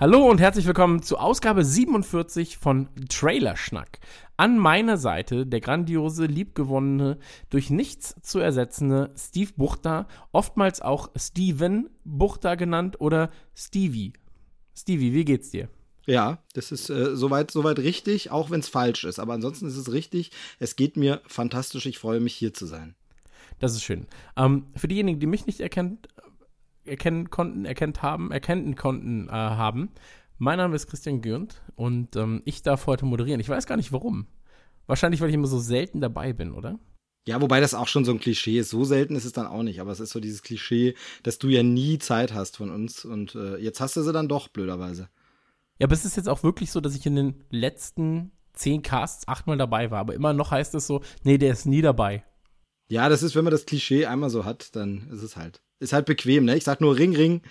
[0.00, 4.00] Hallo und herzlich willkommen zu Ausgabe 47 von Trailerschnack.
[4.38, 7.18] An meiner Seite der grandiose, liebgewonnene,
[7.50, 14.14] durch nichts zu ersetzende Steve Buchter, oftmals auch Steven Buchter genannt oder Stevie.
[14.74, 15.68] Stevie, wie geht's dir?
[16.06, 19.18] Ja, das ist äh, soweit, soweit richtig, auch wenn es falsch ist.
[19.18, 20.30] Aber ansonsten ist es richtig.
[20.58, 21.84] Es geht mir fantastisch.
[21.84, 22.94] Ich freue mich, hier zu sein.
[23.58, 24.06] Das ist schön.
[24.34, 26.08] Ähm, für diejenigen, die mich nicht erkennt,
[26.90, 29.90] erkennen konnten, erkennt haben, erkennen konnten äh, haben,
[30.42, 33.40] mein Name ist Christian Gürnt und ähm, ich darf heute moderieren.
[33.40, 34.26] Ich weiß gar nicht warum.
[34.86, 36.78] Wahrscheinlich, weil ich immer so selten dabei bin, oder?
[37.28, 38.70] Ja, wobei das auch schon so ein Klischee ist.
[38.70, 39.82] So selten ist es dann auch nicht.
[39.82, 43.04] Aber es ist so dieses Klischee, dass du ja nie Zeit hast von uns.
[43.04, 45.10] Und äh, jetzt hast du sie dann doch, blöderweise.
[45.78, 49.28] Ja, aber es ist jetzt auch wirklich so, dass ich in den letzten zehn Casts
[49.28, 50.00] achtmal dabei war.
[50.00, 52.24] Aber immer noch heißt es so, nee, der ist nie dabei.
[52.88, 55.62] Ja, das ist, wenn man das Klischee einmal so hat, dann ist es halt.
[55.80, 56.56] Ist halt bequem, ne?
[56.56, 57.42] Ich sag nur Ring, Ring.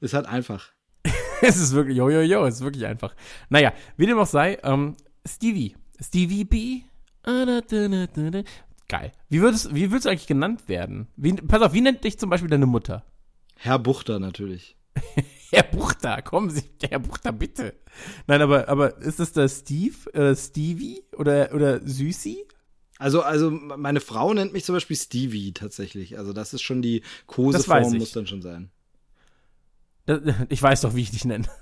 [0.00, 0.72] Ist halt einfach.
[1.42, 3.16] es ist wirklich, jo, jo, jo, es ist wirklich einfach.
[3.48, 5.74] Naja, wie dem auch sei, ähm, Stevie.
[5.98, 6.80] Stevie B.
[8.88, 9.12] Geil.
[9.28, 11.08] Wie würdest, wie würdest du eigentlich genannt werden?
[11.16, 13.04] Wie, pass auf, wie nennt dich zum Beispiel deine Mutter?
[13.56, 14.76] Herr Buchter natürlich.
[15.50, 17.74] Herr Buchter, kommen Sie, Herr Buchter, bitte.
[18.26, 22.46] Nein, aber, aber ist das der Steve, äh, Stevie oder, oder Süßi?
[23.00, 26.18] Also, also meine Frau nennt mich zum Beispiel Stevie tatsächlich.
[26.18, 28.70] Also das ist schon die Koseform, muss dann schon sein.
[30.06, 31.46] Das, ich weiß doch, wie ich dich nenne.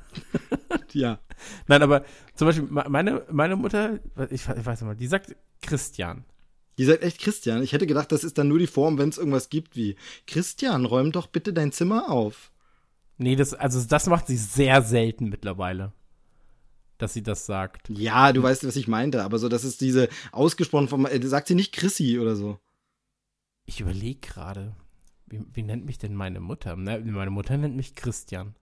[0.93, 1.19] Ja.
[1.67, 5.37] Nein, aber zum Beispiel me- meine, meine Mutter, ich, ich weiß nicht mal, die sagt
[5.61, 6.25] Christian.
[6.77, 7.63] Ihr seid echt Christian.
[7.63, 10.87] Ich hätte gedacht, das ist dann nur die Form, wenn es irgendwas gibt wie Christian,
[10.87, 12.51] räum doch bitte dein Zimmer auf.
[13.19, 15.93] Nee, das, also das macht sie sehr selten mittlerweile.
[16.99, 17.89] Dass sie das sagt.
[17.89, 21.49] Ja, du weißt, was ich meinte, aber so, das ist diese ausgesprochen von, äh, sagt
[21.49, 22.59] sie nicht Chrissy oder so.
[23.67, 24.75] Ich überlege gerade,
[25.27, 26.75] wie, wie nennt mich denn meine Mutter?
[26.77, 28.57] Ne, meine Mutter nennt mich Christian.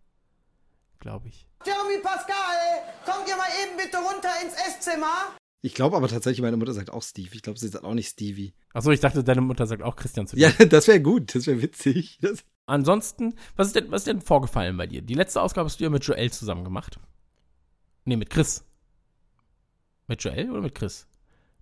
[0.98, 1.46] Glaube ich.
[1.64, 5.36] Jeremy Pascal, kommt ihr mal eben bitte runter ins Esszimmer?
[5.62, 7.34] Ich glaube aber tatsächlich, meine Mutter sagt auch Steve.
[7.34, 8.54] Ich glaube, sie sagt auch nicht Stevie.
[8.72, 10.52] Achso, ich dachte, deine Mutter sagt auch Christian zu dir.
[10.58, 12.18] Ja, das wäre gut, das wäre witzig.
[12.20, 15.00] Das Ansonsten, was ist, denn, was ist denn vorgefallen bei dir?
[15.00, 16.98] Die letzte Ausgabe hast du ja mit Joel zusammen gemacht.
[18.06, 18.64] Nee, mit Chris.
[20.06, 21.08] Mit Joel oder mit Chris?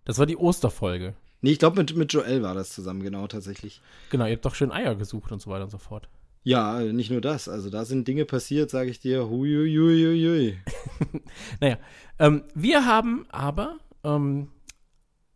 [0.04, 1.14] Das war die Osterfolge.
[1.40, 3.80] nee, ich glaube, mit, mit Joel war das zusammen, genau, tatsächlich.
[4.10, 6.10] Genau, ihr habt doch schön Eier gesucht und so weiter und so fort.
[6.42, 7.48] Ja, äh, nicht nur das.
[7.48, 9.28] Also da sind Dinge passiert, sage ich dir.
[9.28, 10.58] Huiuiuiui.
[11.60, 11.78] Naja,
[12.18, 14.50] ähm, wir haben aber ähm,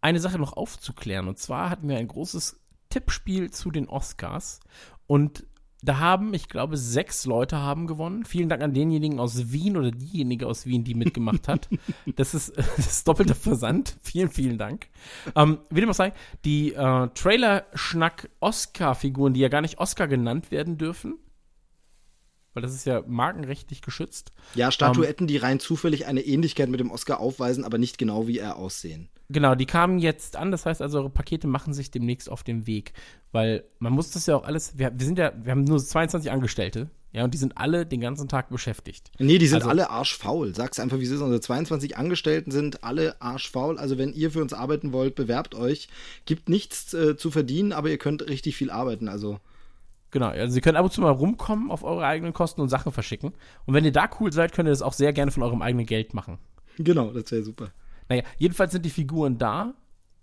[0.03, 1.27] eine Sache noch aufzuklären.
[1.27, 4.61] Und zwar hatten wir ein großes Tippspiel zu den Oscars.
[5.07, 5.47] Und
[5.83, 8.25] da haben, ich glaube, sechs Leute haben gewonnen.
[8.25, 11.69] Vielen Dank an denjenigen aus Wien oder diejenige aus Wien, die mitgemacht hat.
[12.17, 13.99] Das ist, das ist doppelter Versand.
[14.03, 14.89] Vielen, vielen Dank.
[15.37, 16.13] Ähm, wie dem auch sei,
[16.45, 21.15] die äh, Trailer-Schnack-Oscar-Figuren, die ja gar nicht Oscar genannt werden dürfen,
[22.55, 26.91] weil das ist ja markenrechtlich geschützt, Ja, Statuetten, die rein zufällig eine Ähnlichkeit mit dem
[26.91, 29.09] Oscar aufweisen, aber nicht genau wie er aussehen.
[29.31, 30.51] Genau, die kamen jetzt an.
[30.51, 32.95] Das heißt also, eure Pakete machen sich demnächst auf den Weg.
[33.31, 34.79] Weil man muss das ja auch alles.
[34.79, 36.89] Wir, wir sind ja, wir haben nur 22 Angestellte.
[37.13, 39.11] Ja, und die sind alle den ganzen Tag beschäftigt.
[39.19, 40.55] Nee, die sind Also- alle arschfaul.
[40.55, 41.21] Sag's einfach, wie es ist.
[41.21, 43.79] Unsere 22 Angestellten sind alle arschfaul.
[43.79, 45.89] Also wenn ihr für uns arbeiten wollt, bewerbt euch.
[46.25, 49.09] Gibt nichts äh, zu verdienen, aber ihr könnt richtig viel arbeiten.
[49.09, 49.41] Also
[50.11, 52.93] Genau, also sie können ab und zu mal rumkommen auf eure eigenen Kosten und Sachen
[52.93, 53.33] verschicken.
[53.67, 55.87] Und wenn ihr da cool seid, könnt ihr das auch sehr gerne von eurem eigenen
[55.87, 56.39] Geld machen.
[56.79, 57.69] genau, das wäre super.
[58.09, 59.75] Naja, jedenfalls sind die Figuren da.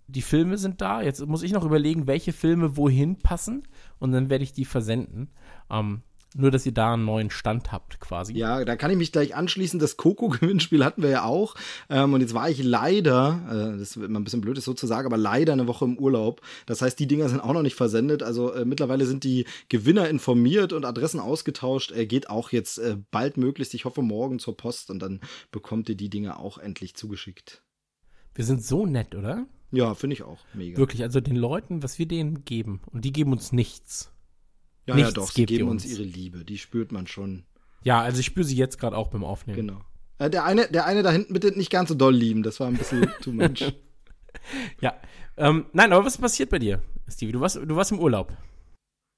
[0.08, 1.02] Die Filme sind da.
[1.02, 3.62] Jetzt muss ich noch überlegen, welche Filme wohin passen.
[3.98, 5.30] Und dann werde ich die versenden.
[5.70, 6.02] Ähm,
[6.34, 8.34] nur, dass ihr da einen neuen Stand habt, quasi.
[8.34, 9.78] Ja, da kann ich mich gleich anschließen.
[9.78, 11.54] Das Coco-Gewinnspiel hatten wir ja auch.
[11.88, 14.74] Ähm, und jetzt war ich leider, äh, das ist immer ein bisschen blöd, das so
[14.74, 16.42] zu sagen, aber leider eine Woche im Urlaub.
[16.66, 18.22] Das heißt, die Dinger sind auch noch nicht versendet.
[18.22, 21.92] Also äh, mittlerweile sind die Gewinner informiert und Adressen ausgetauscht.
[21.92, 25.88] Er geht auch jetzt äh, bald möglichst, ich hoffe, morgen zur Post und dann bekommt
[25.88, 27.62] ihr die Dinger auch endlich zugeschickt.
[28.34, 29.46] Wir sind so nett, oder?
[29.72, 30.40] Ja, finde ich auch.
[30.54, 30.76] Mega.
[30.76, 32.82] Wirklich, also den Leuten, was wir denen geben.
[32.92, 34.12] Und die geben uns nichts.
[34.86, 35.92] Ja, nichts ja, doch, sie geben uns uns.
[35.92, 36.44] ihre Liebe.
[36.44, 37.44] Die spürt man schon.
[37.82, 39.56] Ja, also ich spüre sie jetzt gerade auch beim Aufnehmen.
[39.56, 39.80] Genau.
[40.18, 42.42] Äh, der, eine, der eine da hinten bitte nicht ganz so doll lieben.
[42.42, 43.72] Das war ein bisschen too much.
[44.80, 44.94] Ja.
[45.36, 47.32] Ähm, nein, aber was ist passiert bei dir, Stevie?
[47.32, 48.32] Du warst, du warst im Urlaub.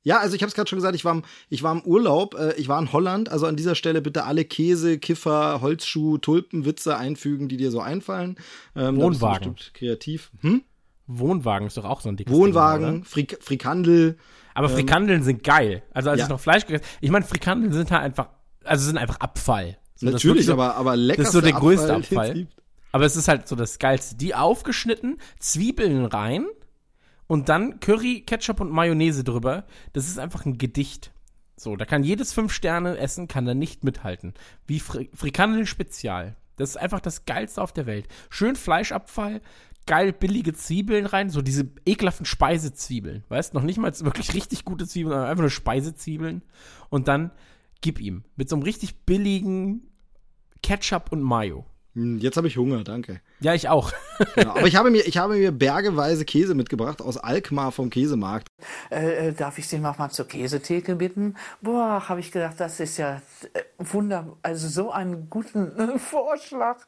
[0.05, 2.35] Ja, also ich habe es gerade schon gesagt, ich war, im, ich war im Urlaub,
[2.35, 6.97] äh, ich war in Holland, also an dieser Stelle bitte alle Käse, Kiffer, Holzschuh, Tulpenwitze
[6.97, 8.37] einfügen, die dir so einfallen.
[8.75, 9.55] Ähm, Wohnwagen.
[9.55, 10.31] bestimmt Kreativ.
[10.41, 10.63] Hm?
[11.09, 13.05] Wohnwagen ist doch auch so ein dickes Wohnwagen, Ding?
[13.05, 14.17] Frik Frikandel.
[14.55, 15.83] Aber Frikandeln sind geil.
[15.93, 16.25] Also als ja.
[16.25, 18.29] ich noch Fleisch gegessen Ich meine, Frikandeln sind halt einfach,
[18.65, 19.79] also sind einfach Abfall.
[19.95, 21.23] So, Natürlich, so, aber, aber lecker.
[21.23, 22.47] Das ist so der größte Abfall.
[22.93, 24.17] Aber es ist halt so das Geilste.
[24.17, 26.47] Die aufgeschnitten, Zwiebeln rein
[27.27, 29.65] und dann Curry, Ketchup und Mayonnaise drüber.
[29.93, 31.13] Das ist einfach ein Gedicht.
[31.57, 34.35] So, da kann jedes Fünf-Sterne-Essen kann da nicht mithalten.
[34.67, 36.37] Wie Fri Frikandeln Spezial.
[36.57, 38.09] Das ist einfach das Geilste auf der Welt.
[38.31, 39.41] Schön Fleischabfall,
[39.89, 43.25] geil billige Zwiebeln rein, so diese ekelhaften Speisezwiebeln.
[43.29, 46.43] Weißt, noch nicht mal wirklich richtig gute Zwiebeln, sondern einfach nur Speisezwiebeln.
[46.91, 47.33] Und dann
[47.81, 49.89] gib ihm mit so einem richtig billigen
[50.63, 51.65] Ketchup und Mayo.
[51.99, 53.21] Hm, Jetzt habe ich Hunger, danke.
[53.41, 53.93] Ja, ich auch.
[54.35, 54.51] Genau.
[54.51, 58.49] Aber ich habe, mir, ich habe mir bergeweise Käse mitgebracht aus Alkmaar vom Käsemarkt.
[58.91, 61.37] Äh, äh, darf ich Sie noch mal zur Käsetheke bitten?
[61.63, 63.23] Boah, habe ich gedacht, das ist ja
[63.55, 66.79] äh, wunder, also so einen guten äh, Vorschlag.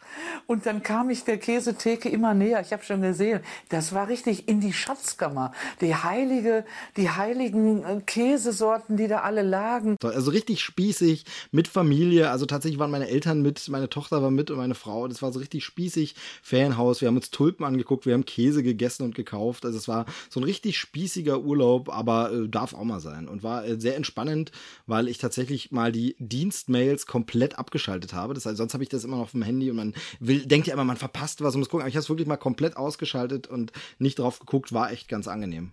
[0.48, 2.60] Und dann kam ich der Käsetheke immer näher.
[2.62, 5.52] Ich habe schon gesehen, das war richtig in die Schatzkammer.
[5.80, 6.64] Die heilige,
[6.96, 9.96] die heiligen Käsesorten, die da alle lagen.
[10.02, 12.30] Also richtig spießig, mit Familie.
[12.30, 14.99] Also tatsächlich waren meine Eltern mit, meine Tochter war mit und meine Frau.
[15.08, 16.14] Das war so richtig spießig.
[16.42, 17.00] Ferienhaus.
[17.00, 19.64] Wir haben uns Tulpen angeguckt, wir haben Käse gegessen und gekauft.
[19.64, 23.28] Also es war so ein richtig spießiger Urlaub, aber äh, darf auch mal sein.
[23.28, 24.52] Und war äh, sehr entspannend,
[24.86, 28.34] weil ich tatsächlich mal die Dienstmails komplett abgeschaltet habe.
[28.34, 30.66] Das heißt, sonst habe ich das immer noch auf dem Handy und man will, denkt
[30.66, 31.82] ja immer, man verpasst was und muss gucken.
[31.82, 34.72] Aber ich habe es wirklich mal komplett ausgeschaltet und nicht drauf geguckt.
[34.72, 35.72] War echt ganz angenehm.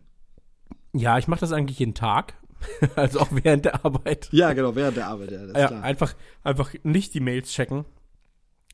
[0.94, 2.33] Ja, ich mache das eigentlich jeden Tag.
[2.95, 4.30] also auch während der Arbeit.
[4.31, 5.83] Ja, genau, während der Arbeit, ja, das ist Ja, klar.
[5.83, 7.85] einfach, einfach nicht die Mails checken.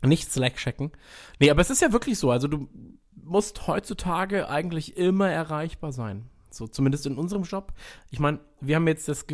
[0.04, 0.92] Nicht Slack checken.
[1.40, 2.32] Nee, aber es ist ja wirklich so.
[2.32, 2.68] Also du
[3.16, 6.30] musst heutzutage eigentlich immer erreichbar sein.
[6.50, 7.74] So, zumindest in unserem Job.
[8.12, 9.26] Ich meine, wir haben jetzt das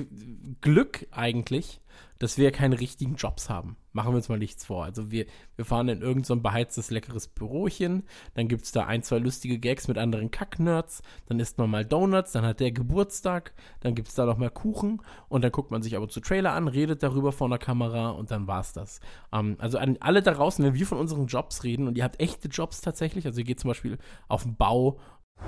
[0.61, 1.81] Glück eigentlich,
[2.19, 3.77] dass wir keine richtigen Jobs haben.
[3.91, 4.83] Machen wir uns mal nichts vor.
[4.83, 5.25] Also wir,
[5.55, 8.03] wir fahren in irgendein so beheiztes, leckeres Bürochen,
[8.35, 12.33] dann gibt's da ein, zwei lustige Gags mit anderen Kacknerds, dann isst man mal Donuts,
[12.33, 15.95] dann hat der Geburtstag, dann gibt's da noch mal Kuchen und dann guckt man sich
[15.95, 18.99] aber zu Trailer an, redet darüber vor einer Kamera und dann war's das.
[19.33, 22.19] Ähm, also an alle da draußen, wenn wir von unseren Jobs reden und ihr habt
[22.19, 24.99] echte Jobs tatsächlich, also ihr geht zum Beispiel auf den Bau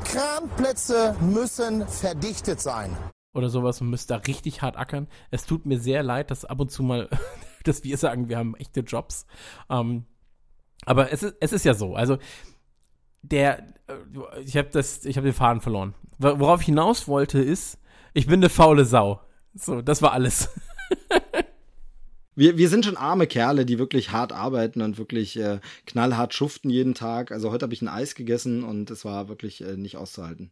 [0.06, 2.96] Kranplätze müssen verdichtet sein.
[3.34, 5.08] Oder sowas und müsst da richtig hart ackern.
[5.30, 7.10] Es tut mir sehr leid, dass ab und zu mal,
[7.64, 9.26] dass wir sagen, wir haben echte Jobs.
[9.70, 10.06] Ähm,
[10.86, 11.96] aber es ist, es ist ja so.
[11.96, 12.18] Also
[13.22, 15.94] der, äh, ich habe das, ich habe den Faden verloren.
[16.18, 17.78] Wor- Worauf ich hinaus wollte ist,
[18.14, 19.22] ich bin eine faule Sau.
[19.54, 20.50] So, das war alles.
[22.36, 26.70] Wir, wir sind schon arme Kerle, die wirklich hart arbeiten und wirklich äh, knallhart schuften
[26.70, 27.32] jeden Tag.
[27.32, 30.52] Also heute habe ich ein Eis gegessen und es war wirklich äh, nicht auszuhalten.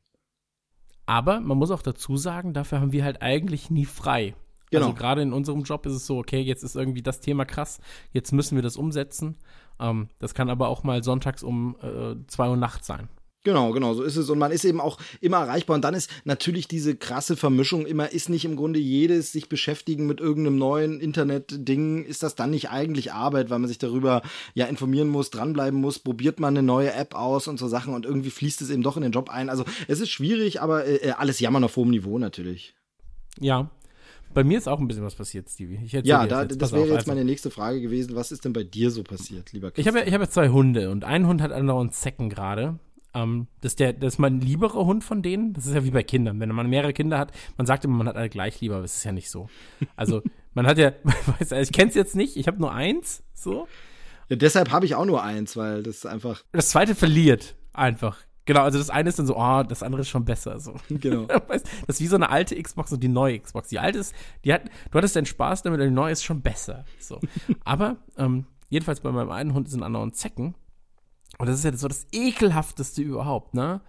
[1.09, 4.35] Aber man muss auch dazu sagen, dafür haben wir halt eigentlich nie frei.
[4.69, 4.85] Genau.
[4.85, 7.79] Also gerade in unserem Job ist es so, okay, jetzt ist irgendwie das Thema krass,
[8.13, 9.35] jetzt müssen wir das umsetzen.
[9.79, 13.09] Ähm, das kann aber auch mal sonntags um äh, 2 Uhr nachts sein.
[13.43, 14.29] Genau, genau, so ist es.
[14.29, 15.75] Und man ist eben auch immer erreichbar.
[15.75, 20.07] Und dann ist natürlich diese krasse Vermischung immer, ist nicht im Grunde jedes sich beschäftigen
[20.07, 24.21] mit irgendeinem neuen Internet-Ding, ist das dann nicht eigentlich Arbeit, weil man sich darüber
[24.55, 28.05] ja informieren muss, dranbleiben muss, probiert man eine neue App aus und so Sachen und
[28.05, 29.49] irgendwie fließt es eben doch in den Job ein.
[29.49, 32.75] Also es ist schwierig, aber äh, alles jammern auf hohem Niveau natürlich.
[33.39, 33.71] Ja.
[34.33, 35.79] Bei mir ist auch ein bisschen was passiert, Stevie.
[35.87, 36.61] Ja, da, jetzt.
[36.61, 37.11] das wäre auf, jetzt also.
[37.11, 38.15] meine nächste Frage gewesen.
[38.15, 40.49] Was ist denn bei dir so passiert, lieber Ich habe ja, ich habe ja zwei
[40.49, 42.77] Hunde und ein Hund hat andauernd Zecken gerade.
[43.13, 45.53] Ähm, das, ist der, das ist mein lieberer Hund von denen.
[45.53, 46.39] Das ist ja wie bei Kindern.
[46.39, 48.97] Wenn man mehrere Kinder hat, man sagt immer, man hat alle gleich lieber, aber es
[48.97, 49.49] ist ja nicht so.
[49.95, 50.21] Also,
[50.53, 50.91] man hat ja,
[51.39, 53.67] weiß, ich kenne es jetzt nicht, ich habe nur eins, so.
[54.29, 58.17] Ja, deshalb habe ich auch nur eins, weil das einfach, Das zweite verliert einfach.
[58.49, 60.59] Genau, also das eine ist dann so, oh, das andere ist schon besser.
[60.59, 60.73] So.
[60.89, 61.27] Genau.
[61.47, 63.69] Das ist wie so eine alte Xbox und die neue Xbox.
[63.69, 66.83] Die alte ist, die hat, du hattest deinen Spaß damit, die neue ist schon besser.
[66.99, 67.19] So.
[67.63, 70.55] Aber ähm, jedenfalls bei meinem einen Hund sind anderen Zecken.
[71.39, 73.79] Und das ist ja so das ekelhafteste überhaupt, ne?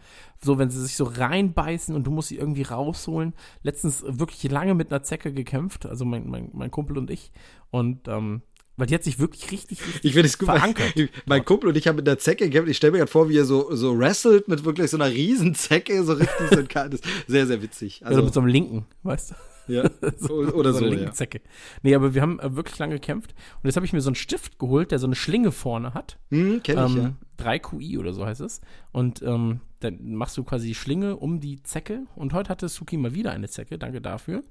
[0.42, 3.34] So, wenn sie sich so reinbeißen und du musst sie irgendwie rausholen.
[3.62, 7.32] Letztens wirklich lange mit einer Zecke gekämpft, also mein, mein, mein Kumpel und ich.
[7.70, 8.42] Und ähm,
[8.76, 10.46] weil die hat sich wirklich richtig, richtig Ich finde es gut.
[10.46, 10.94] verankert.
[10.96, 12.70] Mein, mein Kumpel und ich haben mit der Zecke gekämpft.
[12.70, 16.02] Ich stelle mir gerade vor, wie er so, so wrestelt mit wirklich so einer Riesenzecke,
[16.04, 17.00] so richtig so ein kaltes.
[17.26, 18.00] Sehr, sehr witzig.
[18.06, 19.34] Also Also, mit so einem linken, weißt du?
[19.70, 19.84] Ja.
[20.30, 21.00] Oder so, eine ja.
[21.00, 21.40] linke Zecke.
[21.82, 23.34] Nee, aber wir haben äh, wirklich lange gekämpft.
[23.62, 26.18] Und jetzt habe ich mir so einen Stift geholt, der so eine Schlinge vorne hat.
[26.30, 28.60] Hm, kenn ich, ähm, 3QI oder so heißt es.
[28.92, 32.04] Und ähm, dann machst du quasi die Schlinge um die Zecke.
[32.16, 34.44] Und heute hatte Suki mal wieder eine Zecke, danke dafür.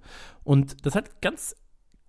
[0.44, 1.56] Und das hat ganz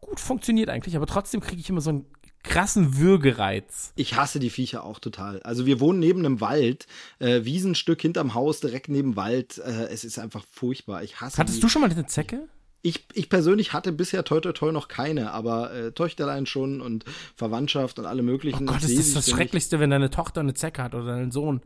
[0.01, 2.07] gut funktioniert eigentlich, aber trotzdem kriege ich immer so einen
[2.43, 3.93] krassen Würgereiz.
[3.97, 5.43] Ich hasse die Viecher auch total.
[5.43, 6.87] Also wir wohnen neben einem Wald,
[7.19, 9.59] äh, Wiesenstück hinterm Haus, direkt neben Wald.
[9.59, 11.03] Äh, es ist einfach furchtbar.
[11.03, 11.63] Ich hasse Hattest die.
[11.63, 12.37] du schon mal eine Zecke?
[12.45, 17.05] Ich, ich persönlich hatte bisher toi toi toi noch keine, aber äh, Töchterlein schon und
[17.37, 18.69] Verwandtschaft und alle möglichen.
[18.69, 19.35] Oh Gott, Ich ist das das.
[19.35, 21.63] Schrecklichste, wenn deine Tochter eine Zecke hat oder dein Sohn.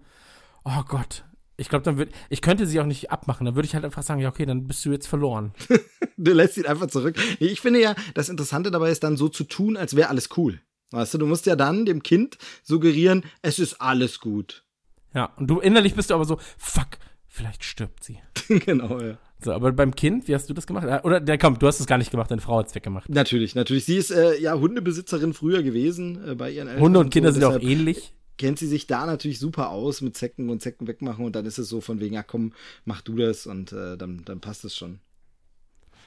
[0.65, 1.25] Oh Gott.
[1.57, 3.45] Ich glaube, dann würde ich könnte sie auch nicht abmachen.
[3.47, 5.53] Dann würde ich halt einfach sagen, ja, okay, dann bist du jetzt verloren.
[6.17, 7.17] Du lässt ihn einfach zurück.
[7.41, 10.61] Ich finde ja, das Interessante dabei ist dann so zu tun, als wäre alles cool.
[10.93, 14.65] Weißt du, du musst ja dann dem Kind suggerieren, es ist alles gut.
[15.13, 18.21] Ja, und du innerlich bist du aber so, fuck, vielleicht stirbt sie.
[18.49, 19.19] genau, ja.
[19.43, 20.87] So, aber beim Kind, wie hast du das gemacht?
[20.87, 23.09] Ah, Oder, der komm, du hast es gar nicht gemacht, deine Frau hat es weggemacht.
[23.09, 23.85] Natürlich, natürlich.
[23.85, 26.83] Sie ist äh, ja Hundebesitzerin früher gewesen äh, bei ihren Eltern.
[26.83, 28.15] Hunde und Kinder so, sind auch ähnlich.
[28.39, 31.59] Kennt sie sich da natürlich super aus mit Zecken und Zecken wegmachen und dann ist
[31.59, 32.53] es so von wegen, ja komm,
[32.85, 35.01] mach du das und äh, dann, dann passt es schon.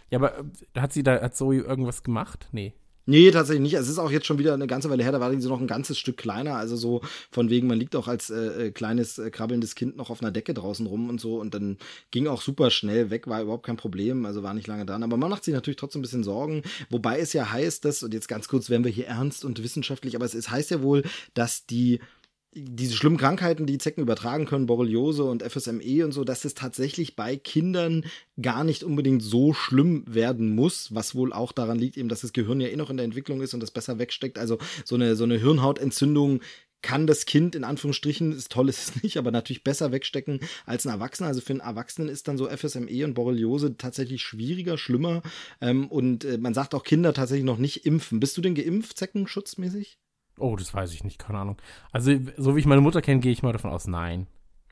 [0.09, 2.47] Ja, aber äh, hat sie da, hat Zoe irgendwas gemacht?
[2.51, 2.73] Nee.
[3.09, 3.73] Nee, tatsächlich nicht.
[3.75, 5.67] Es ist auch jetzt schon wieder eine ganze Weile her, da war so noch ein
[5.67, 6.55] ganzes Stück kleiner.
[6.57, 10.09] Also so von wegen, man liegt auch als äh, äh, kleines, äh, krabbelndes Kind noch
[10.09, 11.39] auf einer Decke draußen rum und so.
[11.39, 11.77] Und dann
[12.11, 15.03] ging auch super schnell weg, war überhaupt kein Problem, also war nicht lange dran.
[15.03, 16.63] Aber man macht sich natürlich trotzdem ein bisschen Sorgen.
[16.89, 20.17] Wobei es ja heißt, dass, und jetzt ganz kurz werden wir hier ernst und wissenschaftlich,
[20.17, 22.01] aber es, es heißt ja wohl, dass die
[22.53, 27.15] diese schlimmen Krankheiten, die Zecken übertragen können, Borreliose und FSME und so, dass es tatsächlich
[27.15, 28.05] bei Kindern
[28.41, 32.33] gar nicht unbedingt so schlimm werden muss, was wohl auch daran liegt, eben, dass das
[32.33, 34.39] Gehirn ja eh noch in der Entwicklung ist und das besser wegsteckt.
[34.39, 36.41] Also so eine, so eine Hirnhautentzündung
[36.81, 40.85] kann das Kind in Anführungsstrichen, ist toll ist es nicht, aber natürlich besser wegstecken als
[40.85, 41.27] ein Erwachsener.
[41.27, 45.21] Also für einen Erwachsenen ist dann so FSME und Borreliose tatsächlich schwieriger, schlimmer.
[45.59, 48.19] Ähm, und äh, man sagt auch Kinder tatsächlich noch nicht impfen.
[48.19, 49.99] Bist du denn geimpft, Zeckenschutzmäßig?
[50.39, 51.57] Oh, das weiß ich nicht, keine Ahnung.
[51.91, 54.27] Also, so wie ich meine Mutter kenne, gehe ich mal davon aus, nein.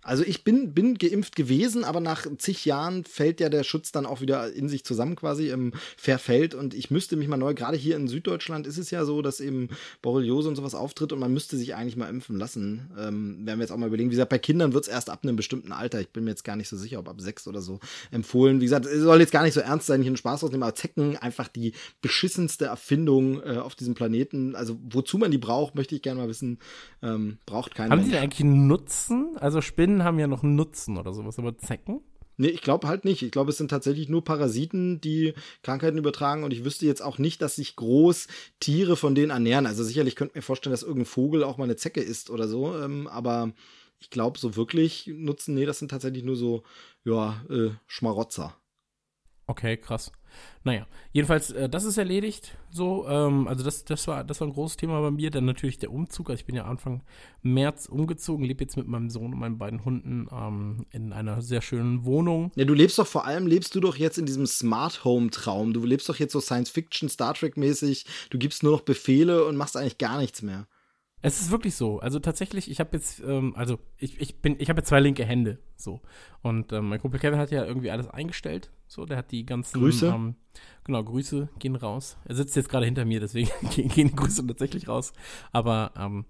[0.05, 4.05] Also ich bin, bin geimpft gewesen, aber nach zig Jahren fällt ja der Schutz dann
[4.05, 7.75] auch wieder in sich zusammen quasi, im verfällt und ich müsste mich mal neu, gerade
[7.75, 9.69] hier in Süddeutschland ist es ja so, dass eben
[10.01, 12.91] Borreliose und sowas auftritt und man müsste sich eigentlich mal impfen lassen.
[12.97, 14.09] Ähm, werden wir jetzt auch mal überlegen.
[14.09, 16.43] Wie gesagt, bei Kindern wird es erst ab einem bestimmten Alter, ich bin mir jetzt
[16.43, 17.79] gar nicht so sicher, ob ab sechs oder so
[18.11, 18.61] empfohlen.
[18.61, 20.75] Wie gesagt, es soll jetzt gar nicht so ernst sein, hier einen Spaß rausnehmen, aber
[20.75, 24.55] Zecken einfach die beschissenste Erfindung äh, auf diesem Planeten.
[24.55, 26.59] Also wozu man die braucht, möchte ich gerne mal wissen.
[27.01, 27.91] Ähm, braucht keiner.
[27.91, 29.35] Haben die denn eigentlich einen Nutzen?
[29.37, 32.01] Also, Spinnen haben ja noch einen Nutzen oder sowas, aber Zecken?
[32.37, 33.21] Nee, ich glaube halt nicht.
[33.21, 35.33] Ich glaube, es sind tatsächlich nur Parasiten, die
[35.63, 36.43] Krankheiten übertragen.
[36.43, 38.27] Und ich wüsste jetzt auch nicht, dass sich groß
[38.59, 39.65] Tiere von denen ernähren.
[39.65, 42.47] Also sicherlich könnte ich mir vorstellen, dass irgendein Vogel auch mal eine Zecke isst oder
[42.47, 42.77] so.
[42.77, 43.53] Ähm, aber
[43.99, 46.63] ich glaube, so wirklich nutzen, nee, das sind tatsächlich nur so,
[47.05, 48.57] ja, äh, Schmarotzer.
[49.47, 50.11] Okay, krass.
[50.63, 52.57] Naja, jedenfalls, äh, das ist erledigt.
[52.71, 55.31] So, ähm, also das, das war, das war ein großes Thema bei mir.
[55.31, 56.29] Dann natürlich der Umzug.
[56.29, 57.03] Also ich bin ja Anfang
[57.43, 61.61] März umgezogen, lebe jetzt mit meinem Sohn und meinen beiden Hunden ähm, in einer sehr
[61.61, 62.51] schönen Wohnung.
[62.55, 65.73] Ja, du lebst doch vor allem, lebst du doch jetzt in diesem Smart Home Traum.
[65.73, 68.05] Du lebst doch jetzt so Science Fiction, Star Trek mäßig.
[68.29, 70.67] Du gibst nur noch Befehle und machst eigentlich gar nichts mehr.
[71.25, 71.99] Es ist wirklich so.
[71.99, 75.25] Also tatsächlich, ich habe jetzt, ähm, also ich, ich bin, ich habe jetzt zwei linke
[75.25, 76.01] Hände, so.
[76.43, 79.05] Und ähm, mein Kumpel Kevin hat ja irgendwie alles eingestellt, so.
[79.05, 80.05] Der hat die ganzen, Grüße.
[80.05, 80.35] Ähm,
[80.83, 82.17] genau, Grüße gehen raus.
[82.25, 85.13] Er sitzt jetzt gerade hinter mir, deswegen gehen, gehen die Grüße tatsächlich raus.
[85.51, 86.25] Aber ähm,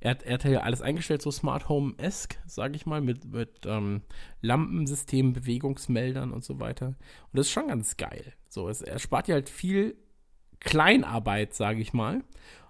[0.00, 3.66] er hat, er hat ja alles eingestellt, so Smart Home-esque, sage ich mal, mit, mit
[3.66, 4.02] ähm,
[4.40, 6.86] Lampensystemen, Bewegungsmeldern und so weiter.
[6.86, 6.96] Und
[7.34, 8.32] das ist schon ganz geil.
[8.48, 9.96] So, es, er spart ja halt viel
[10.58, 12.24] Kleinarbeit, sage ich mal.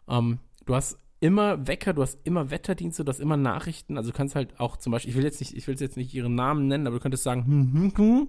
[0.08, 3.96] Ähm, du hast immer Wecker, du hast immer Wetterdienste, du hast immer Nachrichten.
[3.96, 6.14] Also du kannst halt auch zum Beispiel, ich will jetzt nicht, ich will jetzt nicht
[6.14, 8.28] ihren Namen nennen, aber du könntest sagen, hm, hm, hm,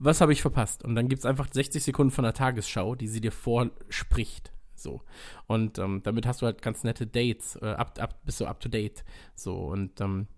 [0.00, 0.84] was habe ich verpasst?
[0.84, 4.52] Und dann gibt es einfach 60 Sekunden von der Tagesschau, die sie dir vorspricht.
[4.74, 5.02] So.
[5.46, 8.60] Und ähm, damit hast du halt ganz nette Dates, äh, up, up, bist du up
[8.60, 9.04] to date.
[9.34, 10.28] So, und ähm,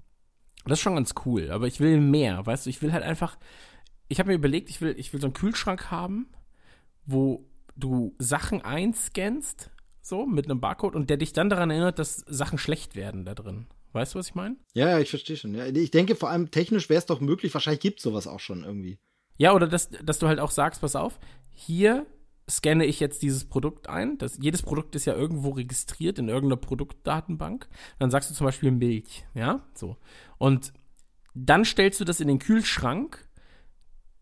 [0.64, 1.50] das ist schon ganz cool.
[1.50, 3.38] Aber ich will mehr, weißt du, ich will halt einfach,
[4.08, 6.28] ich habe mir überlegt, ich will, ich will so einen Kühlschrank haben,
[7.06, 9.70] wo du Sachen einscannst,
[10.02, 13.34] so, mit einem Barcode und der dich dann daran erinnert, dass Sachen schlecht werden da
[13.34, 13.66] drin.
[13.92, 14.56] Weißt du, was ich meine?
[14.72, 15.54] Ja, ja, ich verstehe schon.
[15.54, 18.40] Ja, ich denke vor allem technisch wäre es doch möglich, wahrscheinlich gibt es sowas auch
[18.40, 18.98] schon irgendwie.
[19.36, 21.18] Ja, oder dass, dass du halt auch sagst, pass auf,
[21.50, 22.06] hier
[22.48, 24.18] scanne ich jetzt dieses Produkt ein.
[24.18, 27.68] Das, jedes Produkt ist ja irgendwo registriert in irgendeiner Produktdatenbank.
[27.98, 29.96] Dann sagst du zum Beispiel Milch, ja, so.
[30.38, 30.72] Und
[31.34, 33.28] dann stellst du das in den Kühlschrank.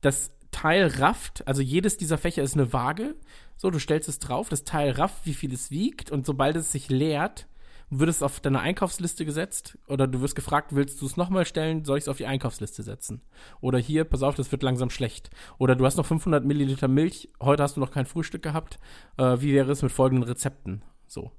[0.00, 3.16] Das Teil rafft, also jedes dieser Fächer ist eine Waage.
[3.58, 6.10] So, du stellst es drauf, das Teil rafft, wie viel es wiegt.
[6.10, 7.48] Und sobald es sich leert,
[7.90, 11.84] wird es auf deine Einkaufsliste gesetzt oder du wirst gefragt, willst du es nochmal stellen,
[11.84, 13.22] soll ich es auf die Einkaufsliste setzen?
[13.60, 15.30] Oder hier, pass auf, das wird langsam schlecht.
[15.58, 18.78] Oder du hast noch 500 Milliliter Milch, heute hast du noch kein Frühstück gehabt,
[19.16, 20.82] äh, wie wäre es mit folgenden Rezepten?
[21.06, 21.32] So.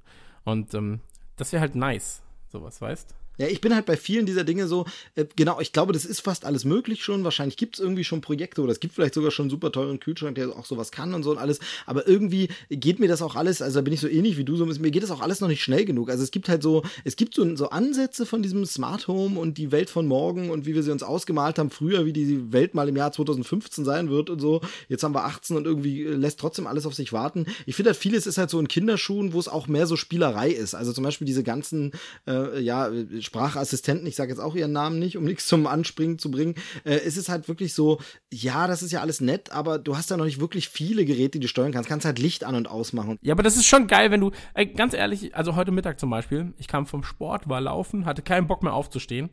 [0.43, 1.01] Und ähm,
[1.35, 3.15] das wäre halt nice, sowas, weißt?
[3.39, 6.19] Ja, ich bin halt bei vielen dieser Dinge so, äh, genau, ich glaube, das ist
[6.19, 7.24] fast alles möglich schon.
[7.24, 10.01] Wahrscheinlich gibt es irgendwie schon Projekte oder es gibt vielleicht sogar schon einen super teuren
[10.01, 11.60] Kühlschrank, der auch sowas kann und so und alles.
[11.86, 14.58] Aber irgendwie geht mir das auch alles, also da bin ich so ähnlich wie du,
[14.58, 16.10] so mir geht das auch alles noch nicht schnell genug.
[16.10, 19.58] Also es gibt halt so, es gibt so, so Ansätze von diesem Smart Home und
[19.58, 22.75] die Welt von morgen und wie wir sie uns ausgemalt haben früher, wie die Welt
[22.75, 24.60] mal im Jahr 2015 sein wird und so.
[24.89, 27.46] Jetzt haben wir 18 und irgendwie lässt trotzdem alles auf sich warten.
[27.65, 30.50] Ich finde halt vieles ist halt so in Kinderschuhen, wo es auch mehr so Spielerei
[30.50, 30.75] ist.
[30.75, 31.93] Also zum Beispiel diese ganzen,
[32.27, 32.91] äh, ja,
[33.29, 36.55] Sprachassistenten, ich sage jetzt auch ihren Namen nicht, um nichts zum Anspringen zu bringen.
[36.83, 38.00] Äh, es ist halt wirklich so,
[38.33, 41.38] ja, das ist ja alles nett, aber du hast ja noch nicht wirklich viele Geräte,
[41.38, 41.88] die du steuern kannst.
[41.88, 43.19] Kannst halt Licht an und ausmachen.
[43.21, 46.09] Ja, aber das ist schon geil, wenn du, ey, ganz ehrlich, also heute Mittag zum
[46.09, 49.29] Beispiel, ich kam vom Sport, war laufen, hatte keinen Bock mehr aufzustehen,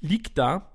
[0.00, 0.72] lieg da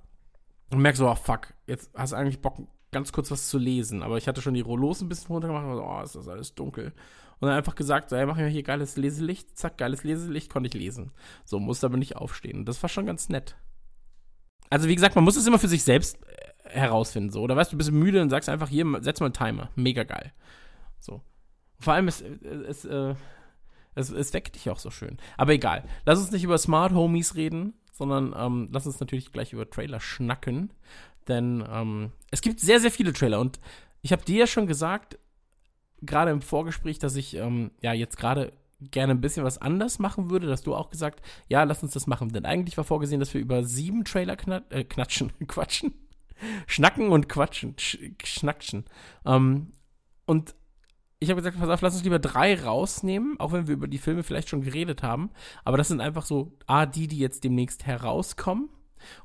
[0.70, 2.60] und merk so, oh fuck, jetzt hast du eigentlich Bock,
[2.92, 4.04] ganz kurz was zu lesen.
[4.04, 6.54] Aber ich hatte schon die Rollos ein bisschen runtergemacht und so, oh, ist das alles
[6.54, 6.94] dunkel.
[7.40, 10.68] Und dann einfach gesagt, so, ey, mach mir hier geiles Leselicht, zack, geiles Leselicht, konnte
[10.68, 11.12] ich lesen.
[11.46, 12.66] So, musste aber nicht aufstehen.
[12.66, 13.56] Das war schon ganz nett.
[14.70, 16.20] Also, wie gesagt, man muss es immer für sich selbst
[16.66, 17.42] äh, herausfinden, so.
[17.42, 19.70] Oder weißt du, bist müde und sagst einfach, hier, setz mal einen Timer.
[19.76, 20.34] Mega geil.
[21.00, 21.22] So.
[21.80, 23.16] Vor allem, es, es, äh,
[23.96, 25.18] es, es weckt dich auch so schön.
[25.38, 25.84] Aber egal.
[26.06, 30.00] Lass uns nicht über Smart Homies reden, sondern ähm, lass uns natürlich gleich über Trailer
[30.00, 30.74] schnacken.
[31.28, 33.40] Denn ähm, es gibt sehr, sehr viele Trailer.
[33.40, 33.60] Und
[34.02, 35.18] ich habe dir ja schon gesagt,
[36.02, 40.30] gerade im Vorgespräch, dass ich ähm, ja jetzt gerade gerne ein bisschen was anders machen
[40.30, 42.30] würde, dass du auch gesagt, ja, lass uns das machen.
[42.30, 45.94] Denn eigentlich war vorgesehen, dass wir über sieben Trailer knat äh, knatschen, quatschen,
[46.68, 48.86] schnacken und quatschen, sch schnackschen.
[49.26, 49.74] Ähm,
[50.26, 50.56] und
[51.20, 53.98] ich habe gesagt, pass auf, lass uns lieber drei rausnehmen, auch wenn wir über die
[53.98, 55.32] Filme vielleicht schon geredet haben.
[55.66, 58.70] Aber das sind einfach so A, die, die jetzt demnächst herauskommen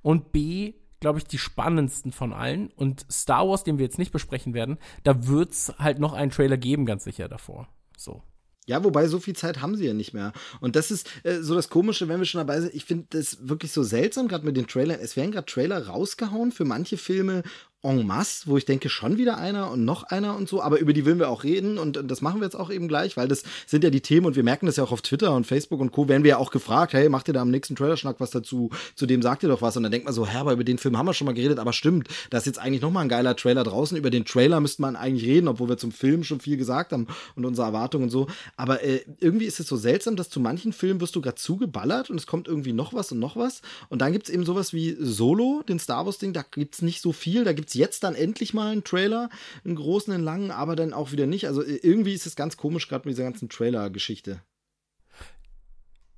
[0.03, 0.75] und B,
[1.05, 2.71] glaube ich, die spannendsten von allen.
[2.77, 6.31] Und Star Wars, den wir jetzt nicht besprechen werden, da wird es halt noch einen
[6.31, 7.69] Trailer geben, ganz sicher davor.
[7.95, 8.23] So.
[8.65, 10.33] Ja, wobei so viel Zeit haben sie ja nicht mehr.
[10.61, 12.73] Und das ist äh, so das Komische, wenn wir schon dabei sind.
[12.73, 14.99] Ich finde das wirklich so seltsam, gerade mit den Trailern.
[14.99, 17.43] Es werden gerade Trailer rausgehauen für manche Filme
[17.85, 20.93] en masse, wo ich denke, schon wieder einer und noch einer und so, aber über
[20.93, 23.29] die wollen wir auch reden und, und das machen wir jetzt auch eben gleich, weil
[23.29, 25.81] das sind ja die Themen und wir merken das ja auch auf Twitter und Facebook
[25.81, 26.09] und Co.
[26.09, 28.71] werden wir ja auch gefragt, hey, macht ihr da am nächsten Trailer-Schnack was dazu?
[28.95, 30.79] Zu dem sagt ihr doch was und dann denkt man so, hä, aber über den
[30.79, 33.37] Film haben wir schon mal geredet, aber stimmt, da ist jetzt eigentlich nochmal ein geiler
[33.37, 36.57] Trailer draußen, über den Trailer müsste man eigentlich reden, obwohl wir zum Film schon viel
[36.57, 38.27] gesagt haben und unsere Erwartungen und so,
[38.57, 42.09] aber äh, irgendwie ist es so seltsam, dass zu manchen Filmen wirst du gerade zugeballert
[42.09, 43.61] und es kommt irgendwie noch was und noch was
[43.91, 47.03] und dann gibt es eben sowas wie Solo, den Star Wars-Ding, da gibt es nicht
[47.03, 49.29] so viel, da gibt es jetzt dann endlich mal einen Trailer,
[49.65, 51.47] einen großen, einen langen, aber dann auch wieder nicht.
[51.47, 54.43] Also irgendwie ist es ganz komisch, gerade mit dieser ganzen Trailer-Geschichte.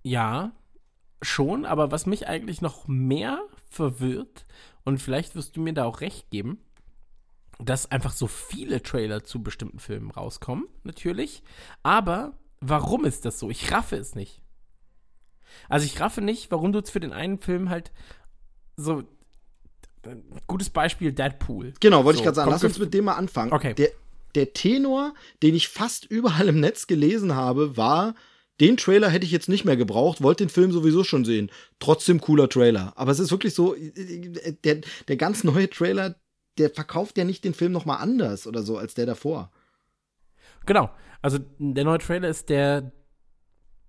[0.03, 0.53] Ja,
[1.23, 4.47] schon, aber was mich eigentlich noch mehr verwirrt,
[4.85, 6.61] und vielleicht wirst du mir da auch recht geben,
[7.59, 11.42] dass einfach so viele Trailer zu bestimmten Filmen rauskommen, natürlich.
[11.83, 13.51] Aber warum ist das so?
[13.51, 14.42] Ich raffe es nicht.
[15.69, 17.92] Also ich raffe nicht, warum du jetzt für den einen Film halt
[18.77, 19.05] so
[20.47, 21.75] gutes Beispiel Deadpool.
[21.81, 22.51] Genau, wollte so, ich gerade sagen.
[22.51, 23.53] Lass uns mit dem mal anfangen.
[23.53, 23.75] Okay.
[23.75, 23.90] Der,
[24.35, 28.14] der Tenor, den ich fast überall im Netz gelesen habe, war,
[28.61, 31.51] den Trailer hätte ich jetzt nicht mehr gebraucht, wollte den Film sowieso schon sehen.
[31.79, 32.92] Trotzdem cooler Trailer.
[32.97, 33.75] Aber es ist wirklich so,
[34.64, 36.16] der, der ganz neue Trailer,
[36.59, 39.51] der verkauft ja nicht den Film nochmal anders oder so als der davor.
[40.64, 40.90] Genau.
[41.21, 42.92] Also der neue Trailer ist der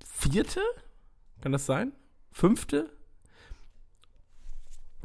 [0.05, 0.61] vierte?
[1.41, 1.93] Kann das sein?
[2.31, 2.89] Fünfte?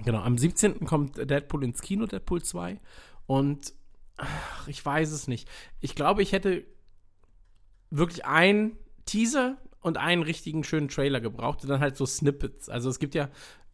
[0.05, 0.85] Genau, am 17.
[0.85, 2.81] kommt Deadpool ins Kino, Deadpool 2.
[3.27, 3.73] Und
[4.17, 5.49] ach, ich weiß es nicht.
[5.81, 6.65] Ich glaube, ich hätte
[7.91, 12.69] wirklich einen Teaser und einen richtigen schönen Trailer gebraucht und dann halt so Snippets.
[12.69, 13.29] Also es gibt ja,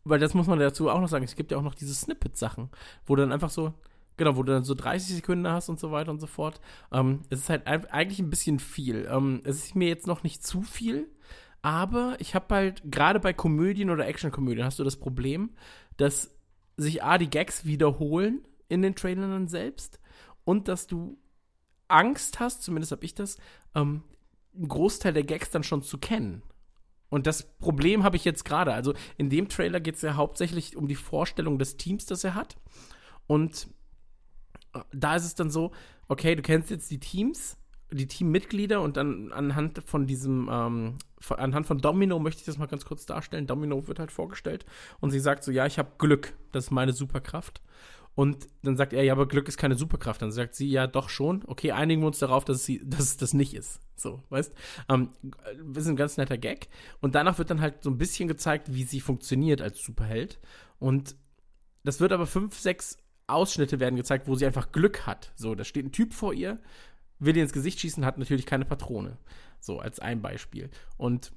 [0.05, 2.71] weil das muss man dazu auch noch sagen, es gibt ja auch noch diese Snippet-Sachen,
[3.07, 3.75] wo du dann einfach so,
[4.17, 6.61] genau, wo du dann so 30 Sekunden hast und so weiter und so fort.
[6.93, 9.09] Ähm, es ist halt eigentlich ein bisschen viel.
[9.11, 11.09] Ähm, es ist mir jetzt noch nicht zu viel,
[11.63, 15.51] aber ich habe halt, gerade bei Komödien oder Actionkomödien hast du das Problem,
[15.99, 16.35] dass
[16.77, 20.01] sich A, die Gags wiederholen in den Trailern selbst
[20.45, 21.19] und dass du
[21.89, 23.37] Angst hast, zumindest habe ich das,
[23.75, 24.03] ähm,
[24.55, 26.43] einen Großteil der Gags dann schon zu kennen.
[27.11, 28.73] Und das Problem habe ich jetzt gerade.
[28.75, 32.35] Also in dem Trailer geht es ja hauptsächlich um die Vorstellung des Teams, das er
[32.35, 32.57] hat.
[33.27, 33.69] Und
[34.75, 35.73] äh, da ist es dann so,
[36.09, 37.57] okay, du kennst jetzt die Teams,
[37.91, 40.99] die Teammitglieder und dann anhand von diesem, ähm,
[41.31, 43.47] anhand von Domino möchte ich das mal ganz kurz darstellen.
[43.47, 44.67] Domino wird halt vorgestellt
[45.01, 47.63] und sie sagt so, ja, ich habe Glück, das ist meine Superkraft.
[48.19, 50.21] Und dann sagt er, ja, aber Glück ist keine Superkraft.
[50.21, 51.45] Dann sagt sie, ja, doch schon.
[51.47, 53.79] Okay, einigen wir uns darauf, dass, sie, dass es das nicht ist.
[53.95, 54.53] So, weißt?
[54.89, 55.11] Ähm,
[55.73, 56.67] das ist ein ganz netter Gag.
[57.01, 60.41] Und danach wird dann halt so ein bisschen gezeigt, wie sie funktioniert als Superheld.
[60.81, 61.15] Und
[61.85, 62.97] das wird aber fünf, sechs
[63.29, 65.33] Ausschnitte werden gezeigt, wo sie einfach Glück hat.
[65.37, 66.59] So, da steht ein Typ vor ihr,
[67.19, 69.19] will ihr ins Gesicht schießen, hat natürlich keine Patrone.
[69.61, 70.71] So, als ein Beispiel.
[70.97, 71.33] Und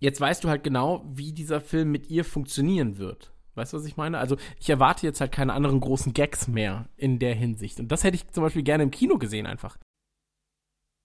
[0.00, 3.32] jetzt weißt du halt genau, wie dieser Film mit ihr funktionieren wird.
[3.54, 4.18] Weißt du, was ich meine?
[4.18, 7.80] Also ich erwarte jetzt halt keine anderen großen Gags mehr in der Hinsicht.
[7.80, 9.76] Und das hätte ich zum Beispiel gerne im Kino gesehen einfach.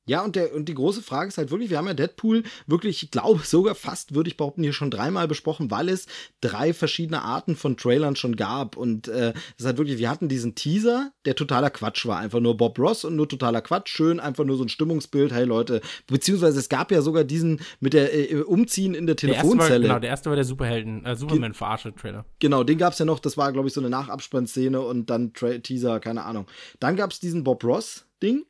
[0.08, 3.04] Ja, und, der, und die große Frage ist halt wirklich, wir haben ja Deadpool wirklich,
[3.04, 6.08] ich glaube sogar fast, würde ich behaupten, hier schon dreimal besprochen, weil es
[6.42, 8.78] drei verschiedene Arten von Trailern schon gab.
[8.78, 12.18] Und äh, ist halt wirklich, wir hatten diesen Teaser, der totaler Quatsch war.
[12.20, 13.90] Einfach nur Bob Ross und nur totaler Quatsch.
[13.90, 15.82] Schön, einfach nur so ein Stimmungsbild, hey Leute.
[16.08, 19.74] Beziehungsweise es gab ja sogar diesen mit der äh, Umziehen in der Der Telefonzelle.
[19.74, 22.26] war, genau, der erste war der Superhelden, äh, Superman-Verarsche-Trailer.
[22.40, 25.58] Genau, den gab's ja noch, das war, glaube ich, so eine Nachabspannszene und dann Tra
[25.58, 26.48] Teaser, keine Ahnung.
[26.80, 28.46] Dann gab's diesen Bob Ross-Ding.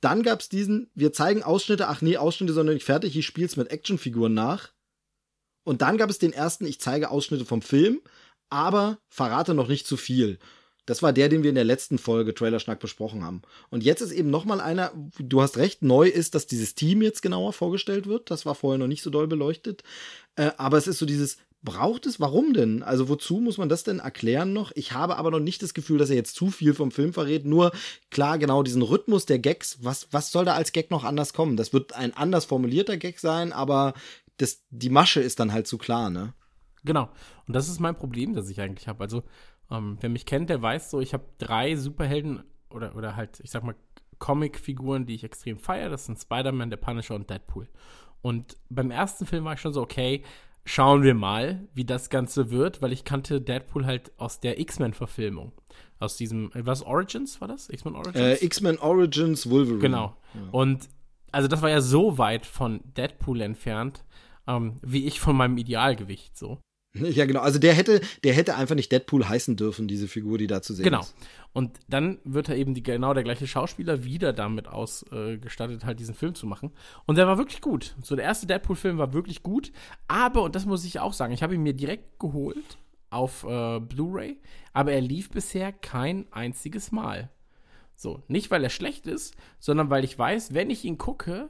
[0.00, 3.70] Dann gab's diesen, wir zeigen Ausschnitte, ach nee, Ausschnitte noch nicht fertig, ich spiel's mit
[3.70, 4.72] Actionfiguren nach.
[5.64, 8.00] Und dann gab es den ersten, ich zeige Ausschnitte vom Film,
[8.48, 10.38] aber verrate noch nicht zu viel.
[10.88, 13.42] Das war der, den wir in der letzten Folge Trailerschnack besprochen haben.
[13.68, 17.02] Und jetzt ist eben noch mal einer, du hast recht, neu ist, dass dieses Team
[17.02, 18.30] jetzt genauer vorgestellt wird.
[18.30, 19.82] Das war vorher noch nicht so doll beleuchtet.
[20.36, 22.82] Äh, aber es ist so dieses, braucht es, warum denn?
[22.82, 24.70] Also wozu muss man das denn erklären noch?
[24.74, 27.44] Ich habe aber noch nicht das Gefühl, dass er jetzt zu viel vom Film verrät.
[27.44, 27.72] Nur
[28.10, 31.56] klar, genau diesen Rhythmus der Gags, was, was soll da als Gag noch anders kommen?
[31.56, 33.94] Das wird ein anders formulierter Gag sein, aber
[34.36, 36.32] das, die Masche ist dann halt zu klar, ne?
[36.84, 37.08] Genau.
[37.46, 39.02] Und das ist mein Problem, das ich eigentlich habe.
[39.02, 39.24] Also,
[39.70, 43.50] ähm, wer mich kennt, der weiß so, ich habe drei Superhelden oder, oder halt, ich
[43.50, 43.74] sag mal,
[44.20, 45.90] Comic-Figuren, die ich extrem feiere.
[45.90, 47.68] Das sind Spider-Man, der Punisher und Deadpool.
[48.22, 50.24] Und beim ersten Film war ich schon so, okay,
[50.68, 55.52] schauen wir mal, wie das Ganze wird, weil ich kannte Deadpool halt aus der X-Men-Verfilmung.
[55.98, 57.68] Aus diesem, äh, was, Origins war das?
[57.70, 58.16] X-Men Origins?
[58.16, 59.80] Äh, X-Men Origins Wolverine.
[59.80, 60.16] Genau.
[60.52, 60.88] Und
[61.32, 64.04] also das war ja so weit von Deadpool entfernt,
[64.46, 66.58] ähm, wie ich von meinem Idealgewicht so.
[66.94, 67.40] Ja, genau.
[67.40, 70.74] Also der hätte, der hätte einfach nicht Deadpool heißen dürfen, diese Figur, die da zu
[70.74, 71.00] sehen Genau.
[71.00, 71.14] ist.
[71.52, 76.14] Und dann wird er eben die, genau der gleiche Schauspieler wieder damit ausgestattet, halt diesen
[76.14, 76.72] Film zu machen.
[77.06, 77.94] Und der war wirklich gut.
[78.02, 79.72] So, der erste Deadpool-Film war wirklich gut.
[80.08, 82.78] Aber, und das muss ich auch sagen, ich habe ihn mir direkt geholt
[83.10, 84.38] auf äh, Blu-ray,
[84.72, 87.30] aber er lief bisher kein einziges Mal.
[87.96, 91.48] So, nicht weil er schlecht ist, sondern weil ich weiß, wenn ich ihn gucke,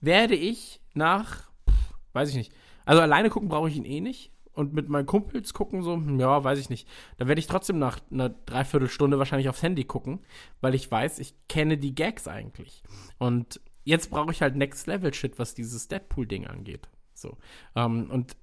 [0.00, 2.52] werde ich nach, pff, weiß ich nicht,
[2.86, 4.32] also alleine gucken brauche ich ihn eh nicht.
[4.52, 6.88] Und mit meinen Kumpels gucken so, hm, ja, weiß ich nicht.
[7.18, 10.20] Da werde ich trotzdem nach einer Dreiviertelstunde wahrscheinlich aufs Handy gucken,
[10.62, 12.82] weil ich weiß, ich kenne die Gags eigentlich.
[13.18, 16.88] Und jetzt brauche ich halt Next Level Shit, was dieses Deadpool-Ding angeht.
[17.12, 17.36] So.
[17.74, 18.34] Ähm, und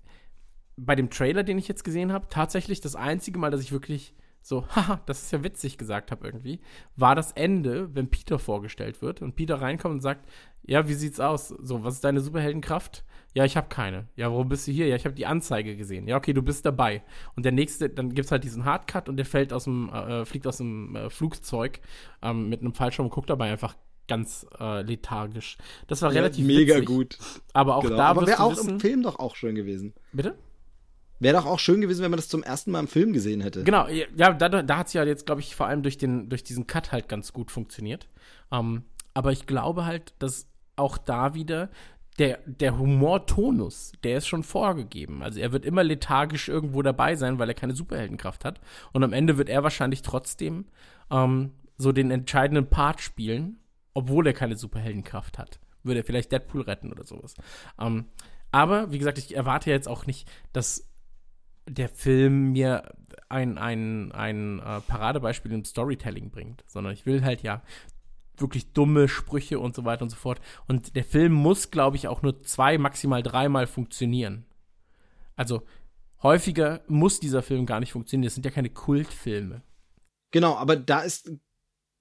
[0.78, 4.14] bei dem Trailer, den ich jetzt gesehen habe, tatsächlich das einzige Mal, dass ich wirklich
[4.44, 6.60] so, haha, das ist ja witzig gesagt habe irgendwie,
[6.96, 10.30] war das Ende, wenn Peter vorgestellt wird und Peter reinkommt und sagt,
[10.64, 11.48] ja, wie sieht's aus?
[11.48, 13.04] So, was ist deine Superheldenkraft?
[13.36, 14.08] Ja, ich habe keine.
[14.16, 14.88] Ja, warum bist du hier?
[14.88, 16.08] Ja, ich habe die Anzeige gesehen.
[16.08, 17.02] Ja, okay, du bist dabei.
[17.36, 20.46] Und der nächste, dann gibt's halt diesen Hardcut und der fällt aus dem, äh, fliegt
[20.46, 21.80] aus dem äh, Flugzeug
[22.22, 23.76] ähm, mit einem Fallschirm und guckt dabei einfach
[24.08, 25.58] ganz äh, lethargisch.
[25.88, 26.88] Das war relativ mega witzig.
[26.88, 27.18] gut.
[27.54, 27.98] Aber auch Genau.
[27.98, 29.94] da Aber wäre auch wissen, im Film doch auch schön gewesen.
[30.12, 30.36] Bitte?
[31.20, 33.64] Wäre doch auch schön gewesen, wenn man das zum ersten Mal im Film gesehen hätte.
[33.64, 36.44] Genau, ja, da, da hat es ja jetzt, glaube ich, vor allem durch, den, durch
[36.44, 38.10] diesen Cut halt ganz gut funktioniert.
[38.52, 41.70] Ähm, aber ich glaube halt, dass auch da wieder
[42.20, 45.24] der, der Humortonus, der ist schon vorgegeben.
[45.24, 48.62] Also er wird immer lethargisch irgendwo dabei sein, weil er keine Superheldenkraft hat.
[48.92, 50.66] Und am Ende wird er wahrscheinlich trotzdem
[51.10, 53.60] ähm, so den entscheidenden Part spielen,
[53.94, 55.60] obwohl er keine Superheldenkraft hat.
[55.82, 57.36] Würde er vielleicht Deadpool retten oder sowas.
[57.80, 58.06] Ähm,
[58.52, 60.88] aber, wie gesagt, ich erwarte jetzt auch nicht, dass
[61.68, 62.94] der Film mir
[63.30, 67.64] ein, ein, ein äh, Paradebeispiel im Storytelling bringt, sondern ich will halt ja
[68.38, 70.40] wirklich dumme Sprüche und so weiter und so fort.
[70.68, 74.46] Und der Film muss, glaube ich, auch nur zwei, maximal dreimal funktionieren.
[75.36, 75.64] Also
[76.22, 78.28] häufiger muss dieser Film gar nicht funktionieren.
[78.28, 79.62] Das sind ja keine Kultfilme.
[80.32, 81.32] Genau, aber da ist,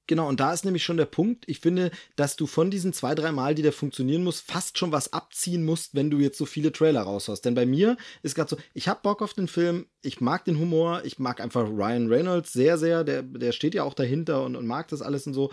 [0.06, 3.14] genau, und da ist nämlich schon der Punkt, ich finde, dass du von diesen zwei,
[3.14, 6.46] drei Mal, die da funktionieren muss, fast schon was abziehen musst, wenn du jetzt so
[6.46, 7.44] viele Trailer raushaust.
[7.44, 10.58] Denn bei mir ist gerade so, ich hab Bock auf den Film, ich mag den
[10.58, 14.56] Humor, ich mag einfach Ryan Reynolds sehr, sehr, der, der steht ja auch dahinter und,
[14.56, 15.50] und mag das alles und so.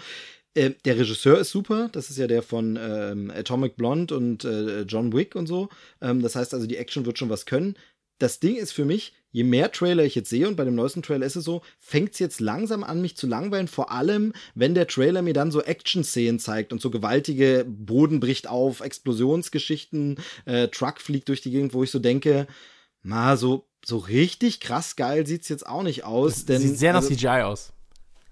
[0.59, 4.81] Äh, der Regisseur ist super, das ist ja der von ähm, Atomic Blonde und äh,
[4.81, 5.69] John Wick und so.
[6.01, 7.75] Ähm, das heißt also, die Action wird schon was können.
[8.17, 11.01] Das Ding ist für mich, je mehr Trailer ich jetzt sehe, und bei dem neuesten
[11.01, 14.75] Trailer ist es so, fängt es jetzt langsam an, mich zu langweilen, vor allem, wenn
[14.75, 20.67] der Trailer mir dann so Action-Szenen zeigt und so gewaltige Boden bricht auf, Explosionsgeschichten, äh,
[20.67, 22.47] Truck fliegt durch die Gegend, wo ich so denke,
[23.03, 26.43] na, so, so richtig krass geil sieht's jetzt auch nicht aus.
[26.43, 27.71] denn, Sieht sehr nach also, CGI aus.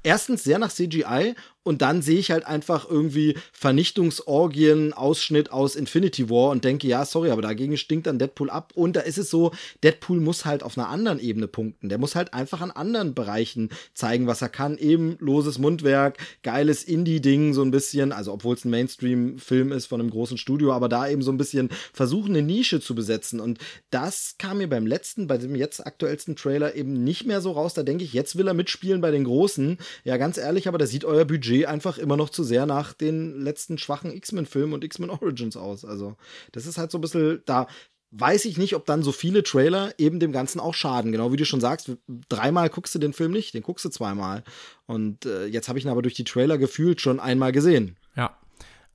[0.03, 1.33] erstens sehr nach CGI
[1.67, 7.05] und dann sehe ich halt einfach irgendwie Vernichtungsorgien, Ausschnitt aus Infinity War und denke, ja,
[7.05, 8.71] sorry, aber dagegen stinkt dann Deadpool ab.
[8.73, 9.51] Und da ist es so,
[9.83, 11.89] Deadpool muss halt auf einer anderen Ebene punkten.
[11.89, 14.77] Der muss halt einfach an anderen Bereichen zeigen, was er kann.
[14.77, 19.99] Eben loses Mundwerk, geiles Indie-Ding, so ein bisschen, also obwohl es ein Mainstream-Film ist von
[19.99, 23.39] einem großen Studio, aber da eben so ein bisschen versuchen, eine Nische zu besetzen.
[23.41, 27.51] Und das kam mir beim letzten, bei dem jetzt aktuellsten Trailer eben nicht mehr so
[27.51, 27.73] raus.
[27.73, 29.77] Da denke ich, jetzt will er mitspielen bei den Großen.
[30.05, 33.41] Ja, ganz ehrlich, aber da sieht euer Budget einfach immer noch zu sehr nach den
[33.41, 35.85] letzten schwachen X-Men-Filmen und X-Men Origins aus.
[35.85, 36.15] Also,
[36.51, 37.67] das ist halt so ein bisschen, da
[38.11, 41.11] weiß ich nicht, ob dann so viele Trailer eben dem Ganzen auch schaden.
[41.11, 41.91] Genau wie du schon sagst,
[42.29, 44.43] dreimal guckst du den Film nicht, den guckst du zweimal.
[44.85, 47.97] Und äh, jetzt habe ich ihn aber durch die Trailer gefühlt schon einmal gesehen.
[48.15, 48.37] Ja,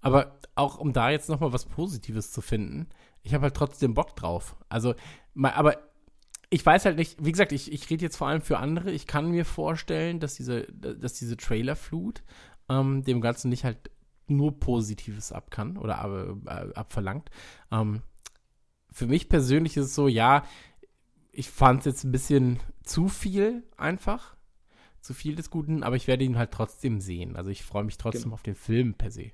[0.00, 2.88] aber auch um da jetzt noch mal was Positives zu finden,
[3.22, 4.56] ich habe halt trotzdem Bock drauf.
[4.68, 4.94] Also,
[5.40, 5.76] aber
[6.50, 8.90] ich weiß halt nicht, wie gesagt, ich, ich rede jetzt vor allem für andere.
[8.90, 12.22] Ich kann mir vorstellen, dass diese, dass diese Trailerflut
[12.80, 13.90] ähm, dem Ganzen nicht halt
[14.26, 17.30] nur Positives ab kann oder ab, äh, abverlangt.
[17.70, 18.02] Ähm,
[18.90, 20.44] für mich persönlich ist es so, ja,
[21.32, 24.36] ich fand es jetzt ein bisschen zu viel einfach.
[25.00, 27.34] Zu viel des Guten, aber ich werde ihn halt trotzdem sehen.
[27.34, 28.34] Also ich freue mich trotzdem genau.
[28.34, 29.32] auf den Film per se.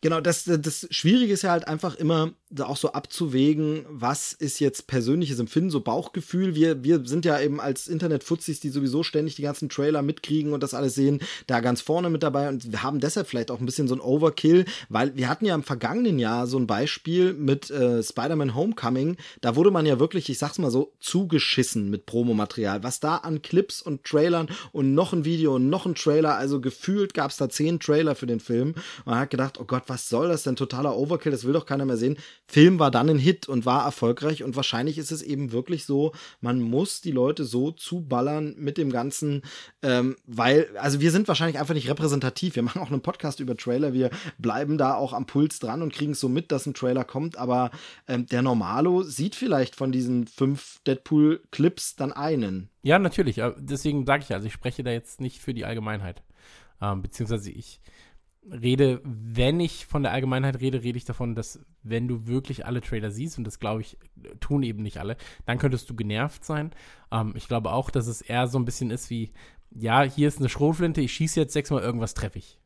[0.00, 4.88] Genau, das, das Schwierige ist ja halt einfach immer auch so abzuwägen, was ist jetzt
[4.88, 6.54] persönliches Empfinden, so Bauchgefühl.
[6.54, 10.62] Wir, wir sind ja eben als Internet-Fuzis, die sowieso ständig die ganzen Trailer mitkriegen und
[10.62, 13.66] das alles sehen, da ganz vorne mit dabei und wir haben deshalb vielleicht auch ein
[13.66, 17.70] bisschen so ein Overkill, weil wir hatten ja im vergangenen Jahr so ein Beispiel mit
[17.70, 19.16] äh, Spider-Man Homecoming.
[19.40, 22.82] Da wurde man ja wirklich, ich sag's mal so, zugeschissen mit Promomaterial.
[22.82, 26.60] Was da an Clips und Trailern und noch ein Video und noch ein Trailer, also
[26.60, 28.74] gefühlt gab's da zehn Trailer für den Film.
[29.04, 30.56] Man hat gedacht, oh Gott, was soll das denn?
[30.56, 32.16] Totaler Overkill, das will doch keiner mehr sehen.
[32.50, 36.12] Film war dann ein Hit und war erfolgreich und wahrscheinlich ist es eben wirklich so,
[36.40, 39.42] man muss die Leute so zuballern mit dem Ganzen,
[39.82, 42.56] ähm, weil, also wir sind wahrscheinlich einfach nicht repräsentativ.
[42.56, 45.92] Wir machen auch einen Podcast über Trailer, wir bleiben da auch am Puls dran und
[45.92, 47.70] kriegen es so mit, dass ein Trailer kommt, aber
[48.08, 52.68] ähm, der Normalo sieht vielleicht von diesen fünf Deadpool-Clips dann einen.
[52.82, 53.40] Ja, natürlich.
[53.58, 56.24] Deswegen sage ich also, ich spreche da jetzt nicht für die Allgemeinheit.
[56.82, 57.80] Ähm, beziehungsweise ich
[58.44, 62.80] rede, wenn ich von der Allgemeinheit rede, rede ich davon, dass wenn du wirklich alle
[62.80, 63.98] Trailer siehst, und das glaube ich,
[64.40, 66.70] tun eben nicht alle, dann könntest du genervt sein.
[67.12, 69.32] Ähm, ich glaube auch, dass es eher so ein bisschen ist wie,
[69.70, 72.58] ja, hier ist eine Schrotflinte, ich schieße jetzt sechsmal irgendwas treffe ich.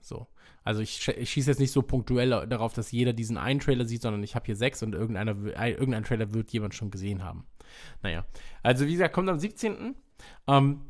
[0.00, 0.26] So.
[0.64, 4.02] Also ich, ich schieße jetzt nicht so punktuell darauf, dass jeder diesen einen Trailer sieht,
[4.02, 7.46] sondern ich habe hier sechs und irgendeiner, irgendein Trailer wird jemand schon gesehen haben.
[8.02, 8.24] Naja.
[8.62, 9.96] Also wie gesagt, kommt am 17.
[10.46, 10.80] Ähm,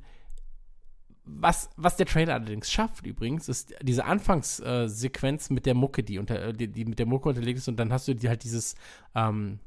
[1.25, 6.53] was, was der Trailer allerdings schafft übrigens, ist diese Anfangssequenz mit der Mucke, die, unter,
[6.53, 8.75] die, die, mit der Mucke unterlegt ist und dann hast du die halt dieses,
[9.15, 9.61] ähm,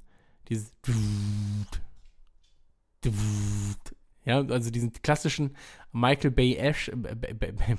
[0.49, 0.73] dieses
[4.25, 5.55] ja, also diesen klassischen
[5.91, 6.95] Michael Bay Ash, äh,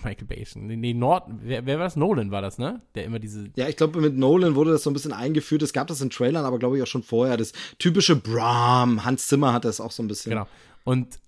[0.04, 1.96] Michael Bay Ash, nee, Norton, wer, wer war das?
[1.96, 2.80] Nolan war das, ne?
[2.94, 3.50] Der immer diese.
[3.56, 5.62] Ja, ich glaube, mit Nolan wurde das so ein bisschen eingeführt.
[5.62, 7.36] Es gab das in Trailern, aber glaube ich auch schon vorher.
[7.36, 10.30] Das typische Bram, Hans Zimmer hat das auch so ein bisschen.
[10.30, 10.46] Genau.
[10.84, 11.18] Und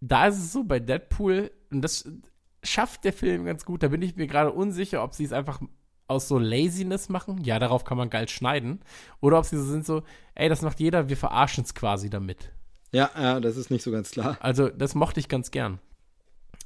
[0.00, 2.08] da ist es so, bei Deadpool, und das
[2.62, 5.60] schafft der Film ganz gut, da bin ich mir gerade unsicher, ob sie es einfach
[6.06, 8.80] aus so Laziness machen, ja, darauf kann man geil schneiden,
[9.20, 10.02] oder ob sie so sind so,
[10.34, 12.52] ey, das macht jeder, wir verarschen es quasi damit.
[12.92, 14.36] Ja, ja, das ist nicht so ganz klar.
[14.40, 15.80] Also, das mochte ich ganz gern.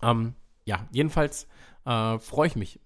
[0.02, 1.46] Ähm, ja, jedenfalls
[1.86, 2.80] äh, freue ich mich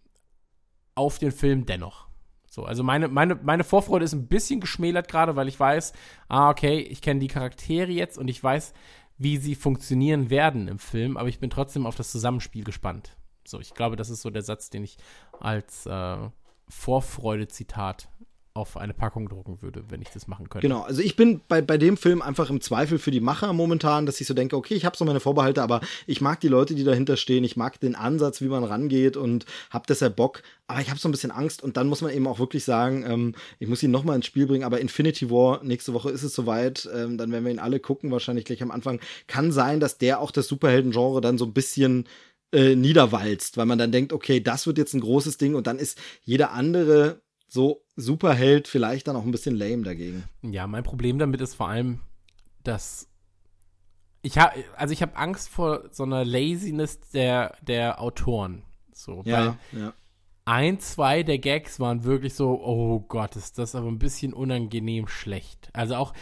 [0.95, 2.07] auf den Film dennoch.
[2.49, 5.95] So, also meine, meine, meine Vorfreude ist ein bisschen geschmälert gerade, weil ich weiß,
[6.29, 8.75] ah, okay, ich kenne die Charaktere jetzt und ich weiß,
[9.19, 13.17] wie sie funktionieren werden im Film, aber ich bin trotzdem auf das Zusammenspiel gespannt.
[13.47, 14.97] So, ich glaube, das ist so der Satz, den ich
[15.41, 16.17] als äh,
[16.69, 18.09] Vorfreude-Zitat
[18.55, 20.67] auf eine Packung drucken würde, wenn ich das machen könnte.
[20.67, 24.05] Genau, also ich bin bei, bei dem Film einfach im Zweifel für die Macher momentan,
[24.05, 26.75] dass ich so denke, okay, ich habe so meine Vorbehalte, aber ich mag die Leute,
[26.75, 30.81] die dahinter stehen, ich mag den Ansatz, wie man rangeht und habe deshalb Bock, aber
[30.81, 33.35] ich habe so ein bisschen Angst und dann muss man eben auch wirklich sagen, ähm,
[33.59, 36.89] ich muss ihn nochmal ins Spiel bringen, aber Infinity War, nächste Woche ist es soweit,
[36.95, 39.01] ähm, dann werden wir ihn alle gucken, wahrscheinlich gleich am Anfang.
[39.29, 42.07] Kann sein, dass der auch das Superhelden-Genre dann so ein bisschen
[42.53, 45.79] äh, niederwalzt, weil man dann denkt, okay, das wird jetzt ein großes Ding und dann
[45.79, 50.25] ist jeder andere so Superheld vielleicht dann auch ein bisschen lame dagegen.
[50.41, 52.01] Ja, mein Problem damit ist vor allem,
[52.65, 53.09] dass
[54.23, 58.63] ich habe, also ich habe Angst vor so einer Laziness der, der Autoren.
[58.95, 59.93] So, ja, ja.
[60.47, 65.07] Ein, zwei der Gags waren wirklich so, oh Gott, ist das aber ein bisschen unangenehm
[65.07, 65.69] schlecht.
[65.75, 66.15] Also auch,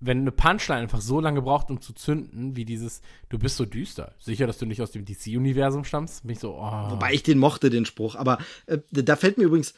[0.00, 3.66] wenn eine Punchline einfach so lange braucht, um zu zünden, wie dieses, du bist so
[3.66, 4.16] düster.
[4.18, 6.22] Sicher, dass du nicht aus dem DC-Universum stammst?
[6.24, 6.90] Bin ich so, oh.
[6.90, 8.16] Wobei ich den mochte, den Spruch.
[8.16, 9.74] Aber äh, da fällt mir übrigens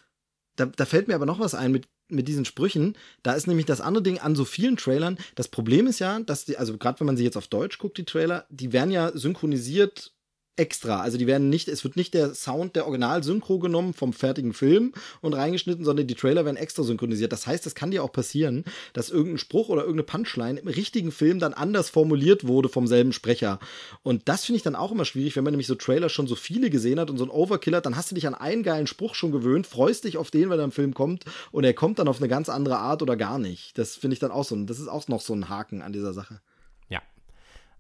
[0.58, 2.96] da, da fällt mir aber noch was ein mit, mit diesen Sprüchen.
[3.22, 5.18] Da ist nämlich das andere Ding an so vielen Trailern.
[5.34, 7.98] Das Problem ist ja, dass die, also gerade wenn man sie jetzt auf Deutsch guckt,
[7.98, 10.12] die Trailer, die werden ja synchronisiert
[10.58, 11.00] extra.
[11.00, 14.92] Also die werden nicht, es wird nicht der Sound der Original-Synchro genommen vom fertigen Film
[15.20, 17.32] und reingeschnitten, sondern die Trailer werden extra synchronisiert.
[17.32, 21.12] Das heißt, es kann dir auch passieren, dass irgendein Spruch oder irgendeine Punchline im richtigen
[21.12, 23.58] Film dann anders formuliert wurde vom selben Sprecher.
[24.02, 26.34] Und das finde ich dann auch immer schwierig, wenn man nämlich so Trailer schon so
[26.34, 28.86] viele gesehen hat und so ein Overkill hat, dann hast du dich an einen geilen
[28.86, 31.98] Spruch schon gewöhnt, freust dich auf den, wenn er im Film kommt und er kommt
[31.98, 33.78] dann auf eine ganz andere Art oder gar nicht.
[33.78, 36.12] Das finde ich dann auch so, das ist auch noch so ein Haken an dieser
[36.12, 36.40] Sache.
[36.88, 37.00] Ja.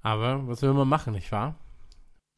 [0.02, 1.56] Aber was will man machen, nicht wahr?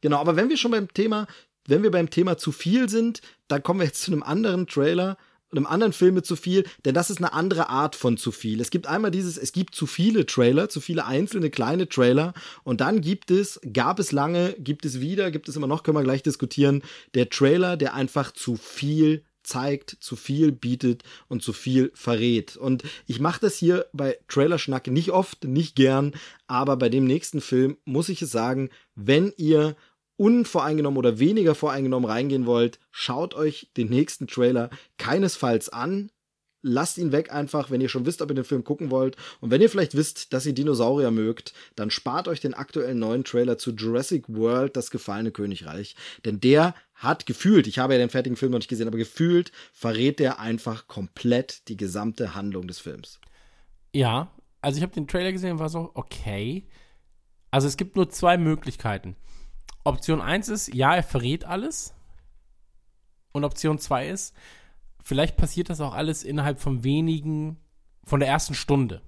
[0.01, 1.27] Genau, aber wenn wir schon beim Thema,
[1.67, 5.17] wenn wir beim Thema zu viel sind, dann kommen wir jetzt zu einem anderen Trailer,
[5.51, 8.61] einem anderen Film mit zu viel, denn das ist eine andere Art von zu viel.
[8.61, 12.33] Es gibt einmal dieses, es gibt zu viele Trailer, zu viele einzelne kleine Trailer
[12.63, 15.97] und dann gibt es, gab es lange, gibt es wieder, gibt es immer noch, können
[15.97, 16.83] wir gleich diskutieren,
[17.13, 22.55] der Trailer, der einfach zu viel zeigt, zu viel bietet und zu viel verrät.
[22.57, 26.13] Und ich mache das hier bei Trailerschnack nicht oft, nicht gern,
[26.47, 29.75] aber bei dem nächsten Film muss ich es sagen, wenn ihr
[30.21, 36.11] unvoreingenommen oder weniger voreingenommen reingehen wollt, schaut euch den nächsten Trailer keinesfalls an.
[36.61, 39.17] Lasst ihn weg einfach, wenn ihr schon wisst, ob ihr den Film gucken wollt.
[39.39, 43.23] Und wenn ihr vielleicht wisst, dass ihr Dinosaurier mögt, dann spart euch den aktuellen neuen
[43.23, 45.95] Trailer zu Jurassic World, das gefallene Königreich.
[46.23, 49.51] Denn der hat gefühlt, ich habe ja den fertigen Film noch nicht gesehen, aber gefühlt
[49.73, 53.19] verrät der einfach komplett die gesamte Handlung des Films.
[53.91, 54.31] Ja,
[54.61, 56.67] also ich habe den Trailer gesehen und war so, okay.
[57.49, 59.15] Also es gibt nur zwei Möglichkeiten.
[59.83, 61.93] Option 1 ist, ja, er verrät alles.
[63.31, 64.35] Und Option 2 ist,
[65.01, 67.57] vielleicht passiert das auch alles innerhalb von wenigen,
[68.03, 69.01] von der ersten Stunde.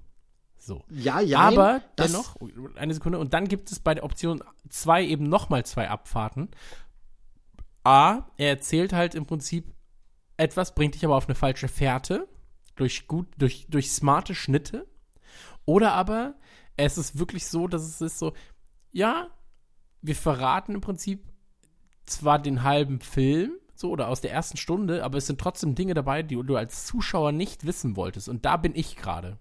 [0.57, 0.83] So.
[0.89, 1.39] Ja, ja.
[1.39, 2.37] Aber dennoch,
[2.75, 6.49] eine Sekunde, und dann gibt es bei der Option 2 eben nochmal zwei Abfahrten.
[7.83, 9.73] A, er erzählt halt im Prinzip
[10.37, 12.29] etwas, bringt dich aber auf eine falsche Fährte,
[12.75, 14.87] durch gut, durch, durch smarte Schnitte.
[15.65, 16.35] Oder aber
[16.77, 18.33] es ist wirklich so, dass es ist so,
[18.91, 19.29] ja,
[20.03, 21.23] wir verraten im Prinzip
[22.05, 25.93] zwar den halben Film, so oder aus der ersten Stunde, aber es sind trotzdem Dinge
[25.93, 28.29] dabei, die du als Zuschauer nicht wissen wolltest.
[28.29, 29.39] Und da bin ich gerade.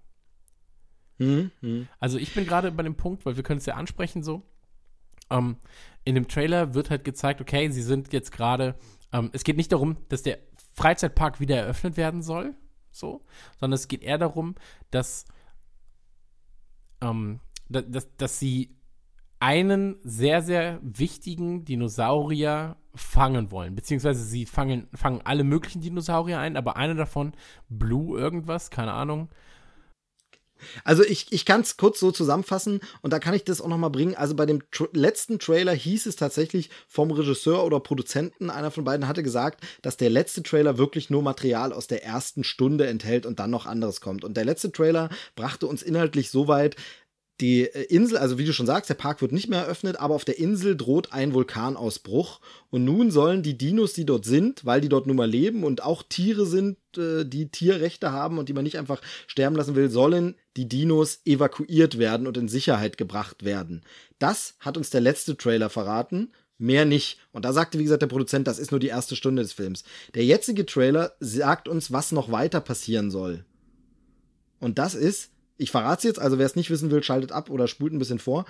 [1.17, 1.87] Hm, hm.
[1.99, 4.41] Also ich bin gerade bei dem Punkt, weil wir können es ja ansprechen so.
[5.29, 5.57] Ähm,
[6.05, 8.75] in dem Trailer wird halt gezeigt, okay, sie sind jetzt gerade.
[9.11, 10.39] Ähm, es geht nicht darum, dass der
[10.73, 12.55] Freizeitpark wieder eröffnet werden soll,
[12.91, 13.25] so,
[13.59, 14.55] sondern es geht eher darum,
[14.91, 15.25] dass,
[17.01, 18.75] ähm, dass, dass sie
[19.43, 23.75] einen sehr, sehr wichtigen Dinosaurier fangen wollen.
[23.75, 27.33] Beziehungsweise sie fangen, fangen alle möglichen Dinosaurier ein, aber einer davon,
[27.67, 29.27] Blue irgendwas, keine Ahnung.
[30.85, 33.77] Also ich, ich kann es kurz so zusammenfassen und da kann ich das auch noch
[33.77, 34.15] mal bringen.
[34.15, 38.85] Also bei dem Tra letzten Trailer hieß es tatsächlich vom Regisseur oder Produzenten, einer von
[38.85, 43.25] beiden hatte gesagt, dass der letzte Trailer wirklich nur Material aus der ersten Stunde enthält
[43.25, 44.23] und dann noch anderes kommt.
[44.23, 46.77] Und der letzte Trailer brachte uns inhaltlich so weit,
[47.43, 50.15] die äh, Insel, also wie du schon sagst, der Park wird nicht mehr eröffnet, aber
[50.15, 52.39] auf der Insel droht ein Vulkanausbruch.
[52.69, 55.83] Und nun sollen die Dinos, die dort sind, weil die dort nun mal leben und
[55.83, 59.89] auch Tiere sind, äh, die Tierrechte haben und die man nicht einfach sterben lassen will,
[59.89, 63.81] sollen die Dinos evakuiert werden und in Sicherheit gebracht werden.
[64.19, 66.31] Das hat uns der letzte Trailer verraten.
[66.57, 67.19] Mehr nicht.
[67.33, 69.83] Und da sagte, wie gesagt, der Produzent, das ist nur die erste Stunde des Films.
[70.15, 73.43] Der jetzige Trailer sagt uns, was noch weiter passieren soll.
[74.61, 77.49] Und das ist, ich verrate es jetzt, also wer es nicht wissen will, schaltet ab
[77.49, 78.45] oder spult ein bisschen vor.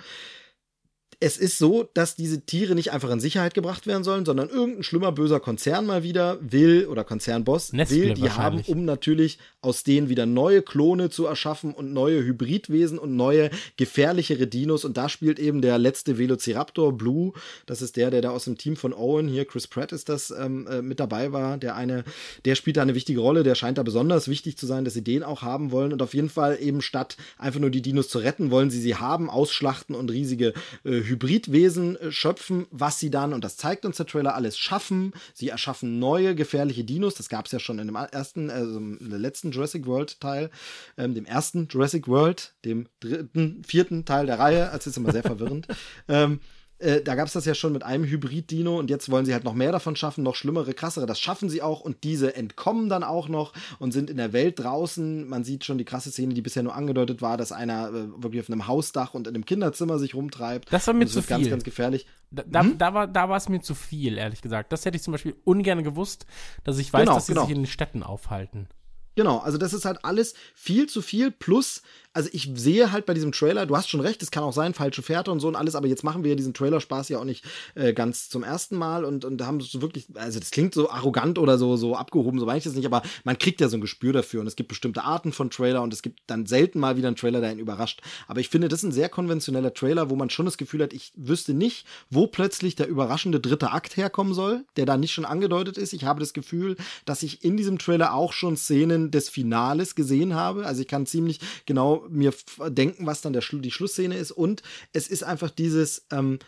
[1.20, 4.82] Es ist so, dass diese Tiere nicht einfach in Sicherheit gebracht werden sollen, sondern irgendein
[4.82, 9.82] schlimmer böser Konzern mal wieder will oder Konzernboss Nestle will die haben, um natürlich aus
[9.82, 14.84] denen wieder neue Klone zu erschaffen und neue Hybridwesen und neue gefährlichere Dinos.
[14.84, 17.32] Und da spielt eben der letzte Velociraptor Blue.
[17.66, 20.30] Das ist der, der da aus dem Team von Owen hier, Chris Pratt ist das
[20.30, 21.56] ähm, äh, mit dabei war.
[21.56, 22.04] Der eine,
[22.44, 23.42] der spielt da eine wichtige Rolle.
[23.42, 25.92] Der scheint da besonders wichtig zu sein, dass sie den auch haben wollen.
[25.92, 28.96] Und auf jeden Fall eben statt einfach nur die Dinos zu retten, wollen sie sie
[28.96, 30.52] haben, ausschlachten und riesige
[30.84, 35.12] äh, Hybridwesen äh, schöpfen, was sie dann, und das zeigt uns der Trailer, alles schaffen.
[35.32, 37.14] Sie erschaffen neue gefährliche Dinos.
[37.14, 40.50] Das gab es ja schon in dem ersten, also im letzten Jurassic World Teil,
[40.96, 44.70] ähm, dem ersten Jurassic World, dem dritten, vierten Teil der Reihe.
[44.72, 45.66] Das ist immer sehr verwirrend.
[46.06, 46.40] Ähm,
[46.78, 49.44] äh, da gab es das ja schon mit einem Hybrid-Dino und jetzt wollen sie halt
[49.44, 51.06] noch mehr davon schaffen, noch schlimmere, krassere.
[51.06, 54.58] Das schaffen sie auch und diese entkommen dann auch noch und sind in der Welt
[54.58, 55.28] draußen.
[55.28, 58.40] Man sieht schon die krasse Szene, die bisher nur angedeutet war, dass einer äh, wirklich
[58.42, 60.72] auf einem Hausdach und in einem Kinderzimmer sich rumtreibt.
[60.72, 61.50] Das war mir Und es zu wird ganz, viel.
[61.50, 62.06] ganz gefährlich.
[62.30, 62.78] Da, da, Hm?
[62.78, 64.72] da war da war es mir zu viel, ehrlich gesagt.
[64.72, 66.26] Das hätte ich zum Beispiel ungern gewusst,
[66.64, 67.46] dass ich weiß, Genau, dass sie genau.
[67.46, 68.68] sich in den Städten aufhalten.
[69.16, 71.82] Genau, also das ist halt alles viel zu viel plus
[72.14, 74.72] also ich sehe halt bei diesem Trailer, du hast schon recht, es kann auch sein,
[74.72, 77.24] falsche Fährte und so und alles, aber jetzt machen wir ja diesen Trailer-Spaß ja auch
[77.24, 80.90] nicht äh, ganz zum ersten Mal und, und haben so wirklich, also das klingt so
[80.90, 83.76] arrogant oder so, so abgehoben, so meine ich das nicht, aber man kriegt ja so
[83.76, 86.78] ein Gespür dafür und es gibt bestimmte Arten von Trailer und es gibt dann selten
[86.78, 88.00] mal wieder einen Trailer, der einen überrascht.
[88.28, 90.92] Aber ich finde, das ist ein sehr konventioneller Trailer, wo man schon das Gefühl hat,
[90.92, 95.24] ich wüsste nicht, wo plötzlich der überraschende dritte Akt herkommen soll, der da nicht schon
[95.24, 95.92] angedeutet ist.
[95.92, 100.34] Ich habe das Gefühl, dass ich in diesem Trailer auch schon Szenen des Finales gesehen
[100.34, 100.64] habe.
[100.64, 102.32] Also ich kann ziemlich genau mir
[102.68, 104.30] denken, was dann der, die Schlussszene ist.
[104.30, 106.38] Und es ist einfach dieses, ähm,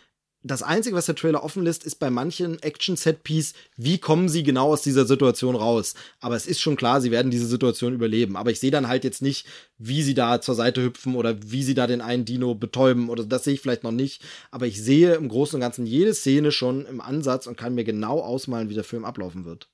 [0.43, 4.71] das Einzige, was der Trailer offen lässt, ist bei manchen Action-Set-Piece, wie kommen sie genau
[4.71, 5.95] aus dieser Situation raus.
[6.19, 8.37] Aber es ist schon klar, sie werden diese Situation überleben.
[8.37, 9.47] Aber ich sehe dann halt jetzt nicht,
[9.77, 13.25] wie sie da zur Seite hüpfen oder wie sie da den einen Dino betäuben oder
[13.25, 14.23] das sehe ich vielleicht noch nicht.
[14.51, 17.83] Aber ich sehe im Großen und Ganzen jede Szene schon im Ansatz und kann mir
[17.83, 19.69] genau ausmalen, wie der Film ablaufen wird.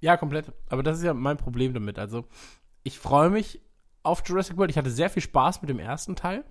[0.00, 0.46] Ja, komplett.
[0.68, 1.98] Aber das ist ja mein Problem damit.
[1.98, 2.26] Also,
[2.82, 3.60] ich freue mich
[4.02, 4.70] auf Jurassic World.
[4.70, 6.44] Ich hatte sehr viel Spaß mit dem ersten Teil.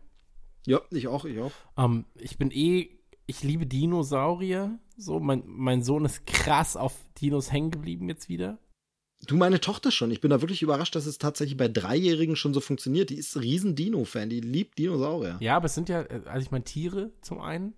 [0.65, 1.51] Ja, ich auch, ich auch.
[1.77, 2.89] Ähm, ich bin eh,
[3.25, 4.77] ich liebe Dinosaurier.
[4.97, 8.59] So, mein, mein Sohn ist krass auf Dinos hängen geblieben jetzt wieder.
[9.27, 10.11] Du, meine Tochter schon.
[10.11, 13.09] Ich bin da wirklich überrascht, dass es tatsächlich bei Dreijährigen schon so funktioniert.
[13.11, 15.37] Die ist ein riesen Dino-Fan, die liebt Dinosaurier.
[15.39, 17.75] Ja, aber es sind ja, also ich meine, Tiere zum einen.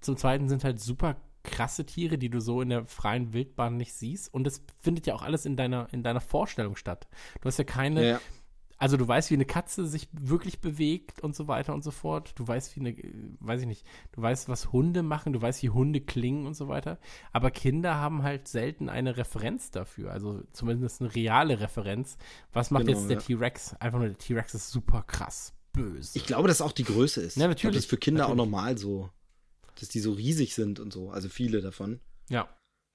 [0.00, 3.94] Zum zweiten sind halt super krasse Tiere, die du so in der freien Wildbahn nicht
[3.94, 4.32] siehst.
[4.32, 7.08] Und es findet ja auch alles in deiner, in deiner Vorstellung statt.
[7.40, 8.20] Du hast ja keine, ja, ja.
[8.80, 12.32] Also du weißt, wie eine Katze sich wirklich bewegt und so weiter und so fort.
[12.36, 12.96] Du weißt, wie eine,
[13.40, 16.66] weiß ich nicht, du weißt, was Hunde machen, du weißt, wie Hunde klingen und so
[16.68, 16.98] weiter.
[17.30, 20.10] Aber Kinder haben halt selten eine Referenz dafür.
[20.10, 22.16] Also zumindest eine reale Referenz.
[22.54, 23.22] Was macht genau, jetzt der ja.
[23.22, 23.74] T-Rex?
[23.74, 26.16] Einfach nur der T-Rex ist super krass böse.
[26.16, 27.36] Ich glaube, dass auch die Größe ist.
[27.36, 27.56] Ja, natürlich.
[27.56, 28.40] Ich glaube, das ist für Kinder natürlich.
[28.40, 29.10] auch normal so.
[29.78, 31.10] Dass die so riesig sind und so.
[31.10, 32.00] Also viele davon.
[32.30, 32.48] Ja.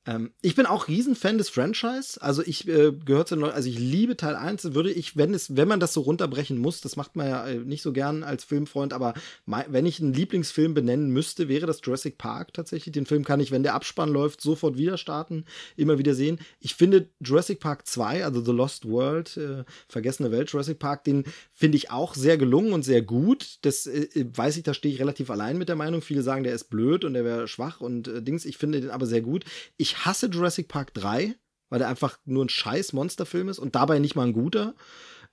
[0.05, 2.21] Ähm, ich bin auch Riesenfan des Franchise.
[2.21, 5.67] Also ich äh, gehört zu also ich liebe Teil 1, würde ich, wenn es, wenn
[5.67, 8.93] man das so runterbrechen muss, das macht man ja äh, nicht so gern als Filmfreund,
[8.93, 9.13] aber
[9.45, 12.93] mein, wenn ich einen Lieblingsfilm benennen müsste, wäre das Jurassic Park tatsächlich.
[12.93, 15.45] Den Film kann ich, wenn der Abspann läuft, sofort wieder starten,
[15.75, 16.39] immer wieder sehen.
[16.59, 21.23] Ich finde Jurassic Park 2, also The Lost World, äh, Vergessene Welt, Jurassic Park, den
[21.51, 23.57] finde ich auch sehr gelungen und sehr gut.
[23.61, 26.01] Das äh, weiß ich, da stehe ich relativ allein mit der Meinung.
[26.01, 28.45] Viele sagen, der ist blöd und der wäre schwach und äh, Dings.
[28.45, 29.45] Ich finde den aber sehr gut.
[29.77, 31.35] Ich ich hasse Jurassic Park 3,
[31.69, 34.75] weil der einfach nur ein scheiß Monsterfilm ist und dabei nicht mal ein guter.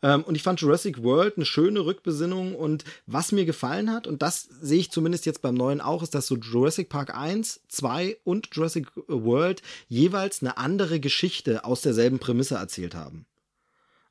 [0.02, 4.22] Ähm, und ich fand Jurassic World eine schöne Rückbesinnung und was mir gefallen hat, und
[4.22, 8.18] das sehe ich zumindest jetzt beim neuen auch, ist, dass so Jurassic Park 1, 2
[8.24, 13.26] und Jurassic World jeweils eine andere Geschichte aus derselben Prämisse erzählt haben.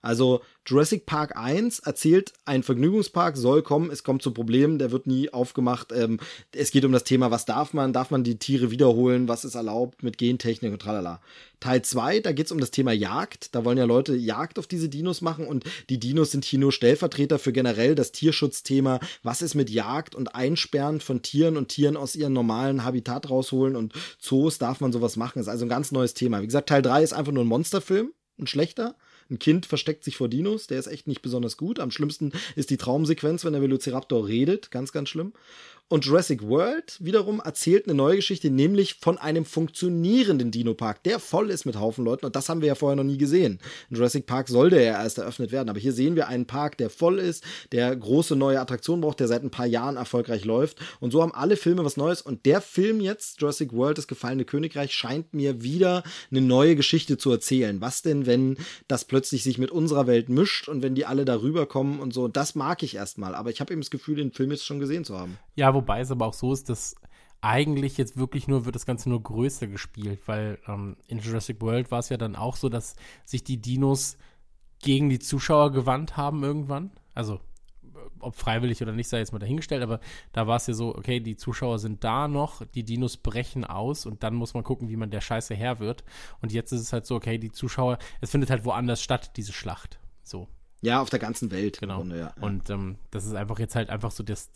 [0.02, 5.08] Also Jurassic Park 1 erzählt, ein Vergnügungspark soll kommen, es kommt zu Problemen, der wird
[5.08, 5.92] nie aufgemacht.
[5.92, 6.20] Ähm,
[6.54, 9.56] es geht um das Thema, was darf man, darf man die Tiere wiederholen, was ist
[9.56, 11.22] erlaubt mit Gentechnik und tralala.
[11.60, 13.54] Teil 2, da geht es um das Thema Jagd.
[13.54, 16.72] Da wollen ja Leute Jagd auf diese Dinos machen und die Dinos sind hier nur
[16.72, 19.00] Stellvertreter für generell das Tierschutzthema.
[19.22, 23.76] Was ist mit Jagd und Einsperren von Tieren und Tieren aus ihrem normalen Habitat rausholen
[23.76, 25.40] und Zoos darf man sowas machen?
[25.40, 26.42] Ist also ein ganz neues Thema.
[26.42, 28.96] Wie gesagt, Teil 3 ist einfach nur ein Monsterfilm, ein schlechter.
[29.32, 31.80] Ein Kind versteckt sich vor Dinos, der ist echt nicht besonders gut.
[31.80, 35.32] Am schlimmsten ist die Traumsequenz, wenn der Velociraptor redet, ganz, ganz schlimm.
[35.92, 41.50] Und Jurassic World wiederum erzählt eine neue Geschichte, nämlich von einem funktionierenden Dino-Park, der voll
[41.50, 42.26] ist mit Haufen Leuten.
[42.26, 43.60] Und das haben wir ja vorher noch nie gesehen.
[43.90, 45.68] In Jurassic Park soll der ja erst eröffnet werden.
[45.68, 49.28] Aber hier sehen wir einen Park, der voll ist, der große neue Attraktionen braucht, der
[49.28, 50.78] seit ein paar Jahren erfolgreich läuft.
[51.02, 52.22] Und so haben alle Filme was Neues.
[52.22, 57.18] Und der Film jetzt, Jurassic World, das gefallene Königreich, scheint mir wieder eine neue Geschichte
[57.18, 57.82] zu erzählen.
[57.82, 58.56] Was denn, wenn
[58.88, 62.30] das plötzlich sich mit unserer Welt mischt und wenn die alle darüber kommen und so?
[62.30, 63.36] Das mag ich erstmal.
[63.36, 65.38] Aber ich habe eben das Gefühl, den Film jetzt schon gesehen zu haben.
[65.58, 66.96] Ja, wobei es aber auch so ist, dass
[67.42, 71.90] eigentlich jetzt wirklich nur wird das Ganze nur größer gespielt, weil ähm, in Jurassic World
[71.92, 74.18] war es ja dann auch so, dass sich die Dinos
[74.80, 76.92] gegen die Zuschauer gewandt haben irgendwann.
[77.16, 77.40] Also
[78.20, 80.00] ob freiwillig oder nicht, sei jetzt mal dahingestellt, aber
[80.32, 84.06] da war es ja so, okay, die Zuschauer sind da noch, die Dinos brechen aus
[84.06, 86.04] und dann muss man gucken, wie man der Scheiße Herr wird.
[86.42, 89.54] Und jetzt ist es halt so, okay, die Zuschauer, es findet halt woanders statt, diese
[89.54, 90.00] Schlacht.
[90.24, 90.48] So.
[90.82, 91.80] Ja, auf der ganzen Welt.
[91.80, 91.98] Genau.
[91.98, 92.34] Grunde, ja.
[92.42, 94.52] Und ähm, das ist einfach jetzt halt einfach so das,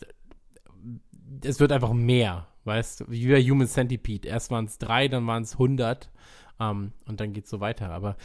[1.44, 4.28] es wird einfach mehr, weißt du, wie bei Human Centipede.
[4.28, 6.10] Erst waren es drei, dann waren es 100
[6.60, 7.90] ähm, und dann geht es so weiter.
[7.90, 8.16] Aber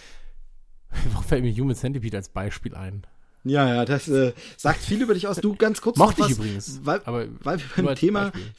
[1.12, 3.06] warum fällt mir Human Centipede als Beispiel ein?
[3.44, 5.38] Ja, ja, das äh, sagt viel über dich aus.
[5.38, 6.82] Du ganz kurz Mochte ich übrigens.
[6.84, 8.52] Weil, aber weil wir beim Thema Beispiel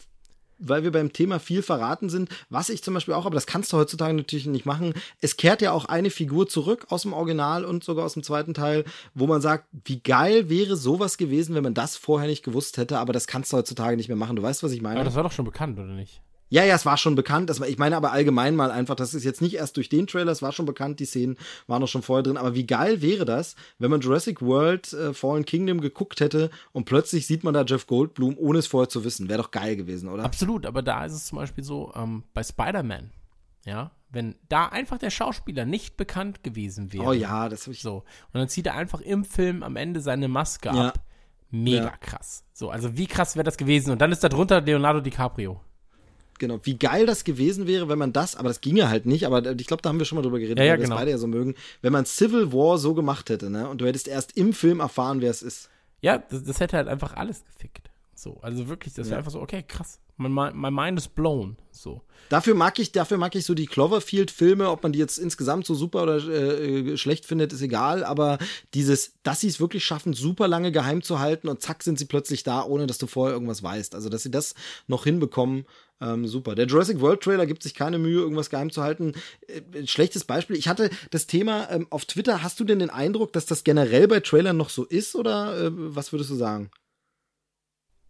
[0.63, 3.73] weil wir beim Thema viel verraten sind, was ich zum Beispiel auch, aber das kannst
[3.73, 4.95] du heutzutage natürlich nicht machen.
[5.21, 8.55] Es kehrt ja auch eine Figur zurück aus dem Original und sogar aus dem zweiten
[8.55, 8.85] Teil,
[9.15, 12.99] wo man sagt, wie geil wäre sowas gewesen, wenn man das vorher nicht gewusst hätte,
[12.99, 14.37] aber das kannst du heutzutage nicht mehr machen.
[14.37, 14.97] Du weißt, was ich meine?
[14.97, 16.23] Aber das war doch schon bekannt, oder nicht?
[16.53, 17.49] Ja, ja, es war schon bekannt.
[17.49, 20.07] Das war, ich meine aber allgemein mal einfach, das ist jetzt nicht erst durch den
[20.07, 22.37] Trailer, es war schon bekannt, die Szenen waren noch schon vorher drin.
[22.37, 26.85] Aber wie geil wäre das, wenn man Jurassic World äh, Fallen Kingdom geguckt hätte und
[26.85, 29.31] plötzlich sieht man da Jeff Goldblum, ohne es vorher zu wissen.
[29.31, 30.25] Wäre doch geil gewesen, oder?
[30.25, 33.11] Absolut, aber da ist es zum Beispiel so, ähm, bei Spider-Man,
[33.65, 37.05] ja, wenn da einfach der Schauspieler nicht bekannt gewesen wäre.
[37.05, 37.81] Oh ja, das habe ich.
[37.81, 38.05] So.
[38.33, 40.89] Und dann zieht er einfach im Film am Ende seine Maske Ja.
[40.89, 41.01] ab.
[41.51, 41.97] Mega Ja.
[41.97, 42.45] krass.
[42.53, 43.91] So, also wie krass wäre das gewesen?
[43.91, 45.61] Und dann ist da drunter Leonardo DiCaprio.
[46.43, 49.47] Genau, wie geil das gewesen wäre, wenn man das, aber das ginge halt nicht, aber
[49.47, 50.97] äh, ich glaube, da haben wir schon mal drüber geredet, Ja, ja, weil wir genau.
[50.97, 53.69] das beide ja so mögen, wenn man Civil War so gemacht hätte, ne?
[53.69, 55.71] Und du hättest erst im Film erfahren, wer es ist.
[56.01, 57.92] Ja, das, das hätte halt einfach alles gefickt.
[58.23, 59.19] So, also wirklich, das wäre Ja.
[59.19, 59.99] einfach so, okay, krass.
[60.17, 61.57] My, my, my mind is blown.
[61.73, 62.03] So.
[62.29, 65.75] Dafür mag ich, dafür mag ich so die Cloverfield-Filme, ob man die jetzt insgesamt so
[65.75, 68.39] super oder äh, schlecht findet, ist egal, aber
[68.75, 72.05] dieses, dass sie es wirklich schaffen, super lange geheim zu halten und zack sind sie
[72.05, 73.97] plötzlich da, ohne dass du vorher irgendwas weißt.
[73.97, 74.55] Also, dass sie das
[74.87, 75.65] noch hinbekommen,
[76.01, 76.55] ähm, super.
[76.55, 79.15] Der Jurassic World Trailer gibt sich keine Mühe, irgendwas geheim zu halten.
[79.49, 80.57] Äh, schlechtes Beispiel.
[80.57, 82.43] Ich hatte das Thema ähm, auf Twitter.
[82.45, 85.71] Hast du denn den Eindruck, dass das generell bei Trailern noch so ist oder äh,
[85.73, 86.71] was würdest du sagen?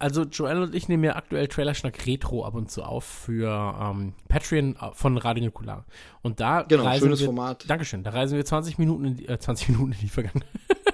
[0.03, 3.47] Also Joel und ich nehmen ja aktuell Trailerschnack Retro ab und zu auf für
[3.81, 5.85] ähm, Patreon äh, von Radio Nukular.
[6.21, 7.63] Und da Genau, reisen schönes wir, Format.
[7.69, 8.03] Dankeschön.
[8.03, 10.49] Da reisen wir 20 Minuten in die, äh, 20 Minuten in die Vergangenheit.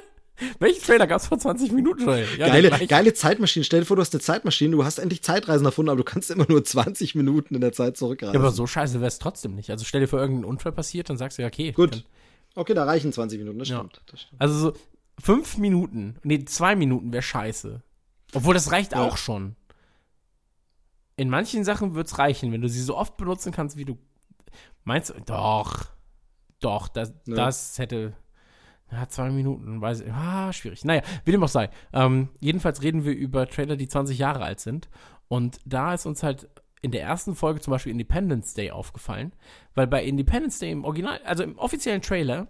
[0.59, 2.25] Welchen Trailer gab es vor 20 Minuten, Joel?
[2.37, 3.65] Ja, geile, geile Zeitmaschine.
[3.65, 6.29] Stell dir vor, du hast eine Zeitmaschine, du hast endlich Zeitreisen erfunden, aber du kannst
[6.31, 8.35] immer nur 20 Minuten in der Zeit zurückreisen.
[8.35, 9.69] Ja, aber so scheiße wäre es trotzdem nicht.
[9.71, 11.71] Also stell dir vor, irgendein Unfall passiert, dann sagst du ja, okay.
[11.71, 11.93] Gut.
[11.93, 12.03] Dann,
[12.55, 13.77] Okay, da reichen 20 Minuten, das Ja.
[13.77, 14.01] stimmt.
[14.07, 14.41] Das stimmt.
[14.41, 14.73] also so
[15.19, 17.81] fünf Minuten, nee, zwei Minuten wäre scheiße.
[18.33, 19.01] Obwohl, das reicht Ja.
[19.05, 19.55] auch schon.
[21.15, 23.97] In manchen Sachen wird es reichen, wenn du sie so oft benutzen kannst, wie du.
[24.83, 25.19] Meinst du?
[25.25, 25.85] Doch.
[26.59, 27.35] Doch, das, Ja.
[27.35, 28.15] das hätte.
[28.91, 30.11] Ja, zwei Minuten, weiß ich.
[30.11, 30.83] Ah, schwierig.
[30.83, 31.69] Naja, wie dem auch sei.
[31.93, 34.89] Ähm, jedenfalls reden wir über Trailer, die 20 Jahre alt sind.
[35.27, 36.49] Und da ist uns halt
[36.81, 39.33] in der ersten Folge zum Beispiel Independence Day aufgefallen,
[39.75, 42.47] weil bei Independence Day im Original, also im offiziellen Trailer,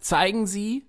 [0.00, 0.88] zeigen sie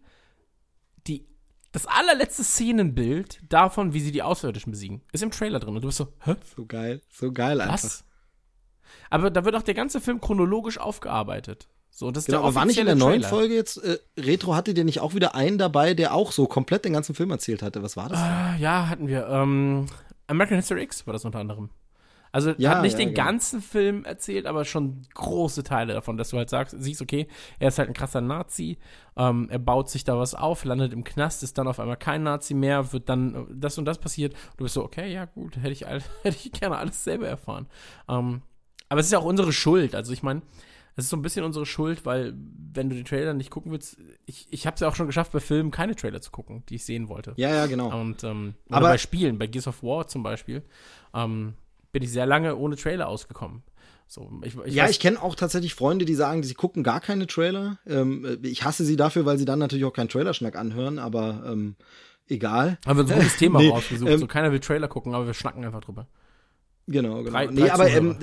[1.08, 1.28] die,
[1.76, 5.01] das allerletzte Szenenbild davon, wie sie die Außerirdischen besiegen.
[5.11, 5.76] Ist im Trailer drin.
[5.76, 6.36] Und du bist so, hä?
[6.55, 7.73] So geil, so geil einfach.
[7.84, 8.05] Was?
[9.09, 11.67] Aber da wird auch der ganze Film chronologisch aufgearbeitet.
[11.91, 13.30] So, das ist Genau, der aber war nicht in der neuen Trailer.
[13.30, 16.86] Folge jetzt, äh, Retro hatte der nicht auch wieder einen dabei, der auch so komplett
[16.86, 17.84] den ganzen Film erzählt hatte?
[17.84, 18.19] Was war das?
[18.19, 19.28] Ah, Ja, hatten wir.
[19.28, 19.86] Ähm,
[20.28, 21.69] American History X war das unter anderem.
[22.36, 23.23] Also Ja, hat nicht ja, den genau.
[23.27, 27.27] ganzen Film erzählt, aber schon große Teile davon, dass du halt sagst, siehst, okay,
[27.59, 28.77] er ist halt ein krasser Nazi,
[29.15, 32.23] ähm, er baut sich da was auf, landet im Knast, ist dann auf einmal kein
[32.23, 34.33] Nazi mehr, wird dann äh, das und das passiert.
[34.57, 37.67] Du bist so, okay, ja gut, hätte ich, all, hätte ich gerne alles selber erfahren.
[38.09, 38.41] Ähm,
[38.89, 39.95] aber es ist ja auch unsere Schuld.
[39.95, 40.41] Also ich meine,
[40.97, 42.33] es ist so ein bisschen unsere Schuld, weil
[42.73, 45.31] wenn du die Trailer nicht gucken willst, ich, ich habe es ja auch schon geschafft,
[45.31, 47.31] bei Filmen keine Trailer zu gucken, die ich sehen wollte.
[47.38, 47.97] Ja, ja, genau.
[47.97, 50.63] Und ähm, Aber- bei Spielen, bei Gears of War zum Beispiel,
[51.13, 51.53] ähm,
[51.96, 53.64] bin ich sehr lange ohne Trailer ausgekommen.
[54.06, 57.26] So, ich, ich ja, ich kenne auch tatsächlich Freunde, die sagen, sie gucken gar keine
[57.26, 57.80] Trailer.
[57.88, 61.78] Ähm, ich hasse sie dafür, weil sie dann natürlich auch keinen Trailerschnack anhören, aber ähm,
[62.28, 62.78] egal.
[62.86, 64.12] haben wir ein gutes Thema Nee, rausgesucht.
[64.12, 66.06] ähm, so, keiner will Trailer gucken, aber wir schnacken einfach drüber.
[66.88, 67.32] Genau, genau.
[67.32, 68.18] Drei- nee, aber, ähm,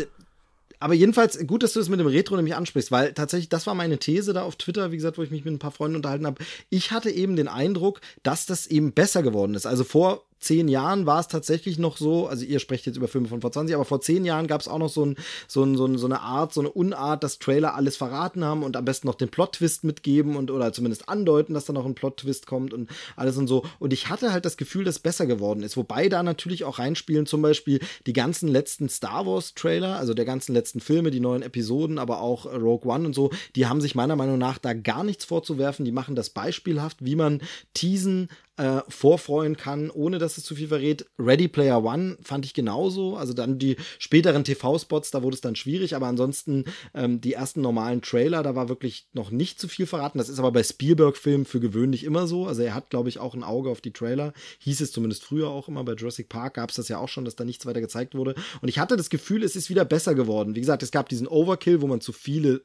[0.78, 3.74] aber jedenfalls gut, dass du es mit dem Retro nämlich ansprichst, weil tatsächlich, das war
[3.74, 6.26] meine These da auf Twitter, wie gesagt, wo ich mich mit ein paar Freunden unterhalten
[6.26, 6.44] habe.
[6.68, 9.64] Ich hatte eben den Eindruck, dass das eben besser geworden ist.
[9.64, 13.28] Also vor zehn Jahren war es tatsächlich noch so, also ihr sprecht jetzt über Filme
[13.28, 15.16] von vor 20, aber vor zehn Jahren gab es auch noch so, ein,
[15.48, 18.62] so, ein, so, ein, so eine Art, so eine Unart, dass Trailer alles verraten haben
[18.62, 21.94] und am besten noch den Plot-Twist mitgeben und oder zumindest andeuten, dass da noch ein
[21.94, 23.64] Plot-Twist kommt und alles und so.
[23.78, 25.76] Und ich hatte halt das Gefühl, dass es besser geworden ist.
[25.76, 30.52] Wobei da natürlich auch reinspielen zum Beispiel die ganzen letzten Star Wars-Trailer, also der ganzen
[30.52, 34.16] letzten Filme, die neuen Episoden, aber auch Rogue One und so, die haben sich meiner
[34.16, 35.84] Meinung nach da gar nichts vorzuwerfen.
[35.84, 37.40] Die machen das beispielhaft, wie man
[37.74, 41.06] teasen, äh, vorfreuen kann, ohne dass es zu viel verrät.
[41.18, 43.16] Ready Player One fand ich genauso.
[43.16, 47.62] Also dann die späteren TV-Spots, da wurde es dann schwierig, aber ansonsten ähm, die ersten
[47.62, 50.18] normalen Trailer, da war wirklich noch nicht zu viel verraten.
[50.18, 52.46] Das ist aber bei Spielberg-Filmen für gewöhnlich immer so.
[52.46, 54.34] Also er hat, glaube ich, auch ein Auge auf die Trailer.
[54.58, 55.82] Hieß es zumindest früher auch immer.
[55.84, 58.34] Bei Jurassic Park gab es das ja auch schon, dass da nichts weiter gezeigt wurde.
[58.60, 60.54] Und ich hatte das Gefühl, es ist wieder besser geworden.
[60.54, 62.62] Wie gesagt, es gab diesen Overkill, wo man zu viele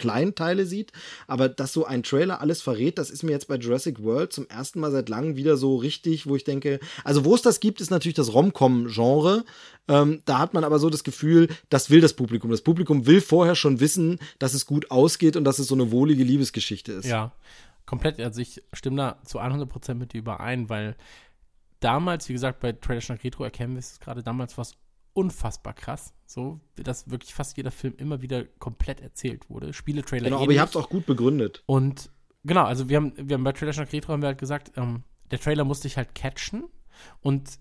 [0.00, 0.92] Kleinteile sieht,
[1.26, 4.48] aber dass so ein Trailer alles verrät, das ist mir jetzt bei Jurassic World zum
[4.48, 7.80] ersten Mal seit langem wieder so richtig, wo ich denke, also wo es das gibt,
[7.80, 9.44] ist natürlich das Rom-Com-Genre.
[9.88, 12.50] Ähm, da hat man aber so das Gefühl, das will das Publikum.
[12.50, 15.90] Das Publikum will vorher schon wissen, dass es gut ausgeht und dass es so eine
[15.90, 17.06] wohlige Liebesgeschichte ist.
[17.06, 17.32] Ja,
[17.86, 18.18] komplett.
[18.20, 20.96] Also ich stimme da zu 100% mit dir überein, weil
[21.80, 24.74] damals, wie gesagt, bei Schnack Retro erkennen wir es gerade, damals war es
[25.12, 29.72] unfassbar krass, so, dass wirklich fast jeder Film immer wieder komplett erzählt wurde.
[29.72, 30.56] Spieletrailer Genau, aber ähnlich.
[30.56, 31.64] ihr habt es auch gut begründet.
[31.66, 32.08] Und
[32.44, 35.02] genau, also wir haben, wir haben bei Trailer Schnack Retro haben wir halt gesagt, ähm,
[35.32, 36.68] der Trailer musste dich halt catchen
[37.20, 37.58] und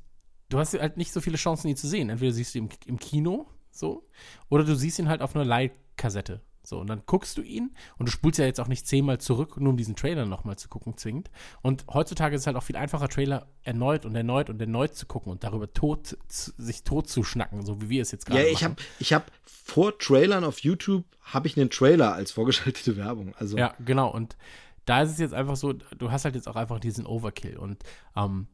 [0.49, 2.09] du hast halt nicht so viele Chancen, ihn zu sehen.
[2.11, 4.07] Entweder siehst du ihn im, im Kino, so.
[4.49, 6.41] Oder du siehst ihn halt auf einer Leihkassette.
[6.69, 9.59] So, und dann guckst du ihn und du spulst ja jetzt auch nicht zehnmal zurück,
[9.59, 11.31] nur um diesen Trailer nochmal zu gucken, zwingend.
[11.61, 15.05] Und heutzutage ist es halt auch viel einfacher, Trailer erneut und erneut und erneut zu
[15.07, 18.45] gucken und darüber tot, sich tot zu schnacken, so wie wir es jetzt gerade Ja,
[18.45, 18.53] machen.
[18.55, 23.35] ich habe ich hab vor Trailern auf YouTube habe ich einen Trailer als vorgeschaltete Werbung.
[23.35, 24.11] Also Ja, genau.
[24.11, 24.37] Und
[24.85, 27.57] da ist es jetzt einfach so, du hast halt jetzt auch einfach diesen Overkill.
[27.57, 27.83] Und
[28.15, 28.47] ähm,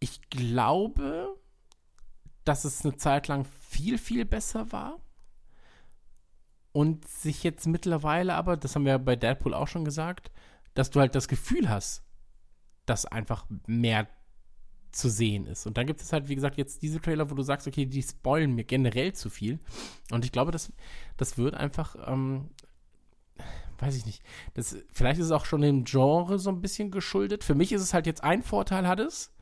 [0.00, 1.36] ich glaube,
[2.44, 5.00] dass es eine Zeit lang viel, viel besser war.
[6.74, 10.32] Und sich jetzt mittlerweile aber, das haben wir bei Deadpool auch schon gesagt,
[10.74, 12.02] dass du halt das Gefühl hast,
[12.84, 14.08] dass einfach mehr
[14.90, 15.66] zu sehen ist.
[15.66, 18.02] Und dann gibt es halt, wie gesagt, jetzt diese Trailer, wo du sagst, okay, die
[18.02, 19.60] spoilen mir generell zu viel.
[20.10, 20.72] Und ich glaube, das,
[21.16, 22.50] das wird einfach, ähm,
[23.78, 27.44] weiß ich nicht, das, vielleicht ist es auch schon dem Genre so ein bisschen geschuldet.
[27.44, 29.32] Für mich ist es halt jetzt ein Vorteil hat es.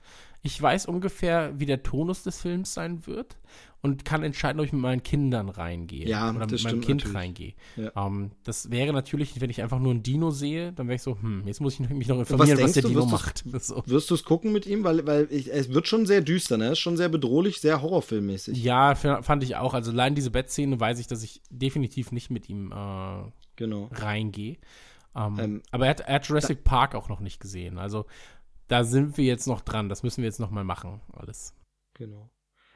[0.44, 3.36] Ich weiß ungefähr, wie der Tonus des Films sein wird
[3.80, 7.16] und kann entscheiden, ob ich mit meinen Kindern reingehe Ja, oder mit meinem Kind natürlich.
[7.16, 7.54] reingehe.
[7.76, 7.92] Ja.
[8.06, 11.16] Ähm, das wäre natürlich, wenn ich einfach nur ein Dino sehe, dann wäre ich so,
[11.20, 13.44] hm, jetzt muss ich mich noch informieren, was, denkst der du, Dino macht.
[13.60, 13.82] So.
[13.86, 14.82] Wirst du es gucken mit ihm?
[14.82, 16.66] Weil, weil ich, es wird schon sehr düster, ne?
[16.66, 18.62] Es ist schon sehr bedrohlich, sehr horrorfilmmäßig.
[18.62, 19.74] Ja, fand ich auch.
[19.74, 23.88] Also allein diese Bettszene weiß ich, dass ich definitiv nicht mit ihm äh, Genau.
[23.92, 24.56] reingehe.
[25.14, 27.76] Ähm, Ähm, aber er hat, er hat Jurassic Park auch noch nicht gesehen.
[27.78, 28.06] Also
[28.72, 29.90] da sind wir jetzt noch dran.
[29.90, 31.02] Das müssen wir jetzt noch mal machen.
[31.12, 31.54] Alles.
[31.92, 32.30] Genau.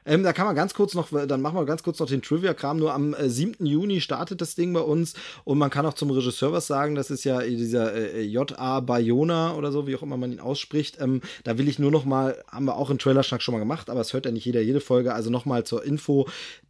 [0.07, 2.77] Ähm, da kann man ganz kurz noch, dann machen wir ganz kurz noch den Trivia-Kram.
[2.77, 3.65] Nur am äh, 7.
[3.65, 6.95] Juni startet das Ding bei uns und man kann auch zum Regisseur was sagen.
[6.95, 8.79] Das ist ja dieser äh, J.A.
[8.79, 10.97] Bayona oder so, wie auch immer man ihn ausspricht.
[11.01, 13.89] Ähm, da will ich nur noch mal, haben wir auch im Trailerschnack schon mal gemacht,
[13.89, 15.13] aber es hört ja nicht jeder jede Folge.
[15.13, 16.27] Also noch mal zur Info.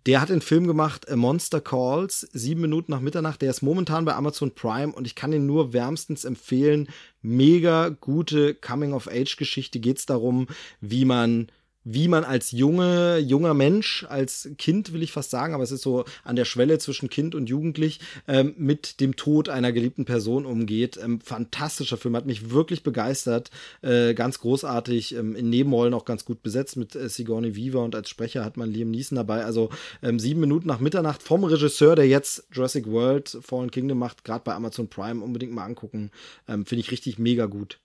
[0.08, 3.42] Der hat den Film gemacht, A Monster Calls, sieben Minuten nach Mitternacht.
[3.44, 6.88] Der ist momentan bei Amazon Prime und ich kann ihn nur wärmstens empfehlen.
[7.22, 9.80] Mega gute Coming-of-Age-Geschichte.
[9.80, 10.48] Geht es darum,
[10.82, 11.50] wie man
[11.90, 15.84] wie man als junge, junger Mensch, als Kind will ich fast sagen, aber es ist
[15.84, 20.46] so an der Schwelle zwischen Kind und Jugendlich, ähm, mit dem Tod einer geliebten Person
[20.46, 21.00] umgeht.
[21.02, 23.52] Ähm, fantastischer Film, hat mich wirklich begeistert.
[23.82, 27.96] Äh, ganz großartig, ähm, in Nebenrollen auch ganz gut besetzt mit äh, Sigourney Weaver und
[27.96, 29.46] als Sprecher hat man Liam Neeson dabei.
[29.46, 29.70] Also
[30.04, 34.44] ähm, sieben Minuten nach Mitternacht vom Regisseur, der jetzt Jurassic World Fallen Kingdom macht, gerade
[34.44, 36.12] bei Amazon Prime, unbedingt mal angucken.
[36.50, 37.80] Ähm, Finde ich richtig mega gut.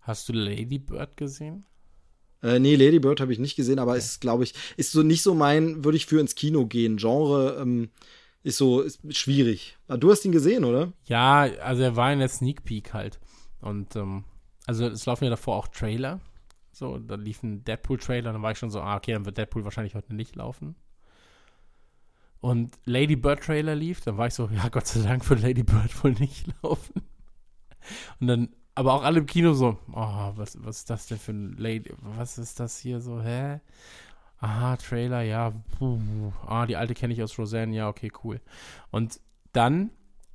[0.00, 1.64] Hast du Lady Bird gesehen?
[2.46, 5.22] Äh, nee, Lady Bird habe ich nicht gesehen, aber ist, glaube ich, ist so nicht
[5.22, 6.96] so mein, würde ich für ins Kino gehen.
[6.96, 7.90] Genre ähm,
[8.44, 9.76] ist so ist schwierig.
[9.88, 10.92] Ah, Du hast ihn gesehen, oder?
[11.06, 13.18] Ja, also er war in der Sneak Peek halt.
[13.60, 14.24] Und ähm,
[14.66, 16.20] also es laufen ja davor auch Trailer.
[16.70, 19.64] So, da lief ein Deadpool-Trailer, dann war ich schon so, ah, okay, dann wird Deadpool
[19.64, 20.76] wahrscheinlich heute nicht laufen.
[22.40, 25.62] Und Lady Bird Trailer lief, dann war ich so, ja, Gott sei Dank wird Lady
[25.64, 27.02] Bird wohl nicht laufen.
[28.20, 31.32] Und dann, aber auch alle im Kino so, oh, was, was ist das denn für
[31.32, 33.60] ein Lady, was ist das hier so, hä?
[34.38, 35.98] Aha, Trailer, ja, puh,
[36.46, 38.40] ah, die alte kenne ich aus Roseanne, ja, okay, cool.
[38.90, 39.18] Und
[39.52, 39.90] dann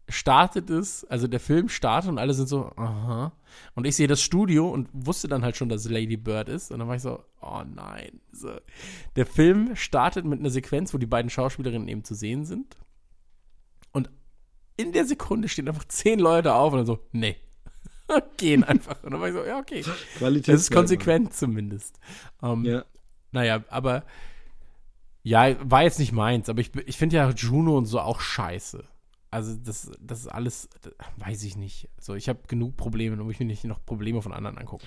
[0.10, 3.32] startet es, also der Film startet und alle sind so, aha.
[3.76, 6.72] Und ich sehe das Studio und wusste dann halt schon, dass Lady Bird ist.
[6.72, 8.22] Und dann war ich so, oh nein.
[8.32, 8.50] So.
[9.16, 12.76] Der Film startet mit einer Sequenz, wo die beiden Schauspielerinnen eben zu sehen sind.
[13.92, 14.10] Und
[14.78, 17.38] in der Sekunde stehen einfach zehn Leute auf und dann so, nee.
[18.38, 19.02] Gehen einfach.
[19.04, 19.84] Und dann war ich so, ja, okay.
[20.18, 20.54] Qualität.
[20.54, 22.00] Das ist konsequent zumindest.
[22.42, 22.86] Ähm, Ja.
[23.32, 24.04] Naja, aber
[25.24, 28.84] ja, war jetzt nicht meins, aber ich, ich finde ja Juno und so auch scheiße.
[29.30, 31.88] Also das, das ist alles, das, weiß ich nicht.
[31.98, 34.86] So, ich habe genug Probleme, da muss ich mir nicht noch Probleme von anderen angucken.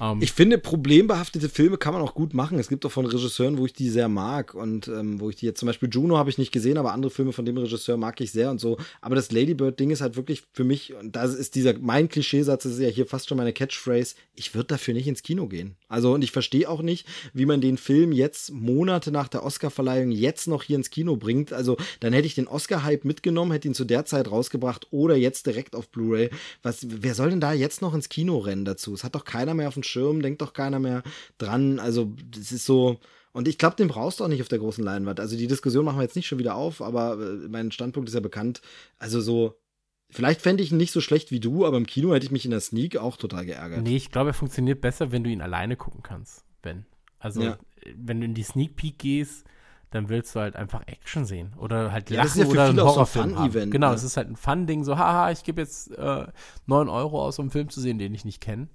[0.00, 2.58] Ähm, Ich finde, problembehaftete Filme kann man auch gut machen.
[2.58, 5.46] Es gibt auch von Regisseuren, wo ich die sehr mag und ähm, wo ich die
[5.46, 8.20] jetzt zum Beispiel Juno habe ich nicht gesehen, aber andere Filme von dem Regisseur mag
[8.20, 8.78] ich sehr und so.
[9.00, 12.72] Aber das Ladybird-Ding ist halt wirklich für mich, und das ist dieser, mein Klischeesatz, das
[12.72, 15.76] ist ja hier fast schon meine Catchphrase, ich würde dafür nicht ins Kino gehen.
[15.88, 20.10] Also, und ich verstehe auch nicht, wie man den Film jetzt Monate nach der Oscarverleihung
[20.10, 21.52] jetzt noch hier ins Kino bringt.
[21.52, 25.46] Also, dann hätte ich den Oscar-Hype mitgenommen, hätte ihn zu der Zeit rausgebracht oder jetzt
[25.46, 26.30] direkt auf Blu-ray.
[26.62, 28.94] Was, wer soll denn da jetzt noch ins Kino rennen dazu?
[28.94, 31.02] Es hat doch keiner mehr auf dem Schirm, denkt doch keiner mehr
[31.38, 31.78] dran.
[31.78, 32.98] Also, das ist so.
[33.32, 35.20] Und ich glaube, den brauchst du auch nicht auf der großen Leinwand.
[35.20, 38.14] Also, die Diskussion machen wir jetzt nicht schon wieder auf, aber äh, mein Standpunkt ist
[38.14, 38.60] ja bekannt.
[38.98, 39.56] Also, so.
[40.12, 42.44] Vielleicht fände ich ihn nicht so schlecht wie du, aber im Kino hätte ich mich
[42.44, 43.82] in der Sneak auch total geärgert.
[43.82, 46.84] nee, ich glaube, er funktioniert besser, wenn du ihn alleine gucken kannst, Ben.
[47.20, 47.58] Also, Ja.
[47.96, 49.44] wenn du in die Sneak Peek gehst,
[49.90, 52.64] dann willst du halt einfach Action sehen oder halt Ja, das lachen ist ja oder
[52.70, 53.70] einen auch so ein Horrorfilm haben.
[53.70, 53.94] Genau, ne?
[53.94, 56.26] es ist halt ein Fun-Ding, so, haha, ich gebe jetzt äh,
[56.66, 58.68] 9 Euro aus, um einen Film zu sehen, den ich nicht kenne.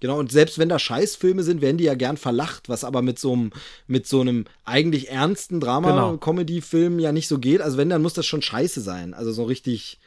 [0.00, 3.18] Genau, und selbst wenn da Scheißfilme sind, werden die ja gern verlacht, was aber mit
[3.18, 3.50] so einem,
[3.86, 5.80] mit so einem eigentlich ernsten Genau.
[5.80, 7.60] Drama-Comedy-Film ja nicht so geht.
[7.60, 9.14] Also wenn, dann muss das schon scheiße sein.
[9.14, 9.98] Also so richtig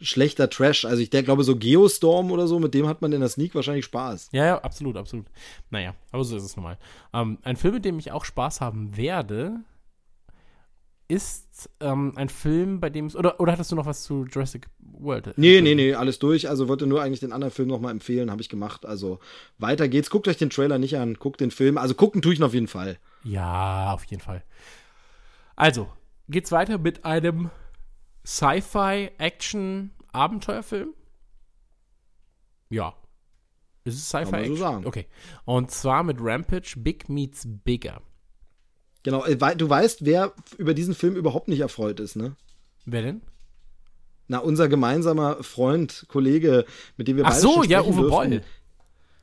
[0.00, 0.84] schlechter Trash.
[0.84, 3.54] Also ich der glaube, so Geostorm oder so, mit dem hat man in der Sneak
[3.54, 4.30] wahrscheinlich Spaß.
[4.32, 5.26] Ja, ja, absolut, absolut.
[5.70, 6.78] Naja, aber so ist es nun mal.
[7.12, 9.60] Ähm, ein Film, mit dem ich auch Spaß haben werde,
[11.12, 13.14] ist ähm, ein Film, bei dem es.
[13.14, 15.34] Oder, oder hattest du noch was zu Jurassic World?
[15.36, 16.48] Nee, nee, nee, alles durch.
[16.48, 18.86] Also wollte nur eigentlich den anderen Film nochmal empfehlen, habe ich gemacht.
[18.86, 19.18] Also
[19.58, 20.08] weiter geht's.
[20.08, 21.76] Guckt euch den Trailer nicht an, guckt den Film.
[21.76, 22.98] Also gucken tue ich ihn auf jeden Fall.
[23.24, 24.42] Ja, auf jeden Fall.
[25.54, 25.92] Also,
[26.30, 27.50] geht's weiter mit einem
[28.26, 30.94] Sci-Fi-Action-Abenteuerfilm?
[32.70, 32.94] Ja.
[33.84, 34.56] Ist es man so Sci-Fi-Action?
[34.56, 34.86] sagen.
[34.86, 35.08] Okay.
[35.44, 38.00] Und zwar mit Rampage Big Meets Bigger.
[39.02, 42.36] Genau, äh, du weißt, wer über diesen Film überhaupt nicht erfreut ist, ne?
[42.84, 43.22] Wer denn?
[44.28, 46.64] Na, unser gemeinsamer Freund, Kollege,
[46.96, 48.42] mit dem wir Ach beide so, ja, Uwe dürfen, Boll.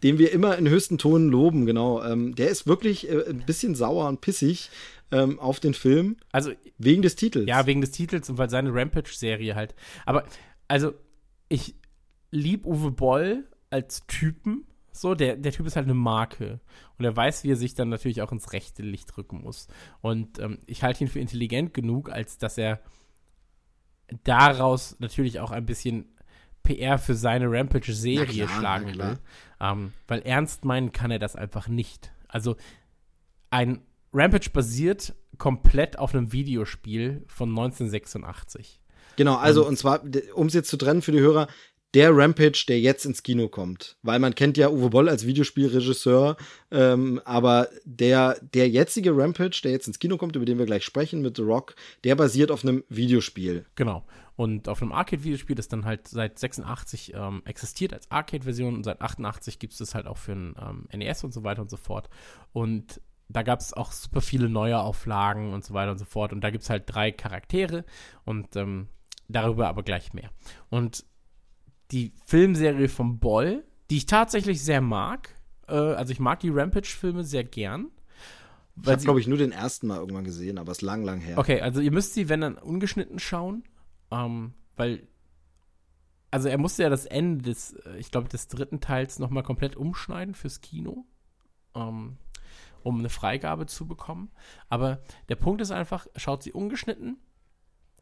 [0.03, 2.03] Den wir immer in höchsten Tonen loben, genau.
[2.03, 4.69] Ähm, der ist wirklich äh, ein bisschen sauer und pissig
[5.11, 7.47] ähm, auf den Film, Also, wegen des Titels.
[7.47, 9.75] Ja, wegen des Titels und weil seine Rampage-Serie halt.
[10.05, 10.25] Aber,
[10.67, 10.93] also,
[11.47, 11.75] ich
[12.31, 14.65] lieb Uwe Boll als Typen.
[14.91, 16.59] So, der, der Typ ist halt eine Marke.
[16.97, 19.67] Und er weiß, wie er sich dann natürlich auch ins rechte Licht rücken muss.
[20.01, 22.81] Und ähm, ich halte ihn für intelligent genug, als dass er
[24.23, 26.09] daraus natürlich auch ein bisschen
[26.63, 29.19] PR für seine Rampage-Serie schlagen will.
[29.59, 32.11] Ähm, weil ernst meinen kann er das einfach nicht.
[32.27, 32.55] Also,
[33.49, 33.81] ein
[34.13, 38.79] Rampage basiert komplett auf einem Videospiel von 1986.
[39.15, 40.01] Genau, also und zwar,
[40.33, 41.47] um es jetzt zu trennen für die Hörer,
[41.93, 43.97] der Rampage, der jetzt ins Kino kommt.
[44.03, 46.37] Weil man kennt ja Uwe Boll als Videospielregisseur,
[46.71, 50.83] ähm, aber der, der jetzige Rampage, der jetzt ins Kino kommt, über den wir gleich
[50.83, 53.65] sprechen mit The Rock, der basiert auf einem Videospiel.
[53.75, 54.05] Genau.
[54.35, 59.01] Und auf einem Arcade-Videospiel, das dann halt seit 86 ähm, existiert als Arcade-Version und seit
[59.01, 61.75] 88 gibt es das halt auch für ein ähm, NES und so weiter und so
[61.75, 62.09] fort.
[62.53, 66.31] Und da gab es auch super viele neue Auflagen und so weiter und so fort.
[66.31, 67.83] Und da gibt es halt drei Charaktere
[68.23, 68.87] und ähm,
[69.27, 70.29] darüber aber gleich mehr.
[70.69, 71.03] Und
[71.91, 75.35] die Filmserie vom Boll, die ich tatsächlich sehr mag,
[75.67, 77.87] äh, also ich mag die Rampage-Filme sehr gern.
[78.81, 81.19] Ich habe, glaube ich, nur den ersten Mal irgendwann gesehen, aber es ist lang, lang
[81.19, 81.37] her.
[81.37, 83.63] Okay, also ihr müsst sie, wenn dann, ungeschnitten schauen,
[84.09, 85.07] ähm, weil,
[86.31, 89.75] also er musste ja das Ende des, äh, ich glaube, des dritten Teils nochmal komplett
[89.75, 91.05] umschneiden fürs Kino,
[91.75, 92.17] ähm,
[92.83, 94.31] um eine Freigabe zu bekommen.
[94.69, 97.17] Aber der Punkt ist einfach, schaut sie ungeschnitten.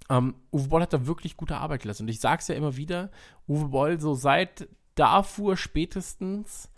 [0.10, 2.04] Ähm, Uwe Boll hat da wirklich gute Arbeit geleistet.
[2.06, 3.12] Und ich sag's ja immer wieder,
[3.48, 6.70] Uwe Boll so seit Darfur spätestens,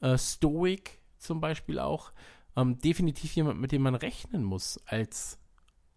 [0.00, 2.12] äh, Stoic zum Beispiel auch,
[2.56, 5.38] ähm, definitiv jemand, mit dem man rechnen muss als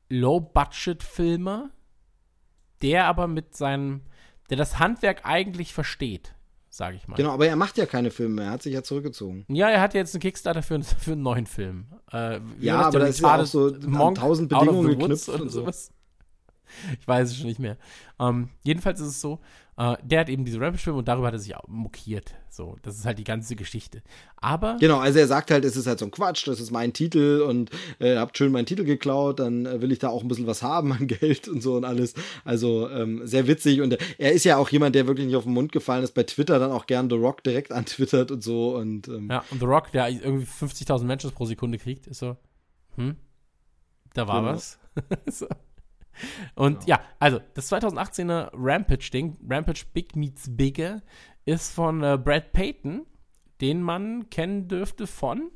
[0.10, 1.70] Low-Budget-Filmer,
[2.82, 4.02] der aber mit seinem,
[4.50, 6.34] der das Handwerk eigentlich versteht,
[6.70, 7.16] sage ich mal.
[7.16, 9.46] Genau, aber er macht ja keine Filme mehr, er hat sich ja zurückgezogen.
[9.48, 11.86] Ja, er hat jetzt einen Kickstarter für, einen- für einen neuen Film.
[12.12, 15.62] Äh, Ja, aber der da ist ja auch so tausend Bedingungen geknüpft oder und so.
[15.62, 15.92] sowas.
[17.00, 17.78] Ich weiß es schon nicht mehr.
[18.20, 19.40] Ähm, jedenfalls ist es so,
[19.78, 22.34] äh, der hat eben diese Rampage-Filme und darüber hat er sich auch mokiert.
[22.50, 24.04] So, das ist halt die ganze Geschichte.
[24.36, 26.92] Aber Genau, also er sagt halt, es ist halt so ein Quatsch, das ist mein
[26.92, 30.28] Titel und äh, habt schön meinen Titel geklaut, dann äh, will ich da auch ein
[30.28, 32.14] bisschen was haben an Geld und so und alles.
[32.44, 35.54] Also ähm, sehr witzig und er ist ja auch jemand, der wirklich nicht auf den
[35.54, 39.08] Mund gefallen ist, bei Twitter dann auch gern The Rock direkt antwittert und so und
[39.08, 42.36] ähm, Ja, und The Rock, der irgendwie 50.000 Menschen pro Sekunde kriegt, ist so,
[42.98, 43.16] hm,
[44.14, 44.54] da war Genau.
[44.54, 44.78] was.
[45.28, 45.48] so.
[46.56, 51.02] Und ja, also das 2018er Rampage-Ding, Rampage Big Meets Bigger,
[51.46, 53.06] ist von äh, Brad Payton,
[53.62, 55.52] den man kennen dürfte von,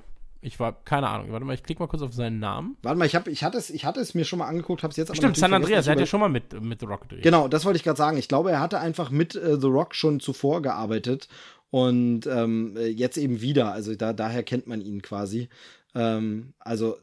[0.46, 2.78] ich war, keine Ahnung, warte mal, ich klicke mal kurz auf seinen Namen.
[2.84, 4.92] warte mal, ich, hab, ich, hatte es, ich hatte es mir schon mal angeguckt, habe
[4.92, 7.24] es jetzt Stimmt, San Andreas, er hat ja schon mal mit, mit The Rock gedreht.
[7.24, 8.18] Genau, das wollte ich gerade sagen.
[8.18, 11.28] Ich glaube, er hatte einfach mit äh, The Rock schon zuvor gearbeitet
[11.72, 13.72] und ähm, äh, jetzt eben wieder.
[13.72, 15.50] Also da, daher kennt man ihn quasi.
[15.96, 16.98] Ähm, also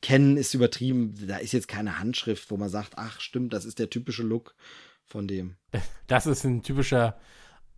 [0.00, 1.14] kennen ist übertrieben.
[1.28, 4.54] Da ist jetzt keine Handschrift, wo man sagt, ach stimmt, das ist der typische Look
[5.04, 5.56] von dem.
[6.06, 7.18] Das ist ein typischer,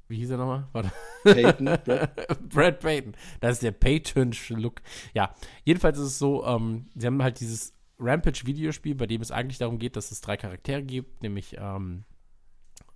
[0.07, 0.69] wie hieß er nochmal?
[0.73, 0.93] Warte.
[1.25, 3.17] Peyton, Brad- Brad Payton.
[3.41, 4.81] Das ist der Paytonsche Look.
[5.15, 9.59] Ja, jedenfalls ist es so, ähm, sie haben halt dieses Rampage-Videospiel, bei dem es eigentlich
[9.59, 12.05] darum geht, dass es drei Charaktere gibt, nämlich, ähm,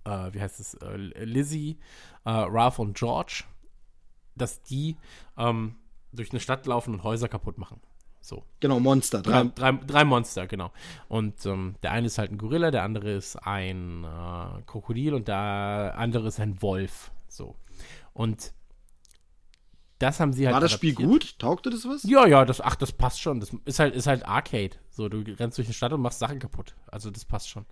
[0.05, 1.77] äh, wie heißt es, äh, Lizzie,
[2.23, 3.43] äh, Ralph und George,
[4.35, 4.95] dass die
[5.37, 5.75] ähm,
[6.15, 7.81] durch eine Stadt laufen und Häuser kaputt machen.
[8.21, 8.43] So.
[8.59, 9.21] genau, Monster.
[9.21, 10.71] Drei, Drei, drei, Monster, genau.
[11.07, 15.27] Und ähm, der eine ist halt ein Gorilla, der andere ist ein äh, Krokodil und
[15.27, 17.11] der andere ist ein Wolf.
[17.27, 17.55] So.
[18.13, 18.51] Und
[19.99, 20.55] das haben sie halt.
[20.55, 21.09] war das Spiel adaptiert.
[21.09, 21.39] gut?
[21.39, 22.03] Taugte das was?
[22.03, 23.39] Ja, ja, das, ach, das passt schon.
[23.39, 24.71] Das ist halt, ist halt Arcade.
[24.89, 26.75] So, du rennst durch die Stadt und machst Sachen kaputt.
[26.87, 27.65] Also das passt schon.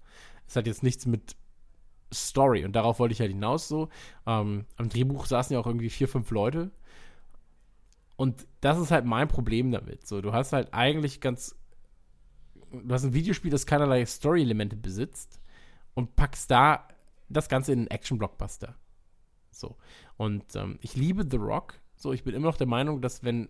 [0.47, 1.35] Ist halt jetzt nichts mit
[2.13, 2.63] Story.
[2.63, 3.89] Und darauf wollte ich halt hinaus so.
[4.25, 6.71] Ähm, am Drehbuch saßen ja auch irgendwie vier, fünf Leute.
[8.15, 10.07] Und das ist halt mein Problem damit.
[10.07, 11.55] So, du hast halt eigentlich ganz.
[12.71, 15.39] Du hast ein Videospiel, das keinerlei Story-Elemente besitzt
[15.93, 16.87] und packst da
[17.29, 18.75] das Ganze in einen Action-Blockbuster.
[19.51, 19.77] So.
[20.17, 21.79] Und ähm, ich liebe The Rock.
[21.95, 23.49] So, ich bin immer noch der Meinung, dass wenn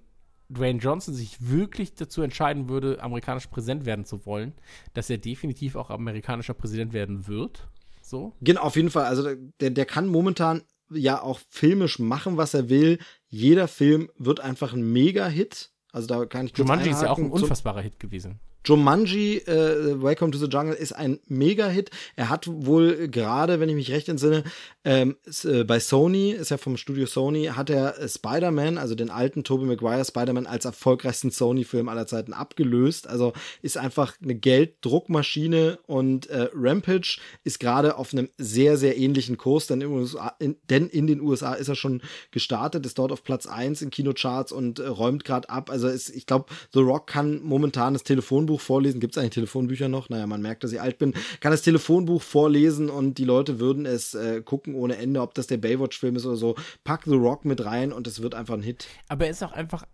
[0.50, 4.54] Dwayne Johnson sich wirklich dazu entscheiden würde, amerikanisch Präsident werden zu wollen,
[4.94, 7.68] dass er definitiv auch amerikanischer Präsident werden wird.
[8.02, 8.34] So.
[8.42, 9.06] Genau, auf jeden Fall.
[9.06, 13.00] Also der, der kann momentan ja auch filmisch machen, was er will.
[13.34, 15.72] Jeder Film wird einfach ein Mega-Hit.
[15.92, 18.40] Also da kann ich kurz Jumanji ist ja auch ein unfassbarer Hit gewesen.
[18.66, 21.92] Jumanji, äh, Welcome to the Jungle ist ein Mega-Hit.
[22.16, 24.44] Er hat wohl gerade, wenn ich mich recht entsinne,
[24.86, 29.10] ähm, äh, bei Sony, ist ja vom Studio Sony, hat er äh, Spider-Man, also den
[29.10, 33.08] alten Tobey Maguire Spider-Man als erfolgreichsten Sony-Film aller Zeiten abgelöst.
[33.08, 39.38] Also ist einfach eine Gelddruckmaschine und äh, Rampage ist gerade auf einem sehr, sehr ähnlichen
[39.38, 42.02] Kurs, denn in, den USA, in, denn in den USA ist er schon
[42.32, 45.70] gestartet, ist dort auf Platz 1 in Kinocharts und äh, räumt gerade ab.
[45.70, 49.00] Also ist, ich glaube, The Rock kann momentan das Telefonbuch vorlesen.
[49.00, 50.10] Gibt es eigentlich Telefonbücher noch?
[50.10, 51.14] Naja, man merkt, dass ich alt bin.
[51.40, 55.48] Kann das Telefonbuch vorlesen und die Leute würden es äh, gucken ohne Ende, ob das
[55.48, 56.56] der Baywatch-Film ist oder so.
[56.84, 58.88] Pack The Rock mit rein und es wird einfach ein Hit.
[59.08, 59.86] Aber er ist auch einfach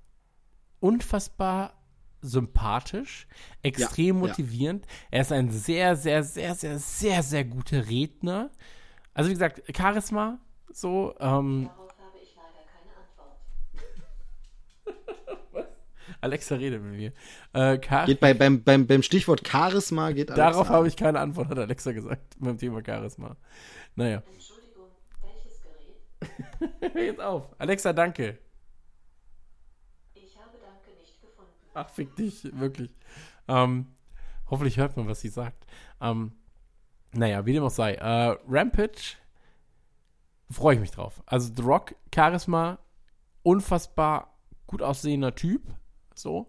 [0.79, 1.73] unfassbar
[2.21, 3.27] sympathisch,
[3.61, 4.27] extrem Ja, ja.
[4.27, 4.85] motivierend.
[5.11, 8.51] Er ist ein sehr, sehr, sehr, sehr, sehr, sehr guter Redner.
[9.13, 10.39] Also wie gesagt, Charisma,
[10.71, 12.93] so, ähm, Darauf habe ich leider keine
[14.85, 15.67] Antwort.
[16.21, 17.13] Alexa redet mit mir.
[17.53, 21.49] Äh, Geht bei, beim, beim, beim Stichwort Charisma geht alles Darauf habe ich keine Antwort,
[21.49, 23.37] hat Alexa gesagt, beim Thema Charisma.
[23.95, 24.89] Naja, Entschuldigung,
[25.21, 26.93] welches Gerät?
[26.93, 27.55] hör jetzt auf.
[27.57, 28.37] Alexa, danke.
[30.13, 31.51] Ich habe Danke nicht gefunden.
[31.73, 32.95] Ach, fick dich, wirklich.
[33.47, 33.87] Ähm,
[34.49, 35.65] hoffentlich hört man, was sie sagt.
[36.01, 36.33] Ähm,
[37.13, 37.93] naja, wie dem auch sei.
[37.95, 39.15] Äh, Rampage,
[40.51, 41.23] freue ich mich drauf.
[41.25, 42.77] Also The Rock, Charisma,
[43.43, 44.35] unfassbar
[44.67, 45.63] gut aussehender Typ.
[46.19, 46.47] So.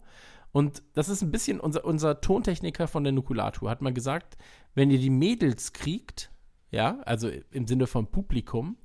[0.53, 3.69] Und das ist ein bisschen unser, unser Tontechniker von der Nukulatu.
[3.69, 4.37] Hat mal gesagt,
[4.75, 6.31] wenn ihr die Mädels kriegt,
[6.71, 8.77] ja, also im Sinne von Publikum,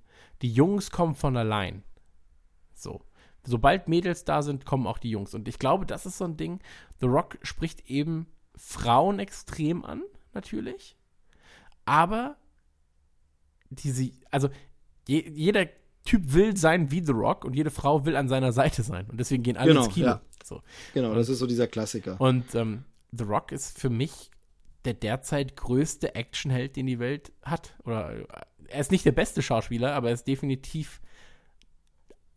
[0.41, 1.83] die Jungs kommen von allein.
[2.73, 3.01] So.
[3.43, 5.33] Sobald Mädels da sind, kommen auch die Jungs.
[5.36, 6.59] Und ich glaube, das ist so ein Ding.
[6.99, 10.01] The Rock spricht eben Frauen extrem an,
[10.33, 10.95] natürlich.
[11.86, 12.38] Aber
[13.69, 14.49] diese, also
[15.07, 15.67] je, jeder
[16.06, 19.08] Typ will sein wie The Rock und jede Frau will an seiner Seite sein.
[19.10, 20.08] Und deswegen gehen alle Genau, ins Kino.
[20.08, 20.22] ja.
[20.43, 20.62] So.
[20.93, 22.22] Genau, das ist so dieser Klassiker.
[22.22, 24.30] Und ähm, The Rock ist für mich
[24.86, 27.76] der derzeit größte Actionheld, den die Welt hat.
[27.84, 28.26] Oder äh,
[28.68, 31.01] er ist nicht der beste Schauspieler, aber er ist definitiv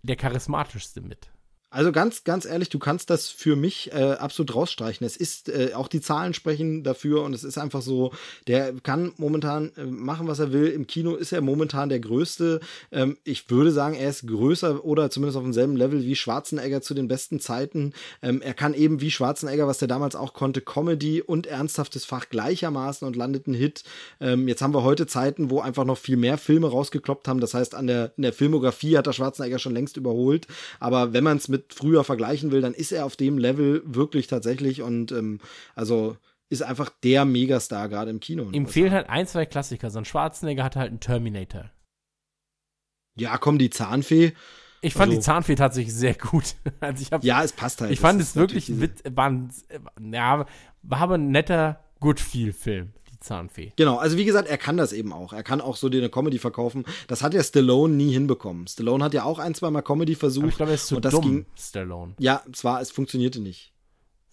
[0.02, 1.30] der charismatischste mit.
[1.70, 5.06] Also ganz, ganz ehrlich, du kannst das für mich äh, absolut rausstreichen.
[5.06, 8.10] Es ist, äh, auch die Zahlen sprechen dafür und es ist einfach so,
[8.46, 10.68] der kann momentan äh, machen, was er will.
[10.68, 12.60] Im Kino ist er momentan der Größte.
[12.90, 16.94] Ähm, ich würde sagen, er ist größer oder zumindest auf demselben Level wie Schwarzenegger zu
[16.94, 17.92] den besten Zeiten.
[18.22, 22.30] Ähm, er kann eben wie Schwarzenegger, was der damals auch konnte, Comedy und ernsthaftes Fach
[22.30, 23.84] gleichermaßen und landet ein Hit.
[24.22, 27.40] Ähm, jetzt haben wir heute Zeiten, wo einfach noch viel mehr Filme rausgekloppt haben.
[27.40, 30.46] Das heißt, an der, in der Filmografie hat der Schwarzenegger schon längst überholt.
[30.80, 34.26] Aber wenn man es mit früher vergleichen will, dann ist er auf dem Level wirklich
[34.26, 35.40] tatsächlich und ähm,
[35.74, 36.16] also
[36.50, 38.48] ist einfach der Megastar gerade im Kino.
[38.52, 39.90] Ihm fehlen halt ein, zwei Klassiker.
[39.90, 41.70] So ein Schwarzenegger hatte halt einen Terminator.
[43.18, 44.32] Ja, komm, die Zahnfee.
[44.80, 46.54] Ich fand Also- die Zahnfee tatsächlich sehr gut.
[46.80, 47.90] Also ich, hab, Ja, es passt halt.
[47.90, 49.50] ich fand es wirklich, wit, war ein,
[50.12, 50.46] ja,
[50.82, 52.92] war aber ein netter Good-Feel-Film,
[53.28, 53.72] Zahnfee.
[53.76, 55.32] Genau, also wie gesagt, er kann das eben auch.
[55.32, 56.84] Er kann auch so dir eine Comedy verkaufen.
[57.06, 58.66] Das hat ja Stallone nie hinbekommen.
[58.66, 60.44] Stallone hat ja auch ein, zwei Mal Comedy versucht.
[60.44, 61.46] Aber ich glaube, er ist zu und das dumm, ging.
[61.56, 62.14] Stallone.
[62.18, 63.72] Ja, es war, es funktionierte nicht.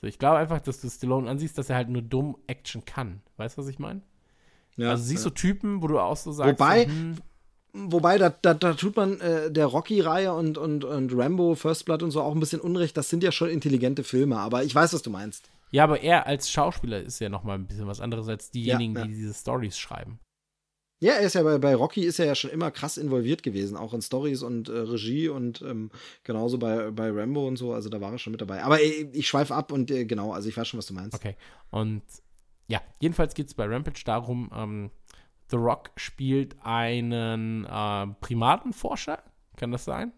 [0.02, 3.22] So, ich glaube einfach, dass du Stallone ansiehst, dass er halt nur dumm Action kann.
[3.38, 4.02] Weißt du, was ich meine?
[4.78, 5.30] Ja, also siehst ja.
[5.30, 7.18] du Typen, wo du auch so sagst, Wobei- hm,
[7.78, 12.04] Wobei, da, da, da tut man äh, der Rocky-Reihe und, und, und Rambo, First Blood
[12.04, 12.96] und so auch ein bisschen Unrecht.
[12.96, 15.50] Das sind ja schon intelligente Filme, aber ich weiß, was du meinst.
[15.72, 18.96] Ja, aber er als Schauspieler ist ja noch mal ein bisschen was anderes als diejenigen,
[18.96, 19.08] Ja, ja.
[19.08, 20.20] die diese Stories schreiben.
[21.02, 23.76] Ja, er ist ja bei, bei Rocky ist er ja schon immer krass involviert gewesen,
[23.76, 25.92] auch in Stories und äh, Regie und ähm,
[26.24, 28.64] genauso bei, bei Rambo und so, also da war er schon mit dabei.
[28.64, 31.14] Aber äh, ich schweife ab und äh, genau, also ich weiß schon, was du meinst.
[31.14, 31.36] Okay.
[31.70, 32.02] Und
[32.68, 34.92] ja, jedenfalls geht es bei Rampage darum, ähm,
[35.52, 39.22] The Rock spielt einen äh, Primatenforscher.
[39.58, 40.12] Kann das sein?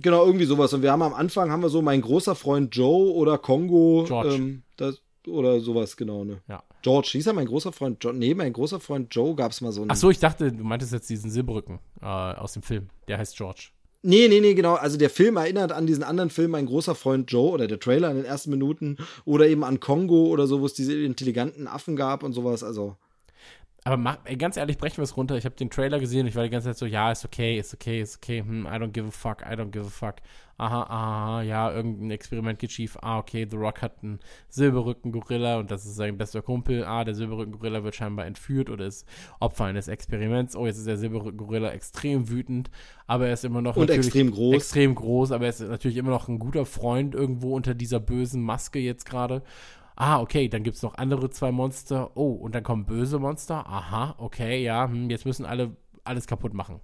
[0.00, 0.72] Genau, irgendwie sowas.
[0.72, 4.04] Und wir haben am Anfang haben wir so mein großer Freund Joe oder Kongo.
[4.06, 4.34] George.
[4.34, 6.40] Ähm, das, oder sowas, genau, ne?
[6.48, 6.62] Ja.
[6.82, 8.14] George, hieß er mein großer Freund Joe?
[8.14, 9.90] Nee, mein großer Freund Joe gab es mal so einen.
[9.90, 12.88] Ach so, ich dachte, du meintest jetzt diesen Silberrücken äh, aus dem Film.
[13.08, 13.70] Der heißt George.
[14.02, 14.74] Nee, nee, nee, genau.
[14.74, 18.10] Also der Film erinnert an diesen anderen Film, mein großer Freund Joe, oder der Trailer
[18.10, 21.96] in den ersten Minuten, oder eben an Kongo oder so, wo es diese intelligenten Affen
[21.96, 22.62] gab und sowas.
[22.62, 22.96] Also,
[23.88, 25.38] Aber mach, ey, ganz ehrlich, brechen wir es runter.
[25.38, 27.58] Ich habe den Trailer gesehen und ich war die ganze Zeit so, ja, ist okay,
[27.58, 30.16] ist okay, ist okay, hm, I don't give a fuck, I don't give a fuck.
[30.58, 32.98] Aha, aha, ja, irgendein Experiment geht schief.
[33.00, 34.18] Ah, okay, The Rock hat einen
[34.50, 36.84] Silberrücken-Gorilla und das ist sein bester Kumpel.
[36.84, 39.06] Ah, der Silberrücken-Gorilla wird scheinbar entführt oder ist
[39.40, 40.54] Opfer eines Experiments.
[40.54, 42.70] Oh, jetzt ist der Silberrücken-Gorilla extrem wütend,
[43.06, 44.54] aber er ist immer noch Und natürlich extrem groß.
[44.56, 48.42] Extrem groß, aber er ist natürlich immer noch ein guter Freund irgendwo unter dieser bösen
[48.42, 49.42] Maske jetzt gerade.
[50.00, 52.16] Ah, okay, dann gibt es noch andere zwei Monster.
[52.16, 53.66] Oh, und dann kommen böse Monster.
[53.66, 56.80] Aha, okay, ja, hm, jetzt müssen alle alles kaputt machen.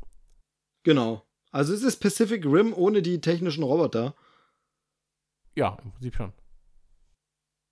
[0.82, 1.22] Genau.
[1.52, 4.16] Also es ist Pacific Rim ohne die technischen Roboter.
[5.54, 6.32] Ja, im Prinzip schon.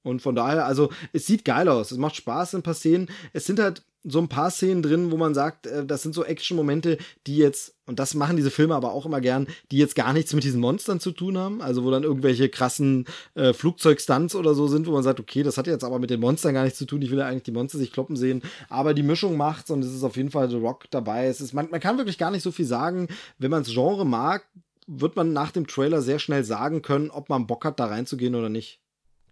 [0.05, 1.91] Und von daher, also es sieht geil aus.
[1.91, 3.11] Es macht Spaß in ein paar Szenen.
[3.33, 6.25] Es sind halt so ein paar Szenen drin, wo man sagt, äh, das sind so
[6.25, 10.13] Action-Momente, die jetzt, und das machen diese Filme aber auch immer gern, die jetzt gar
[10.13, 11.63] nichts mit diesen Monstern zu tun haben.
[11.63, 15.59] Also wo dann irgendwelche krassen äh, Flugzeugstunts oder so sind, wo man sagt, okay, das
[15.59, 17.03] hat jetzt aber mit den Monstern gar nichts zu tun.
[17.03, 18.43] Ich will ja eigentlich die Monster sich kloppen sehen.
[18.69, 21.27] Aber die Mischung macht's und es ist auf jeden Fall The Rock dabei.
[21.27, 23.09] Es ist, man, man kann wirklich gar nicht so viel sagen.
[23.39, 24.45] Wenn man das Genre mag,
[24.87, 28.35] wird man nach dem Trailer sehr schnell sagen können, ob man Bock hat, da reinzugehen
[28.35, 28.81] oder nicht.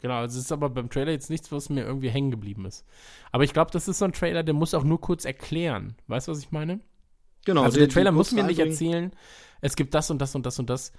[0.03, 2.84] Genau, also es ist aber beim Trailer jetzt nichts, was mir irgendwie hängen geblieben ist.
[3.32, 5.94] Aber ich glaube, das ist so ein Trailer, der muss auch nur kurz erklären.
[6.07, 6.80] Weißt du, was ich meine?
[7.44, 7.62] Genau.
[7.62, 9.12] Also der die- Trailer muss mir nicht erzählen,
[9.61, 10.92] es gibt das und das und das und das.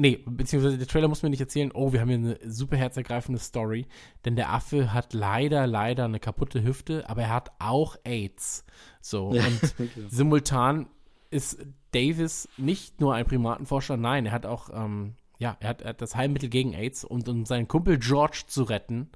[0.00, 3.40] Nee, beziehungsweise der Trailer muss mir nicht erzählen, oh, wir haben hier eine super herzergreifende
[3.40, 3.86] Story,
[4.24, 8.64] denn der Affe hat leider, leider eine kaputte Hüfte, aber er hat auch AIDS.
[9.00, 9.60] So, Ja, und
[9.94, 10.08] genau.
[10.08, 10.86] simultan
[11.30, 11.58] ist
[11.90, 16.02] Davis nicht nur ein Primatenforscher, nein, er hat auch, ähm, ja, er hat, er hat
[16.02, 19.08] das Heilmittel gegen AIDS und um seinen Kumpel George zu retten,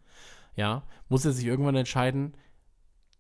[0.55, 2.35] ja, muss er sich irgendwann entscheiden,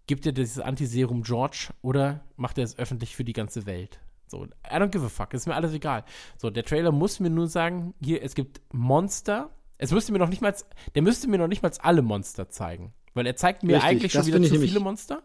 [0.06, 4.00] gibt er dieses Antiserum George oder macht er es öffentlich für die ganze Welt?
[4.26, 6.04] So, I don't give a fuck, ist mir alles egal.
[6.38, 9.50] So, der Trailer muss mir nur sagen, hier, es gibt Monster.
[9.76, 10.54] Es müsste mir noch nicht mal,
[10.94, 12.94] der müsste mir noch nicht mal alle Monster zeigen.
[13.14, 15.22] Weil er zeigt mir Richtig, eigentlich schon wieder zu viele Monster.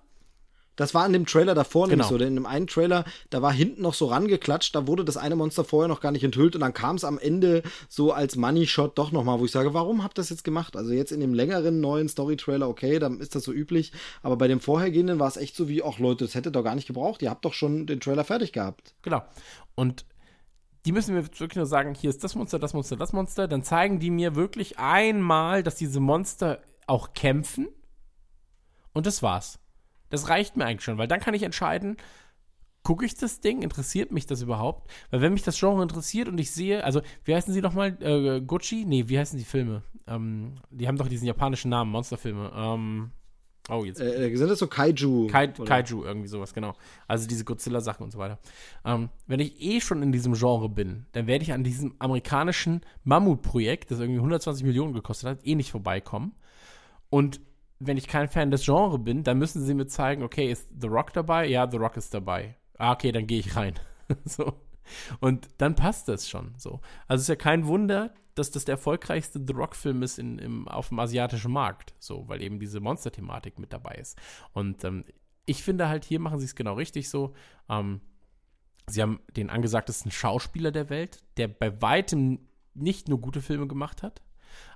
[0.78, 2.08] Das war in dem Trailer davor Genau.
[2.08, 5.18] so, denn in dem einen Trailer, da war hinten noch so rangeklatscht, da wurde das
[5.18, 8.38] eine Monster vorher noch gar nicht enthüllt und dann kam es am Ende so als
[8.38, 10.78] Money Shot doch nochmal, wo ich sage, warum habt ihr das jetzt gemacht?
[10.78, 14.48] Also jetzt in dem längeren neuen Story-Trailer, okay, dann ist das so üblich, aber bei
[14.48, 16.88] dem vorhergehenden war es echt so wie, ach Leute, das hättet ihr doch gar nicht
[16.88, 18.94] gebraucht, ihr habt doch schon den Trailer fertig gehabt.
[19.02, 19.24] Genau.
[19.76, 20.06] Und
[20.86, 23.50] die müssen mir wirklich nur sagen, hier ist das Monster, das Monster, das Monster.
[23.50, 27.68] Dann zeigen die mir wirklich einmal, dass diese Monster auch kämpfen.
[28.94, 29.60] Und das war's.
[30.10, 31.98] Das reicht mir eigentlich schon, weil dann kann ich entscheiden,
[32.88, 34.90] gucke ich das Ding, interessiert mich das überhaupt?
[35.12, 38.02] Weil wenn mich das Genre interessiert und ich sehe, also wie heißen sie nochmal?
[38.02, 38.86] Äh, Gucci?
[38.86, 39.84] Nee, wie heißen die Filme?
[40.08, 42.50] Ähm, die haben doch diesen japanischen Namen, Monsterfilme.
[42.56, 43.12] Ähm,
[43.68, 45.28] oh, jetzt Äh, sind das so Kaiju?
[45.28, 45.48] Kai?
[45.48, 46.76] Kaiju, irgendwie sowas, genau.
[47.10, 48.40] Also diese Godzilla-Sachen und so weiter.
[48.86, 52.80] Ähm, wenn ich eh schon in diesem Genre bin, dann werde ich an diesem amerikanischen
[53.04, 56.32] Mammutprojekt, das irgendwie 120 Millionen gekostet hat, eh nicht vorbeikommen.
[57.10, 57.42] Und
[57.80, 60.88] wenn ich kein Fan des Genres bin, dann müssen sie mir zeigen, okay, ist The
[60.88, 61.48] Rock dabei?
[61.48, 62.56] Ja, The Rock ist dabei.
[62.78, 63.76] Ah, okay, dann gehe ich rein.
[64.26, 64.54] so.
[65.20, 66.80] Und dann passt das schon so.
[67.08, 70.68] Also es ist ja kein Wunder, dass das der erfolgreichste The Rock-Film ist in, im,
[70.68, 71.94] auf dem asiatischen Markt.
[72.00, 74.18] So, weil eben diese Monster-Thematik mit dabei ist.
[74.54, 75.04] Und ähm,
[75.46, 77.34] ich finde halt, hier machen sie es genau richtig so.
[77.70, 78.02] Ähm,
[78.88, 82.40] sie haben den angesagtesten Schauspieler der Welt, der bei weitem
[82.74, 84.22] nicht nur gute Filme gemacht hat,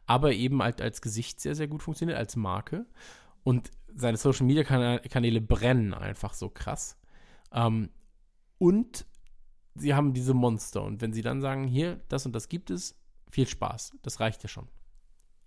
[0.06, 2.86] aber eben halt als Gesicht sehr, sehr gut funktioniert, als Marke.
[3.44, 6.98] Und seine Social Media Kanäle brennen einfach so krass.
[7.52, 7.90] Ähm,
[8.58, 9.06] und
[9.76, 10.84] sie haben diese Monster.
[10.84, 12.96] Und wenn sie dann sagen, hier, das und das gibt es,
[13.30, 13.98] viel Spaß.
[14.02, 14.68] Das reicht ja schon.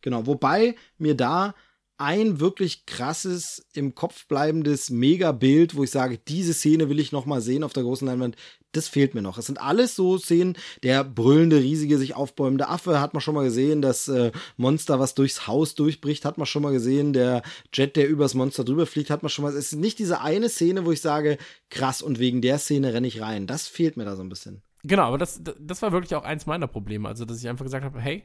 [0.01, 1.55] Genau, wobei mir da
[1.97, 7.27] ein wirklich krasses, im Kopf bleibendes Mega-Bild, wo ich sage, diese Szene will ich noch
[7.27, 8.37] mal sehen auf der großen Leinwand,
[8.73, 9.39] das fehlt mir noch.
[9.39, 13.45] Es sind alles so Szenen, der brüllende, riesige, sich aufbäumende Affe hat man schon mal
[13.45, 17.43] gesehen, das äh, Monster, was durchs Haus durchbricht, hat man schon mal gesehen, der
[17.73, 20.49] Jet, der übers Monster drüber fliegt, hat man schon mal, es ist nicht diese eine
[20.49, 21.39] Szene, wo ich sage,
[21.71, 23.47] krass, und wegen der Szene renne ich rein.
[23.47, 24.63] Das fehlt mir da so ein bisschen.
[24.83, 27.09] Genau, aber das, das war wirklich auch eins meiner Probleme.
[27.09, 28.25] Also, dass ich einfach gesagt habe, hey,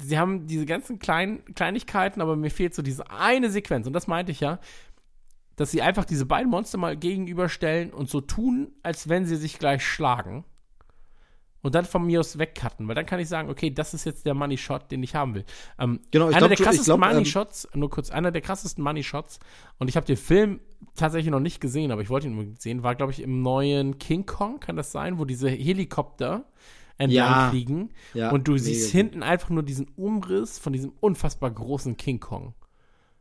[0.00, 3.86] sie haben diese ganzen kleinen Kleinigkeiten, aber mir fehlt so diese eine Sequenz.
[3.86, 4.58] Und das meinte ich ja,
[5.56, 9.58] dass sie einfach diese beiden Monster mal gegenüberstellen und so tun, als wenn sie sich
[9.58, 10.44] gleich schlagen.
[11.60, 14.24] Und dann von mir aus wegcutten, weil dann kann ich sagen, okay, das ist jetzt
[14.24, 15.44] der Money Shot, den ich haben will.
[15.78, 18.42] Ähm, Genau, ich einer glaub, der krassesten glaub, ähm, Money Shots, nur kurz, einer der
[18.42, 19.40] krassesten Money Shots,
[19.78, 20.60] und ich habe den Film
[20.94, 23.98] tatsächlich noch nicht gesehen, aber ich wollte ihn unbedingt sehen, war, glaube ich, im neuen
[23.98, 26.44] King Kong, kann das sein, wo diese Helikopter
[26.98, 27.50] entlang Ja.
[27.50, 32.20] fliegen Ja, und du siehst hinten einfach nur diesen Umriss von diesem unfassbar großen King
[32.20, 32.54] Kong.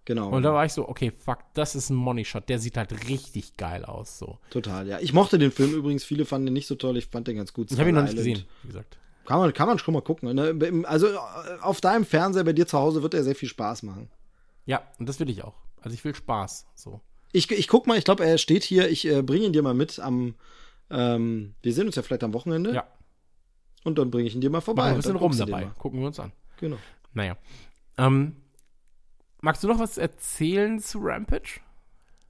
[0.05, 0.29] Genau.
[0.29, 3.09] Und da war ich so, okay, fuck, das ist ein Money Shot, der sieht halt
[3.09, 4.39] richtig geil aus, so.
[4.49, 4.99] Total, ja.
[4.99, 7.51] Ich mochte den Film übrigens, viele fanden den nicht so toll, ich fand den ganz
[7.51, 7.71] gut.
[7.71, 8.35] Ich habe ihn noch nicht Island.
[8.35, 8.97] gesehen, wie gesagt.
[9.25, 10.33] Kann man, kann man schon mal gucken.
[10.33, 10.83] Ne?
[10.85, 11.07] Also
[11.61, 14.09] auf deinem Fernseher bei dir zu Hause wird er sehr viel Spaß machen.
[14.65, 15.55] Ja, und das will ich auch.
[15.81, 16.67] Also ich will Spaß.
[16.75, 17.01] So.
[17.33, 19.73] Ich, ich guck mal, ich glaube, er steht hier, ich äh, bringe ihn dir mal
[19.73, 20.35] mit am,
[20.89, 22.73] ähm, wir sehen uns ja vielleicht am Wochenende.
[22.73, 22.87] Ja.
[23.83, 24.83] Und dann bringe ich ihn dir mal vorbei.
[24.83, 25.71] Machen wir ein bisschen rum dabei.
[25.77, 26.31] Gucken wir uns an.
[26.59, 26.77] Genau.
[27.13, 27.37] Naja.
[27.97, 28.35] Ähm,
[29.41, 31.61] magst du noch was erzählen zu Rampage?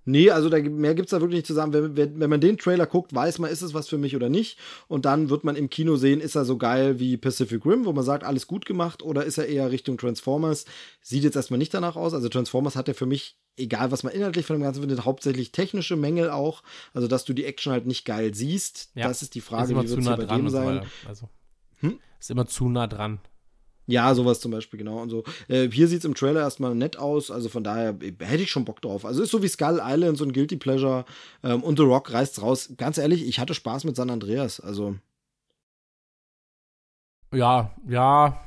[0.09, 1.73] Nee, also da, mehr gibt's da wirklich nicht zu sagen.
[1.73, 4.29] Wenn, wenn, wenn man den Trailer guckt, weiß man, ist es was für mich oder
[4.29, 4.57] nicht.
[4.87, 7.91] Und dann wird man im Kino sehen, ist er so geil wie Pacific Rim, wo
[7.91, 10.63] man sagt, alles gut gemacht, oder ist er eher Richtung Transformers?
[11.01, 12.13] Sieht jetzt erstmal nicht danach aus.
[12.13, 15.51] Also Transformers hat ja für mich, egal was man inhaltlich von dem Ganzen findet, hauptsächlich
[15.51, 16.63] technische Mängel auch.
[16.93, 18.91] Also, dass du die Action halt nicht geil siehst.
[18.95, 19.07] Ja.
[19.07, 20.75] Das ist die ist Frage, immer wie wird nah bei dem so sein.
[20.77, 20.87] weiter.
[21.07, 21.29] Also,
[21.79, 21.99] Hm?
[22.19, 23.19] Ist immer zu nah dran.
[23.89, 25.01] Ja, sowas zum Beispiel, genau.
[25.01, 25.23] Und so.
[25.47, 28.65] Äh, hier sieht's im Trailer erstmal nett aus, also von daher äh, hätte ich schon
[28.65, 29.05] Bock drauf.
[29.05, 31.05] Also ist so wie Skull Island, so ein Guilty Pleasure.
[31.43, 32.73] Ähm, und The Rock reißt's raus.
[32.75, 34.59] Ganz ehrlich, ich hatte Spaß mit San Andreas.
[34.59, 34.97] Also,
[37.33, 38.41] Ja, ja,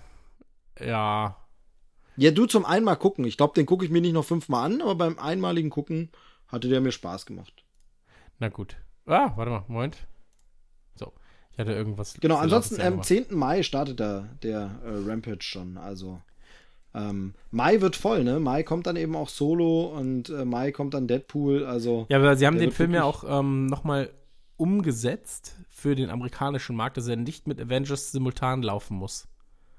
[0.79, 1.37] ja.
[2.21, 3.25] Ja, du zum einmal gucken.
[3.25, 6.11] Ich glaube, den gucke ich mir nicht noch fünfmal an, aber beim einmaligen Gucken
[6.49, 7.65] hatte der mir Spaß gemacht.
[8.39, 8.77] Na gut.
[9.07, 9.97] Ah, warte mal, Moment.
[10.97, 11.13] So,
[11.53, 12.15] ich hatte irgendwas.
[12.21, 13.03] Genau, ansonsten am Januar.
[13.03, 13.27] 10.
[13.31, 15.79] Mai startet der, der äh, Rampage schon.
[15.79, 16.21] Also
[16.93, 18.39] ähm, Mai wird voll, ne?
[18.39, 21.65] Mai kommt dann eben auch Solo und äh, Mai kommt dann Deadpool.
[21.65, 24.11] Also Ja, aber sie haben den Film ja auch ähm, nochmal
[24.59, 29.27] umgesetzt für den amerikanischen Markt, dass er nicht mit Avengers simultan laufen muss.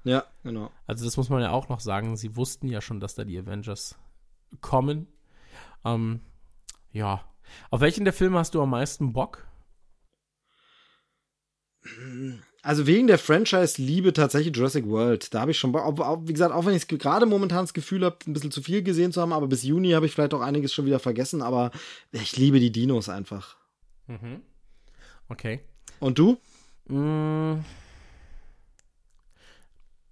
[0.04, 0.70] Ja, genau.
[0.86, 2.16] Also das muss man ja auch noch sagen.
[2.16, 3.96] Sie wussten ja schon, dass da die Avengers
[4.60, 5.06] kommen.
[5.84, 6.20] Ähm,
[6.92, 7.24] ja.
[7.70, 9.46] Auf welchen der Filme hast du am meisten Bock?
[12.62, 15.34] Also wegen der Franchise-Liebe tatsächlich Jurassic World.
[15.34, 18.18] Da habe ich schon, Bock- wie gesagt, auch wenn ich gerade momentan das Gefühl habe,
[18.26, 20.72] ein bisschen zu viel gesehen zu haben, aber bis Juni habe ich vielleicht auch einiges
[20.72, 21.72] schon wieder vergessen, aber
[22.12, 23.56] ich liebe die Dinos einfach.
[25.28, 25.60] Okay.
[25.98, 26.38] Und du?
[26.86, 27.64] Mm.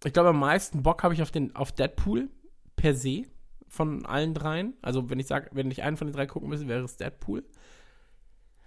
[0.04, 2.30] Ich glaube, am meisten Bock habe ich auf den auf Deadpool
[2.76, 3.24] per se
[3.68, 4.74] von allen dreien.
[4.82, 7.44] Also wenn ich sage, wenn ich einen von den drei gucken müsste, wäre es Deadpool.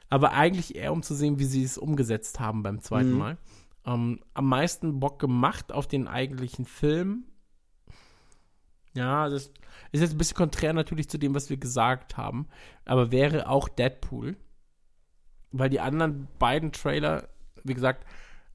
[0.09, 3.17] Aber eigentlich eher, um zu sehen, wie sie es umgesetzt haben beim zweiten Mhm.
[3.17, 3.37] Mal.
[3.85, 7.25] Ähm, am meisten Bock gemacht auf den eigentlichen Film.
[8.95, 9.51] Ja, das
[9.91, 12.47] ist jetzt ein bisschen konträr natürlich zu dem, was wir gesagt haben.
[12.85, 14.37] Aber wäre auch Deadpool.
[15.51, 17.27] Weil die anderen beiden Trailer,
[17.63, 18.05] wie gesagt,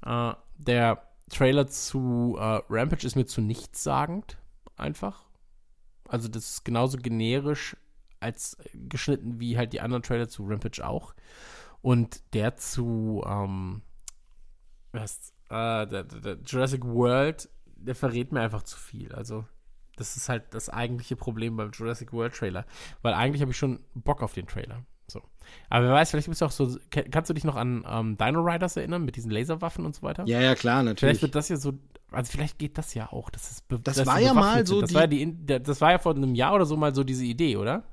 [0.04, 4.38] äh, der Trailer zu äh, Rampage ist mir zu nichtssagend,
[4.76, 5.24] einfach.
[6.08, 7.76] Also das ist genauso generisch
[8.20, 11.14] als geschnitten wie halt die anderen Trailer zu Rampage auch.
[11.82, 13.82] Und der zu ähm,
[14.92, 19.12] was, äh, der, der, Jurassic World, der verrät mir einfach zu viel.
[19.14, 19.46] Also
[19.96, 22.66] das ist halt das eigentliche Problem beim Jurassic World Trailer.
[23.02, 24.84] Weil eigentlich habe ich schon Bock auf den Trailer.
[25.10, 25.22] So.
[25.70, 26.76] Aber wer weiß, vielleicht bist du auch so.
[26.90, 30.24] Kannst du dich noch an ähm, Dino Riders erinnern mit diesen Laserwaffen und so weiter?
[30.26, 31.22] Ja, ja, klar, Vielleicht natürlich.
[31.22, 31.72] wird das ja so.
[32.10, 33.28] Also vielleicht geht das ja auch.
[33.30, 34.80] Das, ist Das dass war ja mal so.
[34.80, 37.04] Das die- war, ja die, das war ja vor einem Jahr oder so mal so
[37.04, 37.84] diese Idee, oder?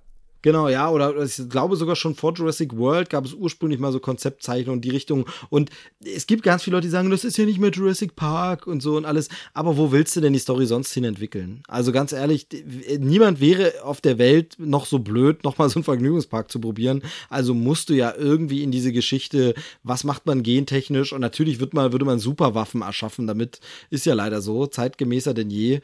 [0.45, 3.99] Genau, ja, oder ich glaube sogar schon vor Jurassic World gab es ursprünglich mal so
[3.99, 5.25] Konzeptzeichnungen in die Richtung.
[5.49, 5.71] Und
[6.05, 8.79] es gibt ganz viele Leute, die sagen, das ist ja nicht mehr Jurassic Park und
[8.79, 9.29] so und alles.
[9.55, 11.63] Aber wo willst du denn die Story sonst hin entwickeln?
[11.67, 12.45] Also ganz ehrlich,
[12.99, 17.01] niemand wäre auf der Welt noch so blöd, nochmal so einen Vergnügungspark zu probieren.
[17.27, 21.11] Also musst du ja irgendwie in diese Geschichte, was macht man gentechnisch?
[21.11, 23.25] Und natürlich wird man, würde man Superwaffen erschaffen.
[23.25, 25.79] Damit ist ja leider so, zeitgemäßer denn je.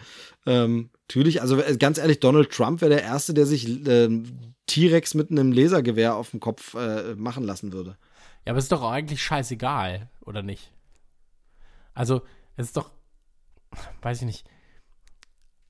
[0.45, 5.13] Ähm, natürlich, also äh, ganz ehrlich, Donald Trump wäre der Erste, der sich ähm, T-Rex
[5.13, 7.97] mit einem Lasergewehr auf dem Kopf äh, machen lassen würde.
[8.45, 10.71] Ja, aber es ist doch eigentlich scheißegal, oder nicht?
[11.93, 12.21] Also,
[12.55, 12.91] es ist doch.
[14.01, 14.47] Weiß ich nicht.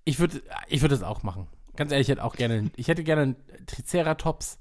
[0.06, 1.48] Ich würde ich würde es auch machen.
[1.76, 2.70] Ganz ehrlich, ich hätte auch gerne.
[2.76, 4.60] Ich hätte gerne einen Triceratops,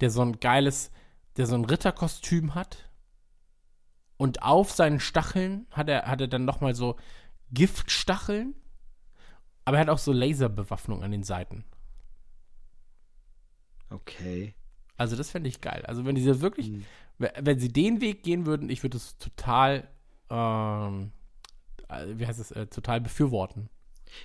[0.00, 0.90] der so ein geiles,
[1.36, 2.88] der so ein Ritterkostüm hat.
[4.16, 6.96] Und auf seinen Stacheln hat er, hat er dann nochmal so
[7.52, 8.54] Giftstacheln.
[9.64, 11.64] Aber er hat auch so Laserbewaffnung an den Seiten.
[13.90, 14.54] Okay.
[14.96, 15.84] Also das fände ich geil.
[15.86, 16.84] Also wenn diese wirklich, Mhm.
[17.18, 19.88] we- wenn sie den Weg gehen würden, ich würde es total,
[20.30, 21.12] ähm,
[21.88, 23.68] äh, wie heißt es, äh, total befürworten.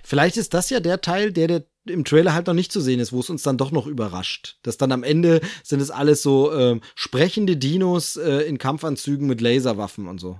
[0.02, 3.00] Vielleicht ist das ja der Teil, der, der im Trailer halt noch nicht zu sehen
[3.00, 4.58] ist, wo es uns dann doch noch überrascht.
[4.62, 9.40] Dass dann am Ende sind es alles so ähm, sprechende Dinos äh, in Kampfanzügen mit
[9.40, 10.38] Laserwaffen und so.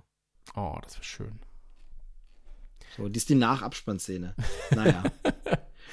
[0.54, 1.38] Oh, das wäre schön.
[2.98, 4.34] So, die ist die Nachabspannszene.
[4.74, 5.02] Naja.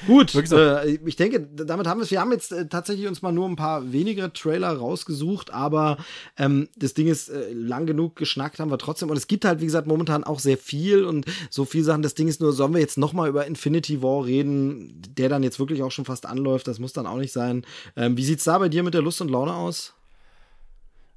[0.05, 0.57] Gut, so.
[0.57, 2.11] äh, ich denke, damit haben wir es.
[2.11, 5.97] Wir haben jetzt äh, tatsächlich uns mal nur ein paar weniger Trailer rausgesucht, aber
[6.37, 9.09] ähm, das Ding ist äh, lang genug geschnackt haben wir trotzdem.
[9.09, 12.01] Und es gibt halt, wie gesagt, momentan auch sehr viel und so viel Sachen.
[12.01, 15.43] Das Ding ist nur, sollen wir jetzt noch mal über Infinity War reden, der dann
[15.43, 16.67] jetzt wirklich auch schon fast anläuft?
[16.67, 17.65] Das muss dann auch nicht sein.
[17.95, 19.93] Ähm, wie sieht's da bei dir mit der Lust und Laune aus?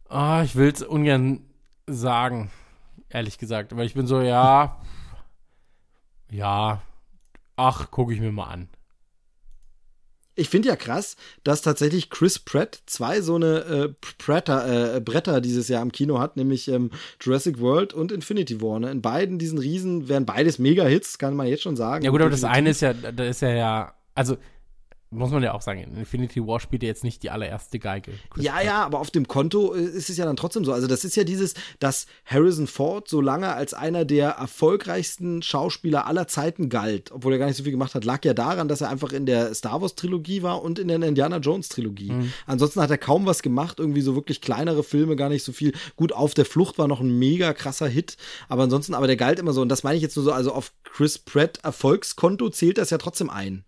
[0.09, 1.41] Ah, ich will es ungern
[1.89, 2.51] sagen,
[3.11, 3.72] ehrlich gesagt.
[3.72, 4.80] Aber ich bin so, ja,
[6.30, 6.82] ja,
[7.56, 8.68] ach, gucke ich mir mal an.
[10.34, 15.40] Ich finde ja krass, dass tatsächlich Chris Pratt zwei so eine äh, Pratter, äh, Bretter
[15.40, 18.78] dieses Jahr im Kino hat, nämlich ähm, Jurassic World und Infinity War.
[18.78, 18.90] Ne?
[18.92, 22.04] In beiden diesen Riesen wären beides Mega-Hits, kann man jetzt schon sagen.
[22.04, 24.36] Ja gut, aber das eine ist ja, da ist ja ja, also
[25.10, 28.12] muss man ja auch sagen, in Infinity War spielt er jetzt nicht die allererste Geige.
[28.30, 28.64] Chris Ja, Pratt.
[28.64, 30.72] ja, aber auf dem Konto äh, ist es ja dann trotzdem so.
[30.72, 36.06] Also das ist ja dieses, dass Harrison Ford so lange als einer der erfolgreichsten Schauspieler
[36.06, 38.80] aller Zeiten galt, obwohl er gar nicht so viel gemacht hat, lag ja daran, dass
[38.80, 42.12] er einfach in der Star Wars Trilogie war und in der Indiana Jones Trilogie.
[42.47, 45.72] Ansonsten hat er kaum was gemacht, irgendwie so wirklich kleinere Filme, gar nicht so viel.
[45.97, 48.16] Gut, auf der Flucht war noch ein mega krasser Hit,
[48.48, 49.62] aber ansonsten, aber der galt immer so.
[49.62, 52.98] Und das meine ich jetzt nur so, also auf Chris Pratt Erfolgskonto zählt das ja
[52.98, 53.64] trotzdem ein.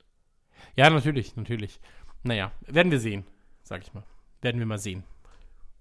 [0.80, 1.78] Ja, natürlich, natürlich.
[2.22, 3.24] Naja, werden wir sehen,
[3.62, 4.02] sag ich mal.
[4.40, 5.04] Werden wir mal sehen.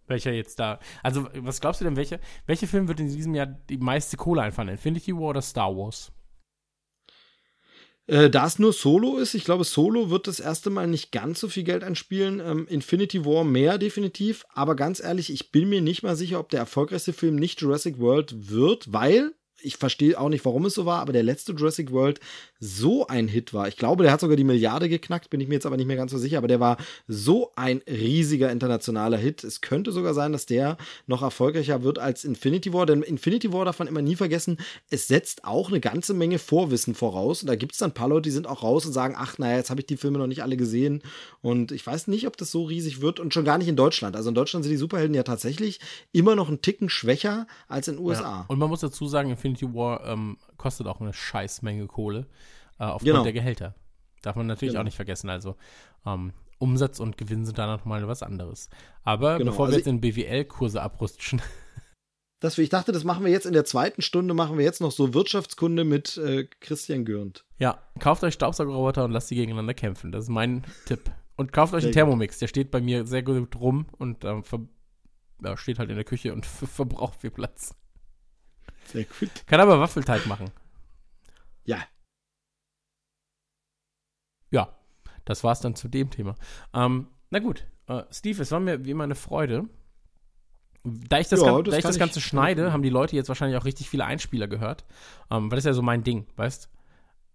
[0.08, 0.78] Welcher jetzt da.
[1.02, 4.42] Also, was glaubst du denn, welcher, welcher Film wird in diesem Jahr die meiste Kohle
[4.42, 4.68] einfahren?
[4.68, 6.12] Infinity War oder Star Wars?
[8.08, 11.40] Äh, da es nur Solo ist, ich glaube, Solo wird das erste Mal nicht ganz
[11.40, 12.42] so viel Geld einspielen.
[12.42, 14.46] Ähm, Infinity War mehr definitiv.
[14.54, 18.00] Aber ganz ehrlich, ich bin mir nicht mal sicher, ob der erfolgreichste Film nicht Jurassic
[18.00, 19.32] World wird, weil
[19.62, 22.20] ich verstehe auch nicht, warum es so war, aber der letzte Jurassic World
[22.60, 23.68] so ein Hit war.
[23.68, 25.96] Ich glaube, der hat sogar die Milliarde geknackt, bin ich mir jetzt aber nicht mehr
[25.96, 26.78] ganz so sicher, aber der war
[27.08, 29.44] so ein riesiger internationaler Hit.
[29.44, 30.78] Es könnte sogar sein, dass der
[31.08, 34.58] noch erfolgreicher wird als Infinity War, denn Infinity War darf man immer nie vergessen,
[34.90, 38.10] es setzt auch eine ganze Menge Vorwissen voraus und da gibt es dann ein paar
[38.10, 40.28] Leute, die sind auch raus und sagen, ach naja, jetzt habe ich die Filme noch
[40.28, 41.02] nicht alle gesehen
[41.42, 44.16] und ich weiß nicht, ob das so riesig wird und schon gar nicht in Deutschland.
[44.16, 45.80] Also in Deutschland sind die Superhelden ja tatsächlich
[46.12, 48.46] immer noch einen Ticken schwächer als in den USA.
[48.48, 52.28] Und man muss dazu sagen, Infinity War ähm, kostet auch eine Scheißmenge Kohle
[52.80, 53.24] äh, aufgrund Genau.
[53.24, 53.74] der Gehälter.
[54.22, 54.82] Darf man natürlich Genau.
[54.82, 55.30] auch nicht vergessen.
[55.32, 55.56] Also
[56.06, 58.70] ähm, Umsatz und Gewinn sind da noch mal was anderes.
[59.04, 61.42] Aber Genau, bevor wir also jetzt in BWL-Kurse abrutschen,
[62.42, 64.94] Das, ich dachte, das machen wir jetzt in der zweiten Stunde, machen wir jetzt noch
[64.94, 67.44] so Wirtschaftskunde mit äh, Christian Gürnt.
[67.58, 70.14] ja, kauft euch Staubsaugerroboter und lasst die gegeneinander kämpfen.
[70.14, 71.02] Das ist mein Tipp.
[71.36, 71.92] Und kauft euch einen.
[71.92, 72.40] Thermomix.
[72.40, 74.62] Der steht bei mir sehr gut rum und ver
[75.44, 77.76] ja, steht halt in der Küche und verbraucht viel Platz.
[78.92, 79.30] Sehr gut.
[79.48, 80.50] Kann aber Waffelteig machen.
[81.66, 81.80] Ja.
[84.52, 84.70] Ja,
[85.26, 86.36] das war's dann zu dem Thema.
[86.74, 89.66] Ähm, na gut, äh, Steve, es war mir wie immer eine Freude.
[90.84, 93.28] Da ich das, Ja, das da ich das Ganze ich- schneide, haben die Leute jetzt
[93.28, 94.86] wahrscheinlich auch richtig viele Einspieler gehört.
[95.30, 96.70] Ähm, weil das ist ja so mein Ding, weißt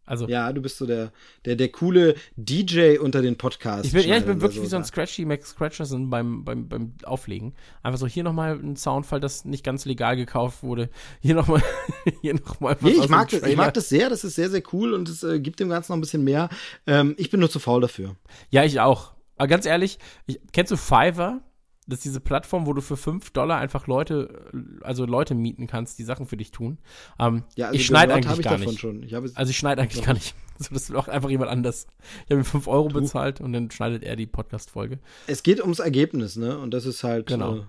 [0.06, 1.12] Also, Ja, du bist so der,
[1.44, 3.86] der, der coole DJ unter den Podcasts.
[3.86, 6.68] ich bin, ja, ich bin wirklich der wie so ein Scratchy Max Scratcherson beim, beim,
[6.68, 7.54] beim Auflegen.
[7.82, 10.90] Einfach so, hier nochmal ein Soundfall, das nicht ganz legal gekauft wurde.
[11.20, 11.62] Hier nochmal,
[12.20, 14.62] hier nochmal Nee, aus ich mag, das, ich mag das sehr, das ist sehr, sehr
[14.72, 16.48] cool und es äh, gibt dem Ganzen noch ein bisschen mehr.
[16.86, 18.16] Ähm, ich bin nur zu faul dafür.
[18.50, 19.12] Ja, ich auch.
[19.36, 21.40] Aber ganz ehrlich, ich, kennst du Fiverr?
[21.86, 24.50] Das ist diese Plattform, wo du für 5 Dollar einfach Leute,
[24.82, 26.78] also Leute mieten kannst, die Sachen für dich tun.
[27.18, 28.80] Ähm, Ja, also ich schneide eigentlich ich gar davon nicht.
[28.80, 29.02] schon.
[29.02, 30.34] Ich Also ich schneide eigentlich gar nicht.
[30.56, 31.88] So, das will auch einfach jemand anders.
[32.26, 35.00] Ich habe ihm 5 Euro bezahlt und dann schneidet er die Podcast-Folge.
[35.26, 36.56] es geht ums Ergebnis, ne?
[36.58, 37.26] Und das ist halt.
[37.26, 37.56] Genau.
[37.56, 37.62] Äh,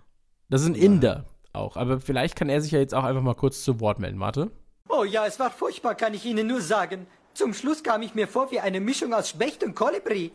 [0.49, 1.77] Das ist ein Inder auch.
[1.77, 4.19] Aber vielleicht kann er sich ja jetzt auch einfach mal kurz zu Wort melden.
[4.19, 4.51] Warte.
[4.87, 7.07] Oh ja, es war furchtbar, kann ich Ihnen nur sagen.
[7.33, 10.31] Zum Schluss kam ich mir vor wie eine Mischung aus Specht und Kolibri.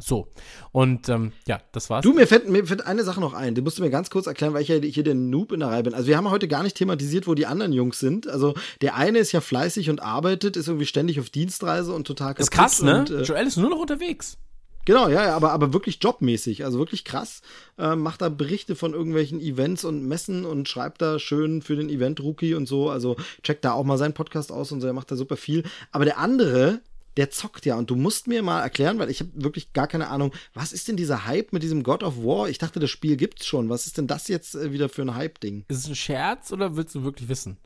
[0.00, 0.28] So.
[0.72, 2.02] Und ähm, ja, das war's.
[2.02, 3.54] Du, mir fällt, mir fällt eine Sache noch ein.
[3.54, 5.68] Die musst du mir ganz kurz erklären, weil ich ja hier der Noob in der
[5.68, 5.94] Reihe bin.
[5.94, 8.28] Also wir haben heute gar nicht thematisiert, wo die anderen Jungs sind.
[8.28, 12.34] Also der eine ist ja fleißig und arbeitet, ist irgendwie ständig auf Dienstreise und total
[12.38, 13.00] ist kaputt krass, ne?
[13.00, 14.38] Und, äh, Joel ist nur noch unterwegs.
[14.86, 17.42] Genau, ja, ja, aber, aber wirklich jobmäßig, also wirklich krass.
[17.78, 21.90] Ähm, macht da Berichte von irgendwelchen Events und Messen und schreibt da schön für den
[21.90, 22.88] Event-Rookie und so.
[22.88, 25.64] Also checkt da auch mal seinen Podcast aus und so, er macht da super viel.
[25.92, 26.80] Aber der andere,
[27.20, 30.08] der zockt ja und du musst mir mal erklären, weil ich habe wirklich gar keine
[30.08, 32.48] Ahnung, was ist denn dieser Hype mit diesem God of War?
[32.48, 33.68] Ich dachte, das Spiel gibt's schon.
[33.68, 35.66] Was ist denn das jetzt äh, wieder für ein Hype-Ding?
[35.68, 37.58] Ist es ein Scherz oder willst du wirklich wissen?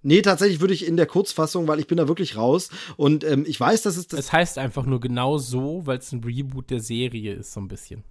[0.00, 3.44] Nee, tatsächlich würde ich in der Kurzfassung, weil ich bin da wirklich raus und ähm,
[3.46, 6.70] ich weiß, dass es das Es heißt einfach nur genau so, weil es ein Reboot
[6.70, 8.04] der Serie ist, so ein bisschen.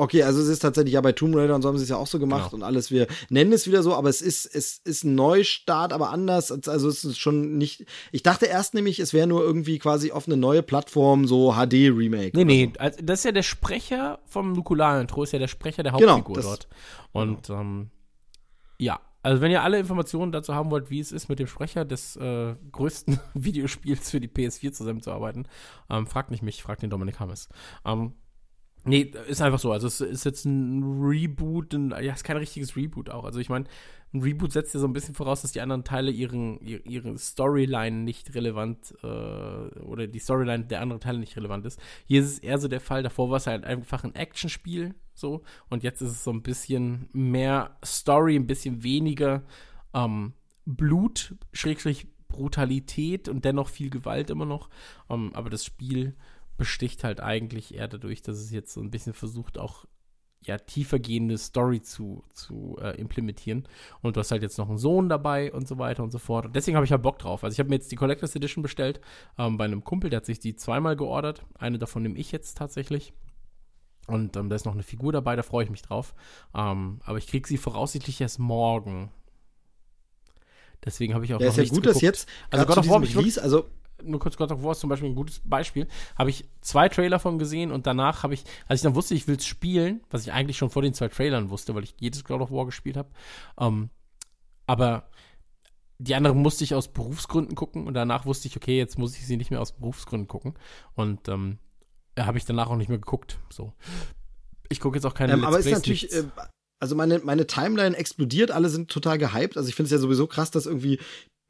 [0.00, 1.96] Okay, also es ist tatsächlich ja bei Tomb Raider und so haben sie es ja
[1.96, 2.56] auch so gemacht Genau.
[2.56, 2.90] und alles.
[2.90, 6.50] Wir nennen es wieder so, aber es ist es ist ein Neustart, aber anders.
[6.50, 7.84] Also es ist schon nicht.
[8.10, 11.90] Ich dachte erst nämlich, es wäre nur irgendwie quasi auf eine neue Plattform so HD
[11.90, 12.30] Remake.
[12.34, 15.92] Nee, nee, also das ist ja der Sprecher vom Nukular-Intro, ist ja der Sprecher der
[15.92, 16.68] Genau, Hauptfigur das- dort.
[17.12, 17.90] Und ähm,
[18.78, 21.84] ja, also wenn ihr alle Informationen dazu haben wollt, wie es ist, mit dem Sprecher
[21.84, 25.46] des äh, größten Videospiels für die PS4 zusammenzuarbeiten,
[25.90, 27.50] ähm, fragt nicht mich, fragt den Dominik Hammes.
[27.84, 28.14] Ähm,
[28.84, 29.72] nee, ist einfach so.
[29.72, 33.24] Also es ist jetzt ein Reboot, ein, ja, ist kein richtiges Reboot auch.
[33.24, 33.66] Also ich meine,
[34.12, 37.96] ein Reboot setzt ja so ein bisschen voraus, dass die anderen Teile ihren, ihre, Storyline
[37.98, 41.80] nicht relevant äh, oder die Storyline der anderen Teile nicht relevant ist.
[42.06, 45.42] Hier ist es eher so der Fall, davor war es halt einfach ein Actionspiel so
[45.68, 49.42] und jetzt ist es so ein bisschen mehr Story, ein bisschen weniger
[49.94, 50.32] ähm,
[50.66, 54.70] Blut, Schrägstrich Brutalität und dennoch viel Gewalt immer noch.
[55.10, 56.16] Ähm, aber das Spiel
[56.60, 59.86] besticht halt eigentlich eher dadurch, dass es jetzt so ein bisschen versucht, auch
[60.42, 63.66] ja, tiefergehende Story zu, zu äh, implementieren.
[64.02, 66.44] Und du hast halt jetzt noch einen Sohn dabei und so weiter und so fort.
[66.46, 67.44] Und deswegen habe ich halt Bock drauf.
[67.44, 69.00] Also ich habe mir jetzt die Collectors Edition bestellt
[69.38, 71.44] ähm, bei einem Kumpel, der hat sich die zweimal geordert.
[71.58, 73.12] Eine davon nehme ich jetzt tatsächlich.
[74.06, 76.14] Und ähm, da ist noch eine Figur dabei, da freue ich mich drauf.
[76.54, 79.10] Ähm, aber ich kriege sie voraussichtlich erst morgen.
[80.84, 82.02] Deswegen habe ich auch Ja, noch ist ja gut, dass geguckt.
[82.02, 83.68] jetzt Also God of War ich wirklich- also
[84.04, 85.86] nur kurz God of War ist zum Beispiel ein gutes Beispiel.
[86.16, 89.28] Habe ich zwei Trailer von gesehen und danach habe ich, als ich dann wusste, ich
[89.28, 92.24] will es spielen, was ich eigentlich schon vor den zwei Trailern wusste, weil ich jedes
[92.24, 93.10] God of War gespielt habe.
[93.58, 93.90] Ähm,
[94.66, 95.08] aber
[95.98, 99.26] die anderen musste ich aus Berufsgründen gucken und danach wusste ich, okay, jetzt muss ich
[99.26, 100.54] sie nicht mehr aus Berufsgründen gucken.
[100.94, 101.58] Und ähm,
[102.18, 103.38] habe ich danach auch nicht mehr geguckt.
[103.50, 103.74] So.
[104.70, 106.16] Ich gucke jetzt auch keine Ähm, Let's aber ist Plays, natürlich, nichts.
[106.16, 106.24] äh,
[106.80, 109.58] also meine, meine Timeline explodiert, alle sind total gehypt.
[109.58, 110.98] Also ich finde es ja sowieso krass, dass irgendwie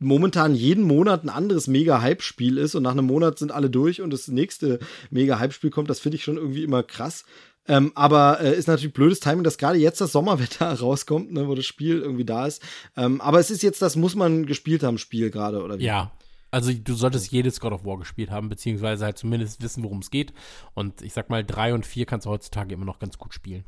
[0.01, 4.11] momentan jeden Monat ein anderes Mega-Hype-Spiel ist und nach einem Monat sind alle durch und
[4.11, 5.91] das nächste Mega-Hype-Spiel kommt.
[5.91, 7.25] Das finde ich schon irgendwie immer krass.
[7.69, 11.55] Ähm, aber äh, ist natürlich blödes Timing, dass gerade jetzt das Sommerwetter rauskommt, ne, wo
[11.55, 12.63] das Spiel irgendwie da ist.
[12.97, 15.85] Ähm, aber es ist jetzt, das muss man gespielt haben, Spiel gerade, oder wie?
[15.85, 16.11] Ja.
[16.53, 20.11] Also du solltest jedes God of War gespielt haben, beziehungsweise halt zumindest wissen, worum es
[20.11, 20.33] geht.
[20.75, 23.65] Und ich sag mal, drei und vier kannst du heutzutage immer noch ganz gut spielen.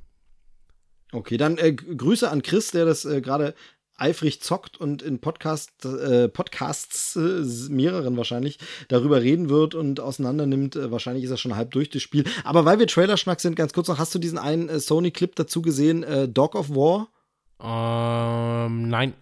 [1.12, 3.54] Okay, dann äh, Grüße an Chris, der das äh, gerade
[4.02, 8.58] eifrig zockt und in Podcast, äh, Podcasts, äh, mehreren wahrscheinlich,
[8.88, 10.76] darüber reden wird und auseinander nimmt.
[10.76, 12.24] Äh, wahrscheinlich ist er schon halb durch das Spiel.
[12.44, 15.62] Aber weil wir Trailerschnack sind, ganz kurz noch, hast du diesen einen äh, Sony-Clip dazu
[15.62, 17.08] gesehen, äh, Dog of War?
[17.62, 19.14] Ähm, nein.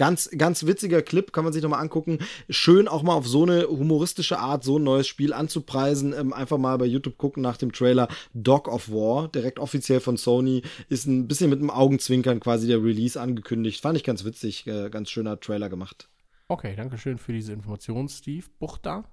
[0.00, 2.20] Ganz, ganz witziger Clip, kann man sich nochmal angucken.
[2.48, 6.14] Schön auch mal auf so eine humoristische Art, so ein neues Spiel anzupreisen.
[6.18, 10.16] Ähm, einfach mal bei YouTube gucken nach dem Trailer Dog of War, direkt offiziell von
[10.16, 10.62] Sony.
[10.88, 13.82] Ist ein bisschen mit einem Augenzwinkern quasi der Release angekündigt.
[13.82, 16.08] Fand ich ganz witzig, äh, ganz schöner Trailer gemacht.
[16.48, 19.04] Okay, danke schön für diese Information, Steve Buchter.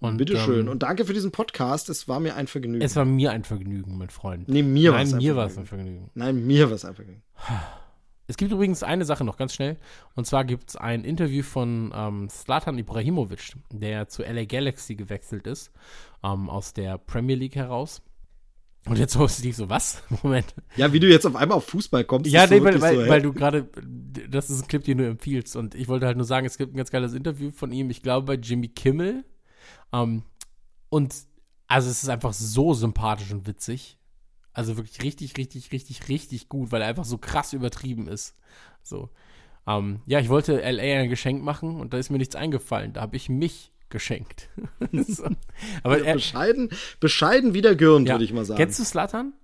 [0.00, 0.66] Und, Bitteschön.
[0.66, 1.88] ähm, Und danke für diesen Podcast.
[1.88, 2.84] Es war mir ein Vergnügen.
[2.84, 4.48] es war mir ein Vergnügen, mein Freund.
[4.50, 5.64] nee, mir war Nein, es ein mir war es ein.
[5.64, 6.10] Vergnügen.
[6.12, 7.22] Nein, mir war es ein Vergnügen.
[8.28, 9.76] Es gibt übrigens eine Sache noch ganz schnell.
[10.14, 12.28] Und zwar gibt es ein Interview von ähm,
[12.78, 15.70] Ibrahimovic, der zu LA Galaxy gewechselt ist,
[16.24, 18.02] ähm, aus der Premier League heraus.
[18.86, 20.02] Und jetzt so Steve so, was?
[20.22, 20.54] Moment.
[20.76, 22.30] Ja, wie du jetzt auf einmal auf Fußball kommst.
[22.30, 23.68] Ja, ist so nee, weil, weil, so, weil du gerade,
[24.28, 25.56] das ist ein Clip, den du empfiehlst.
[25.56, 28.02] Und ich wollte halt nur sagen, es gibt ein ganz geiles Interview von ihm, ich
[28.02, 29.24] glaube bei Jimmy Kimmel.
[29.92, 30.22] Ähm,
[30.88, 31.14] und
[31.66, 33.98] also es ist einfach so sympathisch und witzig.
[34.56, 38.34] Also wirklich richtig, richtig, richtig, richtig gut, weil er einfach so krass übertrieben ist.
[38.82, 39.10] So.
[39.66, 42.94] Ähm, ja, ich wollte LA ein Geschenk machen und da ist mir nichts eingefallen.
[42.94, 44.48] Da habe ich mich geschenkt.
[44.92, 45.28] so.
[45.82, 46.70] Aber er, bescheiden,
[47.00, 48.14] bescheiden wie der Gürn, ja.
[48.14, 48.56] würde ich mal sagen.
[48.56, 49.34] Kennst du Slatan?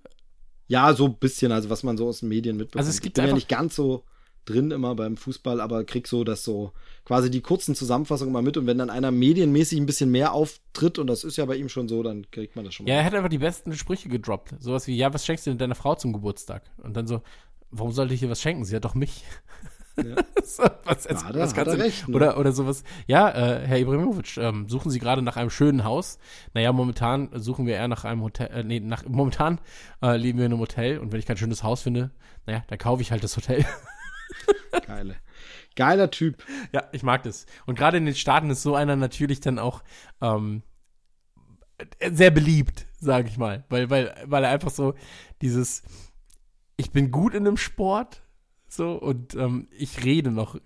[0.67, 2.79] Ja, so ein bisschen, also was man so aus den Medien mitbekommt.
[2.79, 4.05] Also es gibt ich bin ja einfach- nicht ganz so
[4.45, 6.71] drin immer beim Fußball, aber krieg so das so
[7.05, 10.99] quasi die kurzen Zusammenfassungen immer mit und wenn dann einer medienmäßig ein bisschen mehr auftritt
[10.99, 12.91] und das ist ja bei ihm schon so, dann kriegt man das schon mal.
[12.91, 14.53] Ja, er hat einfach die besten Sprüche gedroppt.
[14.59, 16.63] Sowas wie, ja, was schenkst du denn deiner Frau zum Geburtstag?
[16.81, 17.21] Und dann so,
[17.71, 18.65] warum sollte ich ihr was schenken?
[18.65, 19.23] Sie hat doch mich.
[20.43, 22.15] so, was, Ja, da was hat kannst du- recht, ne?
[22.15, 26.17] Oder, oder sowas, ja, äh, Herr Ibrahimovic, ähm, suchen Sie gerade nach einem schönen Haus?
[26.55, 29.59] Naja, momentan suchen wir eher nach einem Hotel, äh, nee, nach, momentan
[30.01, 32.09] äh, leben wir in einem Hotel und wenn ich kein schönes Haus finde,
[32.47, 33.65] naja, dann kaufe ich halt das Hotel.
[34.87, 35.15] Geile.
[35.75, 36.43] Geiler Typ.
[36.71, 37.45] Ja, ich mag das.
[37.65, 39.83] Und gerade in den Staaten ist so einer natürlich dann auch
[40.21, 40.63] ähm,
[42.11, 43.65] sehr beliebt, sage ich mal.
[43.69, 44.93] Weil, weil, weil er einfach so
[45.41, 45.83] dieses,
[46.77, 48.21] ich bin gut in einem Sport,
[48.67, 50.59] so, und ähm, ich rede noch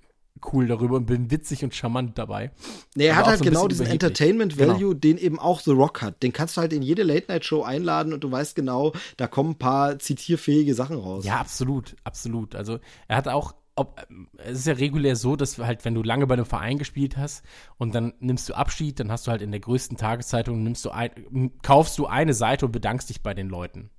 [0.51, 2.51] cool darüber und bin witzig und charmant dabei.
[2.95, 3.85] Nee, er Aber hat halt so genau diesen.
[3.85, 4.73] Entertainment Genau.
[4.73, 6.23] Value, den eben auch The Rock hat.
[6.23, 9.57] Den kannst du halt in jede Late-Night-Show einladen und du weißt genau, da kommen ein
[9.57, 11.25] paar zitierfähige Sachen raus.
[11.25, 12.55] Ja, absolut, absolut.
[12.55, 14.05] Also er hat auch, ob,
[14.37, 17.43] es ist ja regulär so, dass halt, wenn du lange bei einem Verein gespielt hast
[17.77, 20.89] und dann nimmst du Abschied, dann hast du halt in der größten Tageszeitung, nimmst du
[20.89, 23.89] ein, kaufst du eine Seite und bedankst dich bei den Leuten.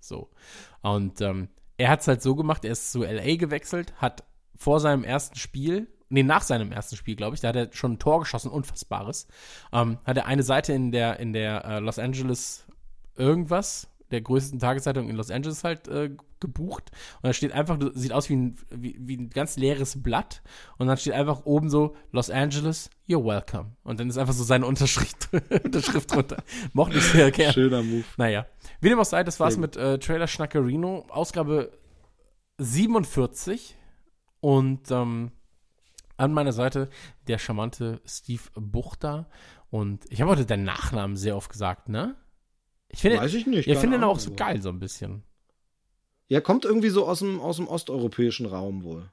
[0.00, 0.30] So.
[0.82, 4.24] Und ähm, er hat es halt so gemacht, er ist zu LA gewechselt, hat
[4.60, 7.92] vor seinem ersten Spiel, nee, nach seinem ersten Spiel, glaube ich, da hat er schon
[7.92, 9.26] ein Tor geschossen, unfassbares.
[9.72, 12.66] Ähm, hat er eine Seite in der, in der äh, Los Angeles
[13.16, 16.10] irgendwas, der größten Tageszeitung in Los Angeles halt äh,
[16.40, 16.90] gebucht.
[17.22, 20.42] Und da steht einfach, sieht aus wie ein, wie, wie ein ganz leeres Blatt.
[20.76, 23.76] Und dann steht einfach oben so, Los Angeles, you're welcome.
[23.82, 25.30] Und dann ist einfach so seine Unterschrift,
[25.64, 26.42] Unterschrift drunter.
[26.74, 27.54] Mochte ich sehr gerne.
[27.54, 28.04] Schöner Move.
[28.18, 28.44] Naja.
[28.82, 31.72] Wie dem auch sei, das war's Sehr mit äh, Trailer Schnackerino, Ausgabe
[32.58, 33.78] 47.
[34.40, 35.32] Und ähm,
[36.16, 36.88] an meiner Seite
[37.28, 39.28] der charmante Steve Buchter.
[39.70, 42.16] Und ich habe heute deinen Nachnamen sehr oft gesagt, ne?
[42.88, 43.68] Ich finde, Weiß ich nicht.
[43.68, 45.22] ich finde ihn auch so geil, so ein bisschen.
[46.28, 49.08] Ja, kommt irgendwie so aus dem, aus dem osteuropäischen Raum wohl.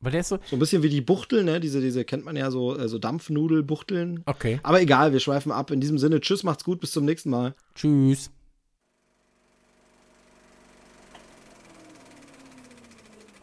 [0.00, 0.38] Weil der ist so.
[0.46, 1.60] So ein bisschen wie die Buchtel, ne?
[1.60, 4.22] Diese, diese kennt man ja so, äh, so Dampfnudelbuchteln.
[4.26, 4.58] Okay.
[4.62, 5.70] Aber egal, wir schweifen ab.
[5.70, 7.54] In diesem Sinne, tschüss, macht's gut, bis zum nächsten Mal.
[7.74, 8.30] Tschüss.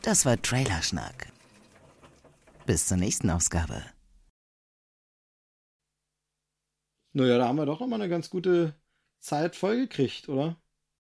[0.07, 1.33] Das war Trailerschnack.
[2.65, 3.83] Bis zur nächsten Ausgabe.
[7.11, 8.73] Naja, da haben wir doch noch mal eine ganz gute
[9.19, 10.55] Zeit vollgekriegt, oder?